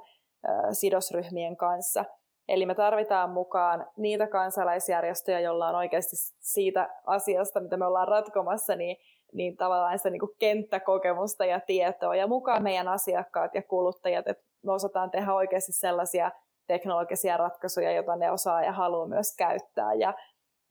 sidosryhmien 0.72 1.56
kanssa. 1.56 2.04
Eli 2.48 2.66
me 2.66 2.74
tarvitaan 2.74 3.30
mukaan 3.30 3.86
niitä 3.96 4.26
kansalaisjärjestöjä, 4.26 5.40
joilla 5.40 5.68
on 5.68 5.74
oikeasti 5.74 6.16
siitä 6.40 6.88
asiasta, 7.06 7.60
mitä 7.60 7.76
me 7.76 7.86
ollaan 7.86 8.08
ratkomassa, 8.08 8.76
niin, 8.76 8.96
niin 9.32 9.56
tavallaan 9.56 9.98
sitä 9.98 10.10
niin 10.10 10.20
kuin 10.20 10.36
kenttäkokemusta 10.38 11.44
ja 11.44 11.60
tietoa. 11.60 12.16
Ja 12.16 12.26
mukaan 12.26 12.62
meidän 12.62 12.88
asiakkaat 12.88 13.54
ja 13.54 13.62
kuluttajat, 13.62 14.28
että 14.28 14.44
me 14.62 14.72
osataan 14.72 15.10
tehdä 15.10 15.34
oikeasti 15.34 15.72
sellaisia 15.72 16.30
teknologisia 16.66 17.36
ratkaisuja, 17.36 17.92
joita 17.92 18.16
ne 18.16 18.30
osaa 18.30 18.62
ja 18.62 18.72
haluaa 18.72 19.06
myös 19.06 19.36
käyttää. 19.36 19.94
Ja, 19.94 20.14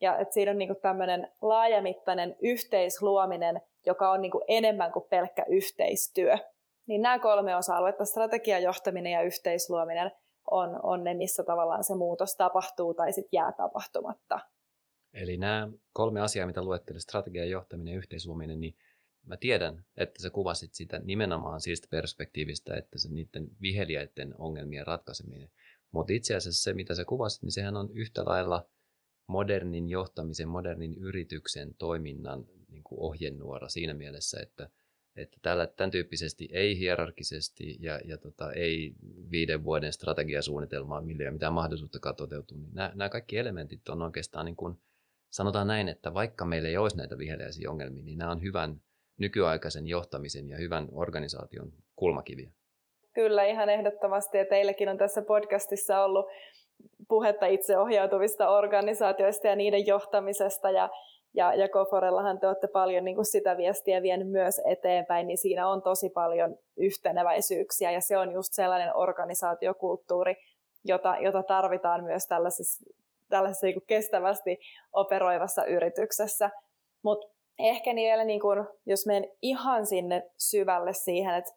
ja 0.00 0.18
että 0.18 0.34
siinä 0.34 0.50
on 0.50 0.58
niin 0.58 0.76
tämmöinen 0.82 1.32
laajamittainen 1.42 2.36
yhteisluominen, 2.42 3.60
joka 3.86 4.10
on 4.10 4.22
niin 4.22 4.32
kuin 4.32 4.44
enemmän 4.48 4.92
kuin 4.92 5.06
pelkkä 5.10 5.44
yhteistyö. 5.48 6.38
Niin 6.86 7.02
nämä 7.02 7.18
kolme 7.18 7.56
osa-aluetta, 7.56 8.04
strategia, 8.04 8.58
johtaminen 8.58 9.12
ja 9.12 9.22
yhteisluominen, 9.22 10.10
on, 10.50 10.80
on 10.82 11.04
ne, 11.04 11.14
missä 11.14 11.44
tavallaan 11.44 11.84
se 11.84 11.94
muutos 11.94 12.36
tapahtuu 12.36 12.94
tai 12.94 13.12
sitten 13.12 13.38
jää 13.38 13.52
tapahtumatta. 13.52 14.40
Eli 15.14 15.36
nämä 15.36 15.68
kolme 15.92 16.20
asiaa, 16.20 16.46
mitä 16.46 16.62
luettelit, 16.62 17.02
strategia, 17.02 17.44
johtaminen 17.44 17.92
ja 17.92 17.98
yhteisluominen, 17.98 18.60
niin 18.60 18.76
mä 19.26 19.36
tiedän, 19.36 19.84
että 19.96 20.22
sä 20.22 20.30
kuvasit 20.30 20.74
sitä 20.74 20.98
nimenomaan 20.98 21.60
siitä 21.60 21.88
perspektiivistä, 21.90 22.76
että 22.76 22.98
se 22.98 23.08
niiden 23.08 23.48
viheliäiden 23.62 24.34
ongelmien 24.38 24.86
ratkaiseminen. 24.86 25.50
Mutta 25.90 26.12
itse 26.12 26.34
asiassa 26.34 26.62
se, 26.62 26.74
mitä 26.74 26.94
sä 26.94 27.04
kuvasit, 27.04 27.42
niin 27.42 27.52
sehän 27.52 27.76
on 27.76 27.90
yhtä 27.92 28.24
lailla 28.24 28.66
modernin 29.26 29.88
johtamisen, 29.88 30.48
modernin 30.48 30.94
yrityksen 30.94 31.74
toiminnan 31.78 32.44
niin 32.74 32.84
kuin 32.84 33.00
ohjenuora 33.00 33.68
siinä 33.68 33.94
mielessä, 33.94 34.40
että, 34.42 34.68
että 35.16 35.36
tällä, 35.42 35.66
tämän 35.66 35.90
tyyppisesti 35.90 36.48
ei 36.52 36.78
hierarkisesti 36.78 37.76
ja, 37.80 38.00
ja 38.04 38.18
tota, 38.18 38.52
ei 38.52 38.92
viiden 39.30 39.64
vuoden 39.64 39.92
strategiasuunnitelmaa, 39.92 41.00
millä 41.00 41.24
ei 41.24 41.30
mitään 41.30 41.52
mahdollisuuttakaan 41.52 42.16
toteutua, 42.16 42.58
niin 42.58 42.74
nämä, 42.74 42.92
nämä 42.94 43.08
kaikki 43.08 43.38
elementit 43.38 43.88
on 43.88 44.02
oikeastaan 44.02 44.46
niin 44.46 44.56
kuin, 44.56 44.78
sanotaan 45.30 45.66
näin, 45.66 45.88
että 45.88 46.14
vaikka 46.14 46.44
meillä 46.44 46.68
ei 46.68 46.76
olisi 46.76 46.96
näitä 46.96 47.18
viheliäisiä 47.18 47.70
ongelmia, 47.70 48.04
niin 48.04 48.18
nämä 48.18 48.30
on 48.30 48.42
hyvän 48.42 48.80
nykyaikaisen 49.18 49.86
johtamisen 49.86 50.48
ja 50.48 50.56
hyvän 50.56 50.88
organisaation 50.92 51.72
kulmakiviä. 51.96 52.50
Kyllä, 53.14 53.44
ihan 53.44 53.68
ehdottomasti. 53.68 54.38
Ja 54.38 54.44
teilläkin 54.44 54.88
on 54.88 54.98
tässä 54.98 55.22
podcastissa 55.22 56.04
ollut 56.04 56.26
puhetta 57.08 57.46
itseohjautuvista 57.46 58.48
organisaatioista 58.48 59.46
ja 59.46 59.56
niiden 59.56 59.86
johtamisesta. 59.86 60.70
Ja, 60.70 60.90
ja, 61.34 61.54
ja 61.54 61.68
Koforellahan 61.68 62.40
te 62.40 62.46
olette 62.46 62.68
paljon 62.68 63.04
niin 63.04 63.14
kuin 63.14 63.24
sitä 63.26 63.56
viestiä 63.56 64.02
vienyt 64.02 64.30
myös 64.30 64.60
eteenpäin, 64.64 65.26
niin 65.26 65.38
siinä 65.38 65.68
on 65.68 65.82
tosi 65.82 66.10
paljon 66.10 66.58
yhteneväisyyksiä. 66.76 67.90
Ja 67.90 68.00
se 68.00 68.18
on 68.18 68.32
just 68.32 68.52
sellainen 68.52 68.96
organisaatiokulttuuri, 68.96 70.36
jota, 70.84 71.16
jota 71.20 71.42
tarvitaan 71.42 72.04
myös 72.04 72.26
tällaisessa, 72.26 72.84
tällaisessa 73.28 73.66
niin 73.66 73.74
kuin 73.74 73.86
kestävästi 73.86 74.58
operoivassa 74.92 75.64
yrityksessä. 75.64 76.50
Mutta 77.02 77.26
ehkä 77.58 77.92
niin 77.92 78.06
vielä, 78.06 78.24
niin 78.24 78.40
kuin, 78.40 78.64
jos 78.86 79.06
menen 79.06 79.30
ihan 79.42 79.86
sinne 79.86 80.30
syvälle 80.38 80.92
siihen, 80.92 81.34
että 81.34 81.52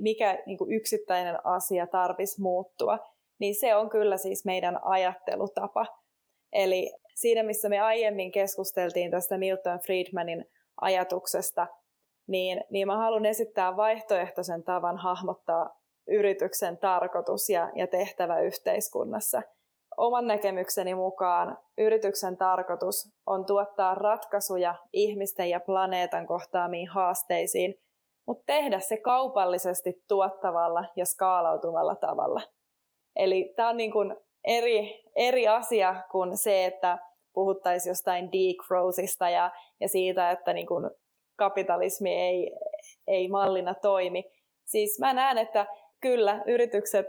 mikä 0.00 0.38
niin 0.46 0.58
kuin 0.58 0.72
yksittäinen 0.72 1.46
asia 1.46 1.86
tarvitsisi 1.86 2.40
muuttua, 2.40 2.98
niin 3.38 3.54
se 3.60 3.74
on 3.74 3.90
kyllä 3.90 4.16
siis 4.16 4.44
meidän 4.44 4.78
ajattelutapa. 4.84 5.86
Eli 6.52 6.92
siinä, 7.20 7.42
missä 7.42 7.68
me 7.68 7.80
aiemmin 7.80 8.32
keskusteltiin 8.32 9.10
tästä 9.10 9.38
Milton 9.38 9.78
Friedmanin 9.78 10.44
ajatuksesta, 10.80 11.66
niin, 12.28 12.64
niin 12.70 12.86
mä 12.86 12.96
haluan 12.96 13.26
esittää 13.26 13.76
vaihtoehtoisen 13.76 14.64
tavan 14.64 14.96
hahmottaa 14.96 15.80
yrityksen 16.08 16.78
tarkoitus 16.78 17.48
ja, 17.48 17.70
ja 17.74 17.86
tehtävä 17.86 18.40
yhteiskunnassa. 18.40 19.42
Oman 19.96 20.26
näkemykseni 20.26 20.94
mukaan 20.94 21.58
yrityksen 21.78 22.36
tarkoitus 22.36 23.08
on 23.26 23.46
tuottaa 23.46 23.94
ratkaisuja 23.94 24.74
ihmisten 24.92 25.50
ja 25.50 25.60
planeetan 25.60 26.26
kohtaamiin 26.26 26.88
haasteisiin, 26.88 27.74
mutta 28.26 28.42
tehdä 28.46 28.80
se 28.80 28.96
kaupallisesti 28.96 30.02
tuottavalla 30.08 30.84
ja 30.96 31.06
skaalautuvalla 31.06 31.96
tavalla. 31.96 32.40
Eli 33.16 33.52
tämä 33.56 33.68
on 33.68 33.76
niin 33.76 33.92
kuin 33.92 34.16
eri, 34.44 35.02
eri 35.16 35.48
asia 35.48 36.02
kuin 36.10 36.36
se, 36.36 36.64
että 36.64 36.98
puhuttaisiin 37.38 37.90
jostain 37.90 38.28
degrowthista 38.32 39.30
ja, 39.30 39.50
ja 39.80 39.88
siitä, 39.88 40.30
että 40.30 40.52
niin 40.52 40.66
kuin 40.66 40.90
kapitalismi 41.36 42.14
ei, 42.14 42.56
ei 43.06 43.28
mallina 43.28 43.74
toimi. 43.74 44.24
Siis 44.64 44.98
mä 44.98 45.12
näen, 45.12 45.38
että 45.38 45.66
kyllä, 46.00 46.42
yritykset 46.46 47.06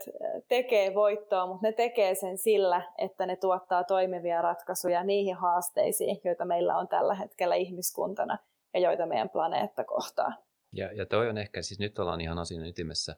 tekee 0.48 0.94
voittoa, 0.94 1.48
mutta 1.48 1.68
ne 1.68 1.74
tekee 1.74 2.16
sen 2.16 2.38
sillä, 2.38 2.82
että 2.98 3.26
ne 3.26 3.36
tuottaa 3.36 3.84
toimivia 3.84 4.42
ratkaisuja 4.42 5.04
niihin 5.04 5.36
haasteisiin, 5.36 6.22
joita 6.24 6.46
meillä 6.46 6.78
on 6.78 6.88
tällä 6.88 7.16
hetkellä 7.16 7.56
ihmiskuntana 7.56 8.38
ja 8.74 8.80
joita 8.80 9.06
meidän 9.06 9.30
planeetta 9.30 9.84
kohtaa. 9.84 10.34
Ja, 10.74 10.94
ja 10.94 11.06
toi 11.06 11.30
on 11.30 11.38
ehkä, 11.38 11.62
siis 11.62 11.80
nyt 11.80 12.00
ollaan 12.00 12.22
ihan 12.22 12.40
asian 12.40 12.66
ytimessä, 12.66 13.16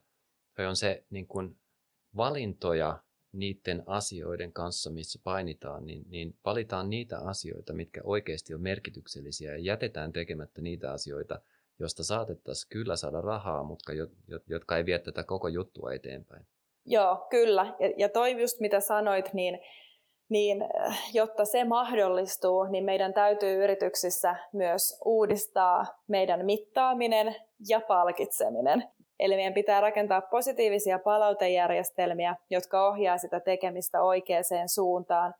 toi 0.56 0.66
on 0.66 0.76
se 0.76 1.04
niin 1.10 1.28
kuin 1.28 1.58
valintoja 2.18 3.00
niiden 3.34 3.84
asioiden 3.86 4.54
kanssa, 4.54 4.90
missä 4.90 5.20
painitaan, 5.24 5.86
niin, 5.86 6.04
niin 6.10 6.36
valitaan 6.46 6.90
niitä 6.90 7.20
asioita, 7.20 7.74
mitkä 7.74 8.02
oikeasti 8.04 8.54
on 8.54 8.62
merkityksellisiä 8.62 9.52
ja 9.52 9.58
jätetään 9.58 10.14
tekemättä 10.14 10.62
niitä 10.62 10.92
asioita, 10.92 11.42
josta 11.80 12.04
saatettaisiin 12.04 12.70
kyllä 12.70 12.96
saada 12.96 13.22
rahaa, 13.22 13.64
mutta 13.64 13.92
jotka 14.48 14.78
ei 14.78 14.86
vie 14.86 15.00
tätä 15.00 15.24
koko 15.24 15.48
juttua 15.48 15.94
eteenpäin. 15.94 16.46
Joo, 16.86 17.28
kyllä. 17.30 17.76
Ja, 17.80 17.94
ja 17.98 18.10
toi 18.10 18.42
just 18.42 18.60
mitä 18.60 18.80
sanoit, 18.80 19.34
niin, 19.34 19.60
niin 20.30 20.58
jotta 21.14 21.46
se 21.46 21.64
mahdollistuu, 21.64 22.64
niin 22.64 22.84
meidän 22.84 23.14
täytyy 23.14 23.64
yrityksissä 23.64 24.36
myös 24.54 25.00
uudistaa 25.06 25.86
meidän 26.08 26.46
mittaaminen 26.46 27.36
ja 27.70 27.82
palkitseminen. 27.88 28.84
Eli 29.22 29.36
meidän 29.36 29.54
pitää 29.54 29.82
rakentaa 29.82 30.22
positiivisia 30.22 31.00
palautejärjestelmiä, 31.00 32.36
jotka 32.50 32.88
ohjaa 32.88 33.18
sitä 33.18 33.40
tekemistä 33.40 34.02
oikeaan 34.02 34.70
suuntaan 34.74 35.34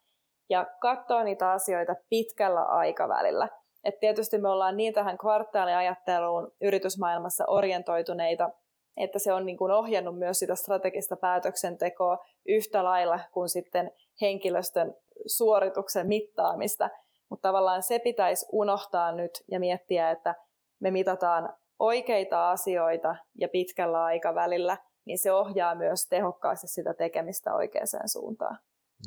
ja 0.50 0.66
katsoa 0.80 1.24
niitä 1.24 1.52
asioita 1.52 1.96
pitkällä 2.10 2.62
aikavälillä. 2.62 3.48
Et 3.84 4.00
tietysti 4.00 4.38
me 4.38 4.50
ollaan 4.50 4.78
niin 4.78 4.94
tähän 4.94 5.18
kvartaaliajatteluun 5.18 6.52
yritysmaailmassa 6.62 7.46
orientoituneita, 7.48 8.50
että 8.98 9.20
se 9.20 9.34
on 9.34 9.46
niin 9.46 9.58
kuin 9.58 9.72
ohjannut 9.72 10.20
myös 10.20 10.40
sitä 10.40 10.56
strategista 10.56 11.16
päätöksentekoa 11.16 12.18
yhtä 12.48 12.84
lailla 12.84 13.20
kuin 13.34 13.50
sitten 13.50 13.92
henkilöstön 14.22 14.94
suorituksen 15.26 16.08
mittaamista. 16.08 16.90
Mutta 17.30 17.48
tavallaan 17.48 17.84
se 17.84 18.00
pitäisi 18.00 18.46
unohtaa 18.52 19.12
nyt 19.12 19.32
ja 19.52 19.60
miettiä, 19.60 20.12
että 20.12 20.36
me 20.80 20.92
mitataan 20.92 21.54
oikeita 21.82 22.52
asioita 22.52 23.16
ja 23.36 23.50
pitkällä 23.50 24.04
aikavälillä, 24.04 24.78
niin 25.06 25.18
se 25.18 25.32
ohjaa 25.32 25.76
myös 25.76 26.08
tehokkaasti 26.08 26.68
sitä 26.68 26.94
tekemistä 26.94 27.54
oikeaan 27.54 28.10
suuntaan. 28.12 28.58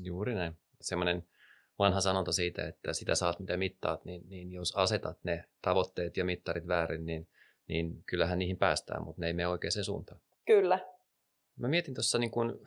Juuri 0.02 0.34
näin. 0.34 0.56
Semmoinen 0.80 1.26
vanha 1.78 2.00
sanonta 2.00 2.32
siitä, 2.32 2.68
että 2.68 2.92
sitä 2.92 3.14
saat 3.14 3.40
mitä 3.40 3.56
mittaat, 3.56 4.04
niin, 4.04 4.28
niin 4.28 4.52
jos 4.52 4.76
asetat 4.76 5.18
ne 5.22 5.44
tavoitteet 5.62 6.16
ja 6.16 6.24
mittarit 6.24 6.68
väärin, 6.68 7.06
niin, 7.06 7.28
niin 7.68 8.02
kyllähän 8.06 8.38
niihin 8.38 8.56
päästään, 8.56 9.04
mutta 9.04 9.20
ne 9.20 9.26
ei 9.26 9.32
mene 9.32 9.48
oikeaan 9.48 9.84
suuntaan. 9.84 10.20
Kyllä. 10.46 10.78
Mä 11.56 11.68
mietin 11.68 11.94
tuossa 11.94 12.18
niin 12.18 12.30
kuin 12.30 12.60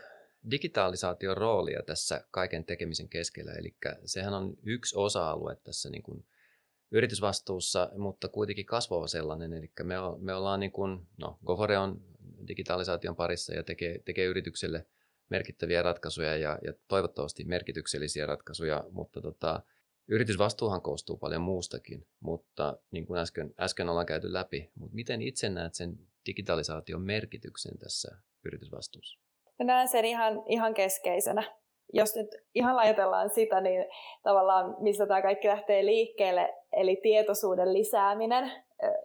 digitalisaation 0.52 1.38
roolia 1.38 1.84
tässä 1.86 2.24
kaiken 2.32 2.66
tekemisen 2.66 3.10
keskellä, 3.10 3.52
eli 3.52 3.76
sehän 4.06 4.34
on 4.34 4.58
yksi 4.64 4.96
osa-alue 4.98 5.56
tässä 5.64 5.90
niin 5.90 6.04
kuin 6.04 6.26
yritysvastuussa, 6.92 7.90
mutta 7.98 8.28
kuitenkin 8.28 8.66
kasvava 8.66 9.08
sellainen. 9.08 9.54
Eli 9.54 9.72
me, 9.84 9.96
me 10.20 10.34
ollaan 10.34 10.60
niin 10.60 10.72
kuin, 10.72 11.08
no 11.18 11.38
Gofore 11.46 11.78
on 11.78 12.02
digitalisaation 12.48 13.16
parissa 13.16 13.54
ja 13.54 13.64
tekee, 13.64 14.00
tekee 14.06 14.26
yritykselle 14.26 14.86
merkittäviä 15.30 15.82
ratkaisuja 15.82 16.38
ja, 16.38 16.60
ja 16.64 16.74
toivottavasti 16.88 17.44
merkityksellisiä 17.44 18.26
ratkaisuja, 18.26 18.84
mutta 18.92 19.22
tota, 19.22 19.62
yritysvastuuhan 20.08 20.82
koostuu 20.82 21.18
paljon 21.18 21.42
muustakin, 21.42 22.08
mutta 22.20 22.78
niin 22.92 23.06
kuin 23.06 23.20
äsken, 23.20 23.54
äsken 23.60 23.90
ollaan 23.90 24.06
käyty 24.06 24.34
läpi, 24.34 24.72
mutta 24.76 24.96
miten 24.96 25.22
itse 25.22 25.50
näet 25.50 25.74
sen 25.74 26.00
digitalisaation 26.26 27.02
merkityksen 27.02 27.78
tässä 27.78 28.18
yritysvastuussa? 28.46 29.20
Näen 29.60 29.88
sen 29.88 30.06
ihan, 30.06 30.34
ihan 30.48 30.74
keskeisenä 30.74 31.58
jos 31.94 32.16
nyt 32.16 32.28
ihan 32.56 32.80
ajatellaan 32.80 33.30
sitä, 33.30 33.62
niin 33.62 33.86
tavallaan 34.24 34.76
mistä 34.80 35.08
tämä 35.08 35.22
kaikki 35.22 35.48
lähtee 35.48 35.86
liikkeelle, 35.86 36.54
eli 36.74 37.00
tietoisuuden 37.04 37.74
lisääminen 37.74 38.52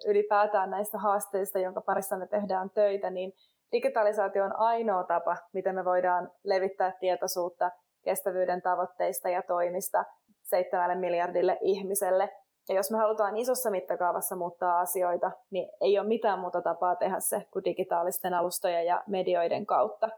ylipäätään 0.07 0.71
näistä 0.71 0.99
haasteista, 0.99 1.59
jonka 1.59 1.81
parissa 1.81 2.17
me 2.17 2.27
tehdään 2.27 2.71
töitä, 2.71 3.11
niin 3.11 3.33
digitalisaatio 3.73 4.45
on 4.45 4.57
ainoa 4.57 5.05
tapa, 5.05 5.37
miten 5.53 5.75
me 5.75 5.85
voidaan 5.85 6.31
levittää 6.45 6.93
tietoisuutta 7.01 7.71
kestävyyden 8.05 8.63
tavoitteista 8.63 9.29
ja 9.29 9.43
toimista 9.43 10.05
seitsemälle 10.43 10.95
miljardille 10.95 11.59
ihmiselle. 11.61 12.29
Ja 12.69 12.75
jos 12.75 12.91
me 12.91 12.99
halutaan 12.99 13.37
isossa 13.37 13.71
mittakaavassa 13.71 14.37
muuttaa 14.37 14.81
asioita, 14.81 15.31
niin 15.51 15.71
ei 15.81 15.99
ole 15.99 16.09
mitään 16.09 16.39
muuta 16.39 16.63
tapaa 16.63 16.97
tehdä 16.97 17.21
se 17.21 17.47
kuin 17.53 17.65
digitaalisten 17.65 18.35
alustojen 18.35 18.87
ja 18.87 19.03
medioiden 19.07 19.67
kautta. 19.67 20.09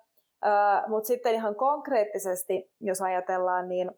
Mutta 0.88 1.07
sitten 1.07 1.34
ihan 1.34 1.55
konkreettisesti, 1.55 2.70
jos 2.80 3.03
ajatellaan, 3.03 3.68
niin 3.68 3.90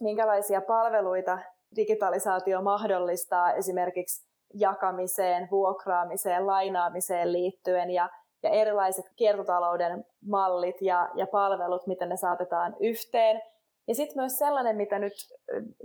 minkälaisia 0.00 0.60
palveluita 0.60 1.38
digitalisaatio 1.76 2.62
mahdollistaa 2.62 3.52
esimerkiksi 3.52 4.28
jakamiseen, 4.54 5.48
vuokraamiseen, 5.50 6.46
lainaamiseen 6.46 7.32
liittyen 7.32 7.90
ja, 7.90 8.10
ja 8.42 8.50
erilaiset 8.50 9.04
kiertotalouden 9.16 10.04
mallit 10.26 10.82
ja, 10.82 11.08
ja 11.14 11.26
palvelut, 11.26 11.86
miten 11.86 12.08
ne 12.08 12.16
saatetaan 12.16 12.76
yhteen. 12.80 13.42
Ja 13.88 13.94
sitten 13.94 14.22
myös 14.22 14.38
sellainen, 14.38 14.76
mitä 14.76 14.98
nyt 14.98 15.12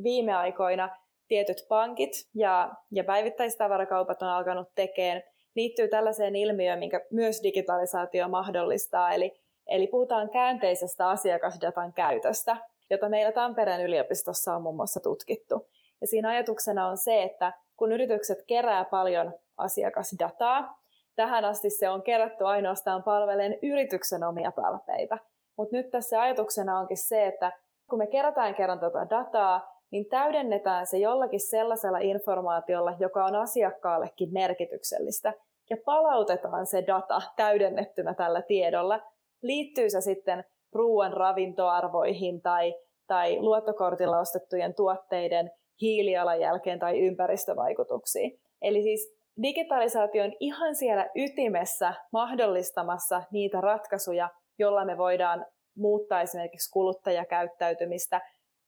viime 0.04 0.34
aikoina 0.34 0.90
tietyt 1.28 1.66
pankit 1.70 2.12
ja, 2.36 2.72
ja 2.92 3.04
päivittäistavarakaupat 3.04 4.22
on 4.22 4.30
alkanut 4.30 4.68
tekemään, 4.76 5.24
liittyy 5.56 5.88
tällaiseen 5.88 6.36
ilmiöön, 6.36 6.80
minkä 6.80 7.02
myös 7.12 7.44
digitalisaatio 7.44 8.28
mahdollistaa, 8.28 9.12
eli 9.12 9.40
Eli 9.70 9.88
puhutaan 9.88 10.30
käänteisestä 10.30 11.10
asiakasdatan 11.10 11.94
käytöstä, 11.94 12.58
jota 12.90 13.10
meillä 13.10 13.32
Tampereen 13.32 13.82
yliopistossa 13.82 14.56
on 14.56 14.62
muun 14.62 14.76
muassa 14.76 15.00
tutkittu. 15.00 15.68
Ja 16.02 16.08
siinä 16.08 16.30
ajatuksena 16.30 16.88
on 16.88 16.98
se, 16.98 17.24
että 17.24 17.54
kun 17.78 17.92
yritykset 17.92 18.38
kerää 18.48 18.86
paljon 18.86 19.34
asiakasdataa, 19.58 20.80
tähän 21.16 21.46
asti 21.46 21.70
se 21.70 21.90
on 21.90 22.02
kerätty 22.02 22.46
ainoastaan 22.46 23.04
palvelen 23.04 23.58
yrityksen 23.62 24.24
omia 24.24 24.52
tarpeita. 24.52 25.18
Mutta 25.58 25.76
nyt 25.76 25.90
tässä 25.90 26.22
ajatuksena 26.22 26.80
onkin 26.80 26.98
se, 26.98 27.28
että 27.28 27.52
kun 27.90 28.00
me 28.00 28.08
kerätään 28.08 28.56
kerran 28.56 28.80
tätä 28.80 29.08
dataa, 29.10 29.80
niin 29.92 30.06
täydennetään 30.10 30.88
se 30.88 30.98
jollakin 30.98 31.40
sellaisella 31.40 31.98
informaatiolla, 31.98 32.96
joka 33.00 33.26
on 33.26 33.36
asiakkaallekin 33.36 34.34
merkityksellistä, 34.34 35.34
ja 35.70 35.78
palautetaan 35.86 36.66
se 36.66 36.84
data 36.88 37.22
täydennettynä 37.36 38.14
tällä 38.14 38.42
tiedolla 38.42 39.02
liittyy 39.42 39.90
se 39.90 40.02
sitten 40.02 40.44
ruoan 40.74 41.14
ravintoarvoihin 41.14 42.42
tai, 42.42 42.74
tai 43.08 43.40
luottokortilla 43.40 44.20
ostettujen 44.20 44.76
tuotteiden 44.76 45.52
hiilijalanjälkeen 45.82 46.80
tai 46.80 47.00
ympäristövaikutuksiin. 47.00 48.40
Eli 48.62 48.82
siis 48.84 49.20
digitalisaatio 49.42 50.24
on 50.24 50.34
ihan 50.40 50.76
siellä 50.76 51.10
ytimessä 51.16 51.94
mahdollistamassa 52.14 53.24
niitä 53.32 53.62
ratkaisuja, 53.62 54.30
joilla 54.60 54.86
me 54.86 54.98
voidaan 54.98 55.46
muuttaa 55.78 56.22
esimerkiksi 56.22 56.72
kuluttajakäyttäytymistä 56.72 58.22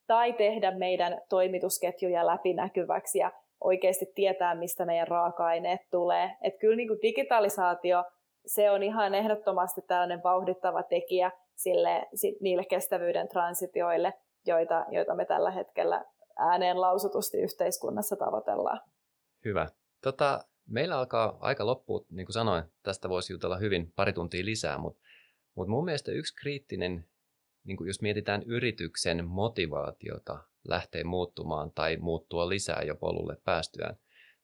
tai 0.08 0.34
tehdä 0.34 0.78
meidän 0.78 1.22
toimitusketjuja 1.30 2.26
läpinäkyväksi 2.26 3.20
ja 3.20 3.32
oikeasti 3.64 4.06
tietää, 4.16 4.56
mistä 4.56 4.86
meidän 4.86 5.08
raaka-aineet 5.08 5.82
tulee. 5.92 6.32
Et 6.42 6.54
kyllä 6.60 6.76
niin 6.76 6.88
kuin 6.88 7.02
digitalisaatio 7.02 8.04
se 8.46 8.72
on 8.72 8.84
ihan 8.84 9.16
ehdottomasti 9.16 9.82
tällainen 9.82 10.24
vauhdittava 10.24 10.84
tekijä 10.84 11.32
sille, 11.56 12.08
niille 12.42 12.66
kestävyyden 12.66 13.28
transitioille, 13.28 14.14
joita, 14.46 14.86
joita 14.90 15.16
me 15.16 15.26
tällä 15.26 15.52
hetkellä 15.52 16.06
ääneen 16.38 16.82
lausutusti 16.82 17.38
yhteiskunnassa 17.38 18.16
tavoitellaan. 18.16 18.82
Hyvä. 19.46 19.68
Tota, 20.04 20.44
meillä 20.70 20.98
alkaa 20.98 21.38
aika 21.40 21.66
loppua, 21.66 22.06
niin 22.10 22.26
kuin 22.26 22.34
sanoin, 22.34 22.64
tästä 22.84 23.10
voisi 23.10 23.34
jutella 23.34 23.58
hyvin 23.58 23.94
pari 23.96 24.14
tuntia 24.14 24.46
lisää, 24.46 24.78
mutta, 24.78 25.02
mutta 25.56 25.72
mun 25.72 25.86
mielestä 25.86 26.12
yksi 26.12 26.36
kriittinen, 26.36 27.06
niin 27.64 27.78
kuin 27.78 27.88
jos 27.88 28.02
mietitään 28.02 28.44
yrityksen 28.44 29.26
motivaatiota 29.26 30.40
lähteä 30.68 31.04
muuttumaan 31.04 31.72
tai 31.72 31.98
muuttua 31.98 32.50
lisää 32.50 32.84
jo 32.84 32.96
polulle 32.96 33.38
päästyään, 33.46 33.96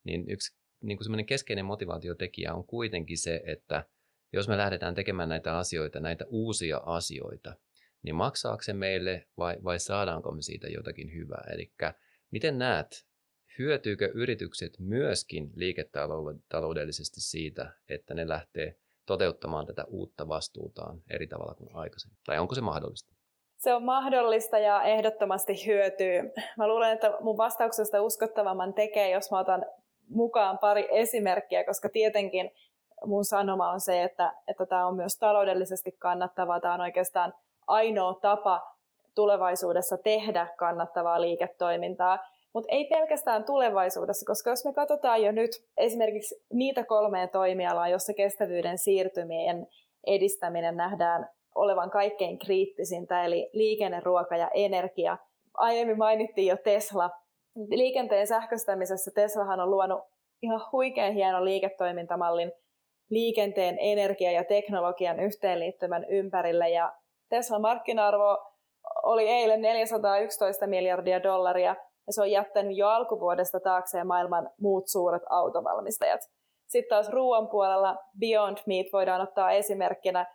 niin 0.04 0.30
yksi 0.30 0.57
niin 0.82 0.98
kuin 0.98 1.04
semmoinen 1.04 1.26
keskeinen 1.26 1.64
motivaatiotekijä 1.64 2.54
on 2.54 2.64
kuitenkin 2.64 3.18
se, 3.18 3.42
että 3.46 3.84
jos 4.32 4.48
me 4.48 4.56
lähdetään 4.56 4.94
tekemään 4.94 5.28
näitä 5.28 5.58
asioita, 5.58 6.00
näitä 6.00 6.24
uusia 6.28 6.80
asioita, 6.86 7.54
niin 8.02 8.14
maksaako 8.14 8.62
se 8.62 8.72
meille 8.72 9.26
vai, 9.38 9.56
vai 9.64 9.78
saadaanko 9.78 10.32
me 10.32 10.42
siitä 10.42 10.68
jotakin 10.68 11.12
hyvää? 11.14 11.44
Eli 11.52 11.72
miten 12.30 12.58
näet, 12.58 13.06
hyötyykö 13.58 14.10
yritykset 14.14 14.72
myöskin 14.78 15.50
liiketaloudellisesti 15.54 17.20
siitä, 17.20 17.72
että 17.88 18.14
ne 18.14 18.28
lähtee 18.28 18.76
toteuttamaan 19.06 19.66
tätä 19.66 19.84
uutta 19.84 20.28
vastuutaan 20.28 21.02
eri 21.10 21.26
tavalla 21.26 21.54
kuin 21.54 21.70
aikaisemmin? 21.74 22.18
Tai 22.26 22.38
onko 22.38 22.54
se 22.54 22.60
mahdollista? 22.60 23.14
Se 23.58 23.74
on 23.74 23.84
mahdollista 23.84 24.58
ja 24.58 24.82
ehdottomasti 24.82 25.66
hyötyy. 25.66 26.22
Mä 26.56 26.68
luulen, 26.68 26.92
että 26.92 27.12
mun 27.20 27.36
vastauksesta 27.36 28.02
uskottavamman 28.02 28.74
tekee, 28.74 29.10
jos 29.10 29.30
mä 29.30 29.38
otan 29.38 29.66
mukaan 30.08 30.58
pari 30.58 30.88
esimerkkiä, 30.90 31.64
koska 31.64 31.88
tietenkin 31.88 32.50
mun 33.06 33.24
sanoma 33.24 33.70
on 33.70 33.80
se, 33.80 34.02
että, 34.02 34.32
että 34.48 34.66
tämä 34.66 34.86
on 34.86 34.96
myös 34.96 35.18
taloudellisesti 35.18 35.92
kannattavaa. 35.92 36.60
Tämä 36.60 36.74
on 36.74 36.80
oikeastaan 36.80 37.34
ainoa 37.66 38.14
tapa 38.14 38.78
tulevaisuudessa 39.14 39.98
tehdä 39.98 40.46
kannattavaa 40.56 41.20
liiketoimintaa. 41.20 42.18
Mutta 42.52 42.68
ei 42.72 42.84
pelkästään 42.84 43.44
tulevaisuudessa, 43.44 44.26
koska 44.26 44.50
jos 44.50 44.64
me 44.64 44.72
katsotaan 44.72 45.22
jo 45.22 45.32
nyt 45.32 45.50
esimerkiksi 45.76 46.44
niitä 46.52 46.84
kolmea 46.84 47.28
toimialaa, 47.28 47.88
jossa 47.88 48.14
kestävyyden 48.14 48.78
siirtymien 48.78 49.66
edistäminen 50.06 50.76
nähdään 50.76 51.28
olevan 51.54 51.90
kaikkein 51.90 52.38
kriittisintä, 52.38 53.24
eli 53.24 53.50
liikenne, 53.52 54.00
ruoka 54.00 54.36
ja 54.36 54.50
energia. 54.54 55.18
Aiemmin 55.54 55.98
mainittiin 55.98 56.46
jo 56.46 56.56
Tesla. 56.56 57.10
Liikenteen 57.68 58.26
sähköstämisessä 58.26 59.10
Teslahan 59.14 59.60
on 59.60 59.70
luonut 59.70 60.00
ihan 60.42 60.60
huikean 60.72 61.12
hienon 61.12 61.44
liiketoimintamallin 61.44 62.52
liikenteen, 63.10 63.78
energia- 63.80 64.32
ja 64.32 64.44
teknologian 64.44 65.20
yhteenliittymän 65.20 66.06
ympärille. 66.08 66.68
Ja 66.68 66.92
Tesla 67.28 67.58
markkina-arvo 67.58 68.38
oli 69.02 69.28
eilen 69.28 69.60
411 69.60 70.66
miljardia 70.66 71.22
dollaria, 71.22 71.76
ja 72.06 72.12
se 72.12 72.22
on 72.22 72.30
jättänyt 72.30 72.76
jo 72.76 72.88
alkuvuodesta 72.88 73.60
taakseen 73.60 74.06
maailman 74.06 74.50
muut 74.60 74.84
suuret 74.88 75.22
autovalmistajat. 75.30 76.20
Sitten 76.68 76.88
taas 76.88 77.08
ruoan 77.08 77.48
puolella 77.48 77.96
Beyond 78.20 78.58
Meat 78.66 78.86
voidaan 78.92 79.20
ottaa 79.20 79.50
esimerkkinä. 79.50 80.26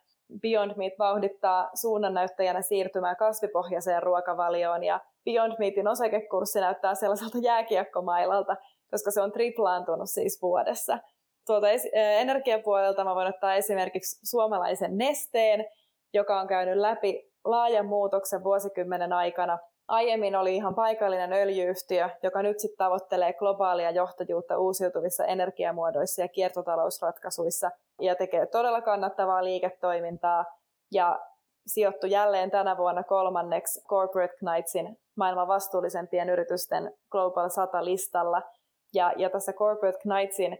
Beyond 0.41 0.71
Meat 0.75 0.93
vauhdittaa 0.99 1.69
suunnannäyttäjänä 1.73 2.61
siirtymään 2.61 3.15
kasvipohjaiseen 3.15 4.03
ruokavalioon 4.03 4.83
ja 4.83 4.99
Beyond 5.25 5.53
Meatin 5.59 5.87
osakekurssi 5.87 6.59
näyttää 6.59 6.95
sellaiselta 6.95 7.37
jääkiekkomailalta, 7.37 8.55
koska 8.91 9.11
se 9.11 9.21
on 9.21 9.31
triplaantunut 9.31 10.09
siis 10.09 10.41
vuodessa. 10.41 10.99
Tuolta 11.47 11.67
energiapuolelta 11.93 13.03
mä 13.03 13.15
voin 13.15 13.27
ottaa 13.27 13.55
esimerkiksi 13.55 14.29
suomalaisen 14.29 14.97
nesteen, 14.97 15.65
joka 16.13 16.39
on 16.39 16.47
käynyt 16.47 16.77
läpi 16.77 17.31
laajan 17.43 17.85
muutoksen 17.85 18.43
vuosikymmenen 18.43 19.13
aikana. 19.13 19.57
Aiemmin 19.87 20.35
oli 20.35 20.55
ihan 20.55 20.75
paikallinen 20.75 21.33
öljyyhtiö, 21.33 22.09
joka 22.23 22.41
nyt 22.41 22.59
sitten 22.59 22.77
tavoittelee 22.77 23.33
globaalia 23.33 23.91
johtajuutta 23.91 24.57
uusiutuvissa 24.57 25.25
energiamuodoissa 25.25 26.21
ja 26.21 26.27
kiertotalousratkaisuissa 26.27 27.71
ja 28.01 28.15
tekee 28.15 28.45
todella 28.45 28.81
kannattavaa 28.81 29.43
liiketoimintaa 29.43 30.45
ja 30.91 31.19
sijoittu 31.67 32.07
jälleen 32.07 32.51
tänä 32.51 32.77
vuonna 32.77 33.03
kolmanneksi 33.03 33.81
Corporate 33.87 34.33
Knightsin 34.37 34.97
maailman 35.15 35.47
vastuullisempien 35.47 36.29
yritysten 36.29 36.93
Global 37.11 37.49
100-listalla. 37.49 38.41
Ja, 38.93 39.13
ja 39.17 39.29
tässä 39.29 39.53
Corporate 39.53 39.97
Knightsin 40.01 40.57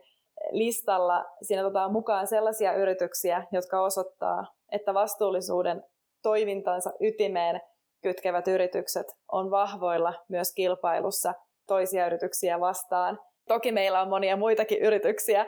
listalla 0.51 1.25
siinä 1.41 1.65
otetaan 1.65 1.91
mukaan 1.91 2.27
sellaisia 2.27 2.73
yrityksiä, 2.73 3.43
jotka 3.51 3.81
osoittaa, 3.81 4.45
että 4.71 4.93
vastuullisuuden 4.93 5.83
toimintansa 6.23 6.91
ytimeen 6.99 7.61
kytkevät 8.03 8.47
yritykset 8.47 9.07
on 9.31 9.51
vahvoilla 9.51 10.13
myös 10.29 10.53
kilpailussa 10.53 11.33
toisia 11.67 12.07
yrityksiä 12.07 12.59
vastaan. 12.59 13.19
Toki 13.47 13.71
meillä 13.71 14.01
on 14.01 14.09
monia 14.09 14.37
muitakin 14.37 14.81
yrityksiä, 14.81 15.45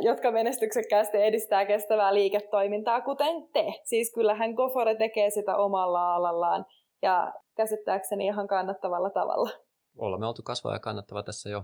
jotka 0.00 0.30
menestyksekkäästi 0.30 1.16
edistää 1.16 1.66
kestävää 1.66 2.14
liiketoimintaa, 2.14 3.00
kuten 3.00 3.48
te. 3.52 3.64
Siis 3.82 4.12
kyllähän 4.14 4.50
Gofore 4.50 4.94
tekee 4.94 5.30
sitä 5.30 5.56
omalla 5.56 6.14
alallaan 6.14 6.66
ja 7.02 7.32
käsittääkseni 7.56 8.26
ihan 8.26 8.48
kannattavalla 8.48 9.10
tavalla. 9.10 9.50
Olemme 9.98 10.26
oltu 10.26 10.42
kasvaa 10.42 10.72
ja 10.72 10.78
kannattava 10.78 11.22
tässä 11.22 11.50
jo 11.50 11.62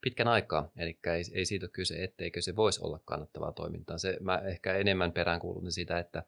pitkän 0.00 0.28
aikaa, 0.28 0.68
eli 0.76 0.98
ei, 1.06 1.22
ei 1.34 1.44
siitä 1.44 1.64
ole 1.64 1.70
kyse, 1.72 2.04
etteikö 2.04 2.42
se 2.42 2.56
voisi 2.56 2.80
olla 2.84 3.00
kannattavaa 3.04 3.52
toimintaa. 3.52 3.98
Se, 3.98 4.16
mä 4.20 4.42
ehkä 4.46 4.74
enemmän 4.74 5.12
peräänkuulun 5.12 5.72
sitä, 5.72 5.98
että 5.98 6.22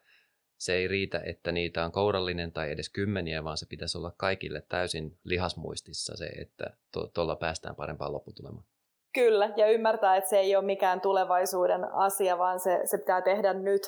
se 0.65 0.73
ei 0.73 0.87
riitä, 0.87 1.21
että 1.25 1.51
niitä 1.51 1.85
on 1.85 1.91
kourallinen 1.91 2.51
tai 2.51 2.71
edes 2.71 2.89
kymmeniä, 2.89 3.43
vaan 3.43 3.57
se 3.57 3.65
pitäisi 3.69 3.97
olla 3.97 4.11
kaikille 4.17 4.63
täysin 4.69 5.17
lihasmuistissa 5.23 6.17
se, 6.17 6.25
että 6.25 6.65
tuolla 6.93 7.35
to, 7.35 7.39
päästään 7.39 7.75
parempaan 7.75 8.13
lopputulemaan. 8.13 8.65
Kyllä, 9.13 9.53
ja 9.57 9.67
ymmärtää, 9.67 10.15
että 10.15 10.29
se 10.29 10.39
ei 10.39 10.55
ole 10.55 10.65
mikään 10.65 11.01
tulevaisuuden 11.01 11.93
asia, 11.93 12.37
vaan 12.37 12.59
se, 12.59 12.81
se 12.85 12.97
pitää 12.97 13.21
tehdä 13.21 13.53
nyt. 13.53 13.81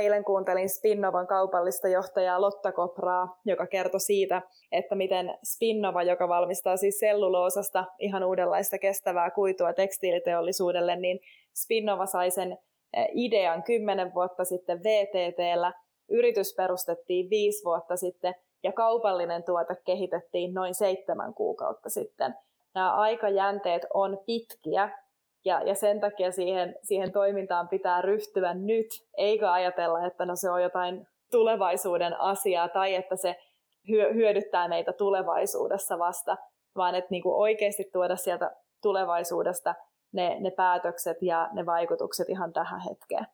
Eilen 0.00 0.24
kuuntelin 0.24 0.68
Spinnovan 0.68 1.26
kaupallista 1.26 1.88
johtajaa 1.88 2.40
Lotta 2.40 2.72
Kopraa, 2.72 3.40
joka 3.44 3.66
kertoi 3.66 4.00
siitä, 4.00 4.42
että 4.72 4.94
miten 4.94 5.34
Spinnova, 5.44 6.02
joka 6.02 6.28
valmistaa 6.28 6.76
siis 6.76 6.98
selluloosasta 6.98 7.84
ihan 7.98 8.24
uudenlaista 8.24 8.78
kestävää 8.78 9.30
kuitua 9.30 9.72
tekstiiliteollisuudelle, 9.72 10.96
niin 10.96 11.20
Spinnova 11.54 12.06
sai 12.06 12.30
sen 12.30 12.58
idean 13.14 13.62
kymmenen 13.62 14.14
vuotta 14.14 14.44
sitten 14.44 14.82
VTTllä, 14.82 15.72
yritys 16.10 16.54
perustettiin 16.56 17.30
viisi 17.30 17.64
vuotta 17.64 17.96
sitten 17.96 18.34
ja 18.62 18.72
kaupallinen 18.72 19.44
tuote 19.44 19.76
kehitettiin 19.84 20.54
noin 20.54 20.74
seitsemän 20.74 21.34
kuukautta 21.34 21.90
sitten. 21.90 22.34
Nämä 22.74 22.94
aikajänteet 22.94 23.82
on 23.94 24.18
pitkiä 24.26 24.90
ja, 25.44 25.62
ja 25.62 25.74
sen 25.74 26.00
takia 26.00 26.32
siihen, 26.32 26.74
siihen 26.82 27.12
toimintaan 27.12 27.68
pitää 27.68 28.02
ryhtyä 28.02 28.54
nyt, 28.54 28.86
eikä 29.16 29.52
ajatella, 29.52 30.06
että 30.06 30.26
no 30.26 30.36
se 30.36 30.50
on 30.50 30.62
jotain 30.62 31.06
tulevaisuuden 31.30 32.20
asiaa 32.20 32.68
tai 32.68 32.94
että 32.94 33.16
se 33.16 33.36
hyödyttää 33.88 34.68
meitä 34.68 34.92
tulevaisuudessa 34.92 35.98
vasta, 35.98 36.36
vaan 36.76 36.94
että 36.94 37.08
niin 37.10 37.22
kuin 37.22 37.34
oikeasti 37.34 37.84
tuoda 37.92 38.16
sieltä 38.16 38.50
tulevaisuudesta 38.82 39.74
ne, 40.12 40.40
ne 40.40 40.50
päätökset 40.50 41.16
ja 41.20 41.48
ne 41.52 41.66
vaikutukset 41.66 42.28
ihan 42.28 42.52
tähän 42.52 42.80
hetkeen. 42.80 43.26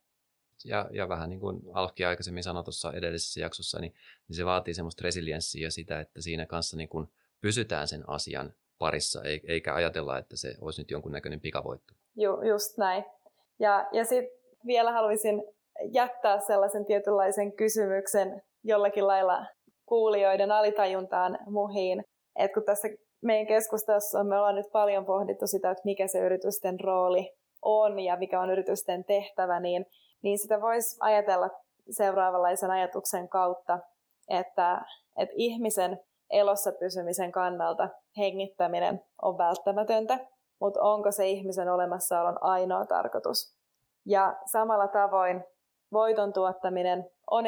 Ja, 0.64 0.88
ja 0.92 1.08
vähän 1.08 1.30
niin 1.30 1.40
kuin 1.40 1.60
Alfki 1.72 2.04
aikaisemmin 2.04 2.42
sanoi 2.42 2.64
tuossa 2.64 2.92
edellisessä 2.92 3.40
jaksossa, 3.40 3.80
niin, 3.80 3.94
niin 4.28 4.36
se 4.36 4.44
vaatii 4.44 4.74
semmoista 4.74 5.04
resilienssiä 5.04 5.66
ja 5.66 5.70
sitä, 5.70 6.00
että 6.00 6.22
siinä 6.22 6.46
kanssa 6.46 6.76
niin 6.76 6.88
kuin 6.88 7.06
pysytään 7.40 7.88
sen 7.88 8.08
asian 8.08 8.52
parissa, 8.78 9.22
eikä 9.48 9.74
ajatella, 9.74 10.18
että 10.18 10.36
se 10.36 10.54
olisi 10.60 10.80
nyt 10.80 10.90
jonkunnäköinen 10.90 11.40
pikavoitto. 11.40 11.94
Ju, 12.16 12.42
just 12.42 12.78
näin. 12.78 13.04
Ja, 13.58 13.88
ja 13.92 14.04
sitten 14.04 14.38
vielä 14.66 14.92
haluaisin 14.92 15.42
jättää 15.92 16.40
sellaisen 16.40 16.84
tietynlaisen 16.84 17.52
kysymyksen 17.52 18.42
jollakin 18.64 19.06
lailla 19.06 19.46
kuulijoiden 19.86 20.50
alitajuntaan 20.50 21.38
muhiin, 21.46 22.04
että 22.36 22.54
kun 22.54 22.64
tässä 22.66 22.88
meidän 23.20 23.46
keskustelussa 23.46 24.24
me 24.24 24.36
ollaan 24.36 24.54
nyt 24.54 24.72
paljon 24.72 25.06
pohdittu 25.06 25.46
sitä, 25.46 25.70
että 25.70 25.82
mikä 25.84 26.06
se 26.08 26.18
yritysten 26.18 26.80
rooli 26.80 27.32
on 27.62 28.00
ja 28.00 28.16
mikä 28.16 28.40
on 28.40 28.50
yritysten 28.50 29.04
tehtävä, 29.04 29.60
niin, 29.60 29.86
niin 30.22 30.38
sitä 30.38 30.60
voisi 30.60 30.96
ajatella 31.00 31.50
seuraavanlaisen 31.90 32.70
ajatuksen 32.70 33.28
kautta, 33.28 33.78
että, 34.28 34.84
että 35.18 35.34
ihmisen 35.36 36.00
elossa 36.30 36.72
pysymisen 36.72 37.32
kannalta 37.32 37.88
hengittäminen 38.16 39.00
on 39.22 39.38
välttämätöntä, 39.38 40.18
mutta 40.60 40.80
onko 40.82 41.12
se 41.12 41.28
ihmisen 41.28 41.68
olemassaolon 41.68 42.38
ainoa 42.40 42.86
tarkoitus? 42.86 43.54
Ja 44.06 44.36
samalla 44.52 44.88
tavoin 44.88 45.44
voiton 45.92 46.32
tuottaminen 46.32 47.10
on 47.30 47.46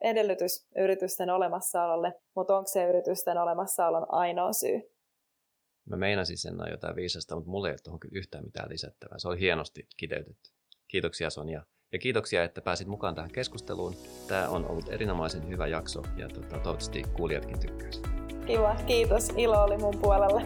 edellytys 0.00 0.68
yritysten 0.76 1.30
olemassaololle, 1.30 2.12
mutta 2.36 2.56
onko 2.56 2.68
se 2.72 2.88
yritysten 2.88 3.38
olemassaolon 3.38 4.06
ainoa 4.08 4.52
syy? 4.52 4.80
Mä 5.90 5.96
meinasin 5.96 6.38
sen 6.38 6.54
jotain 6.70 6.96
viisasta, 6.96 7.34
mutta 7.34 7.50
mulla 7.50 7.68
ei 7.68 7.72
ole 7.72 7.78
tuohon 7.84 8.00
yhtään 8.12 8.44
mitään 8.44 8.68
lisättävää. 8.68 9.18
Se 9.18 9.28
oli 9.28 9.40
hienosti 9.40 9.88
kiteytetty. 9.96 10.50
Kiitoksia 10.88 11.30
Sonja. 11.30 11.62
Ja 11.92 11.98
kiitoksia, 11.98 12.44
että 12.44 12.60
pääsit 12.60 12.88
mukaan 12.88 13.14
tähän 13.14 13.30
keskusteluun. 13.30 13.94
Tämä 14.28 14.48
on 14.48 14.66
ollut 14.66 14.88
erinomaisen 14.88 15.48
hyvä 15.48 15.66
jakso 15.66 16.02
ja 16.16 16.28
tota, 16.28 16.46
toivottavasti 16.48 17.02
kuulijatkin 17.12 17.60
tykkäisivät. 17.60 18.10
Kiva, 18.46 18.76
kiitos. 18.86 19.28
Ilo 19.36 19.64
oli 19.64 19.78
mun 19.78 19.98
puolelle. 20.02 20.42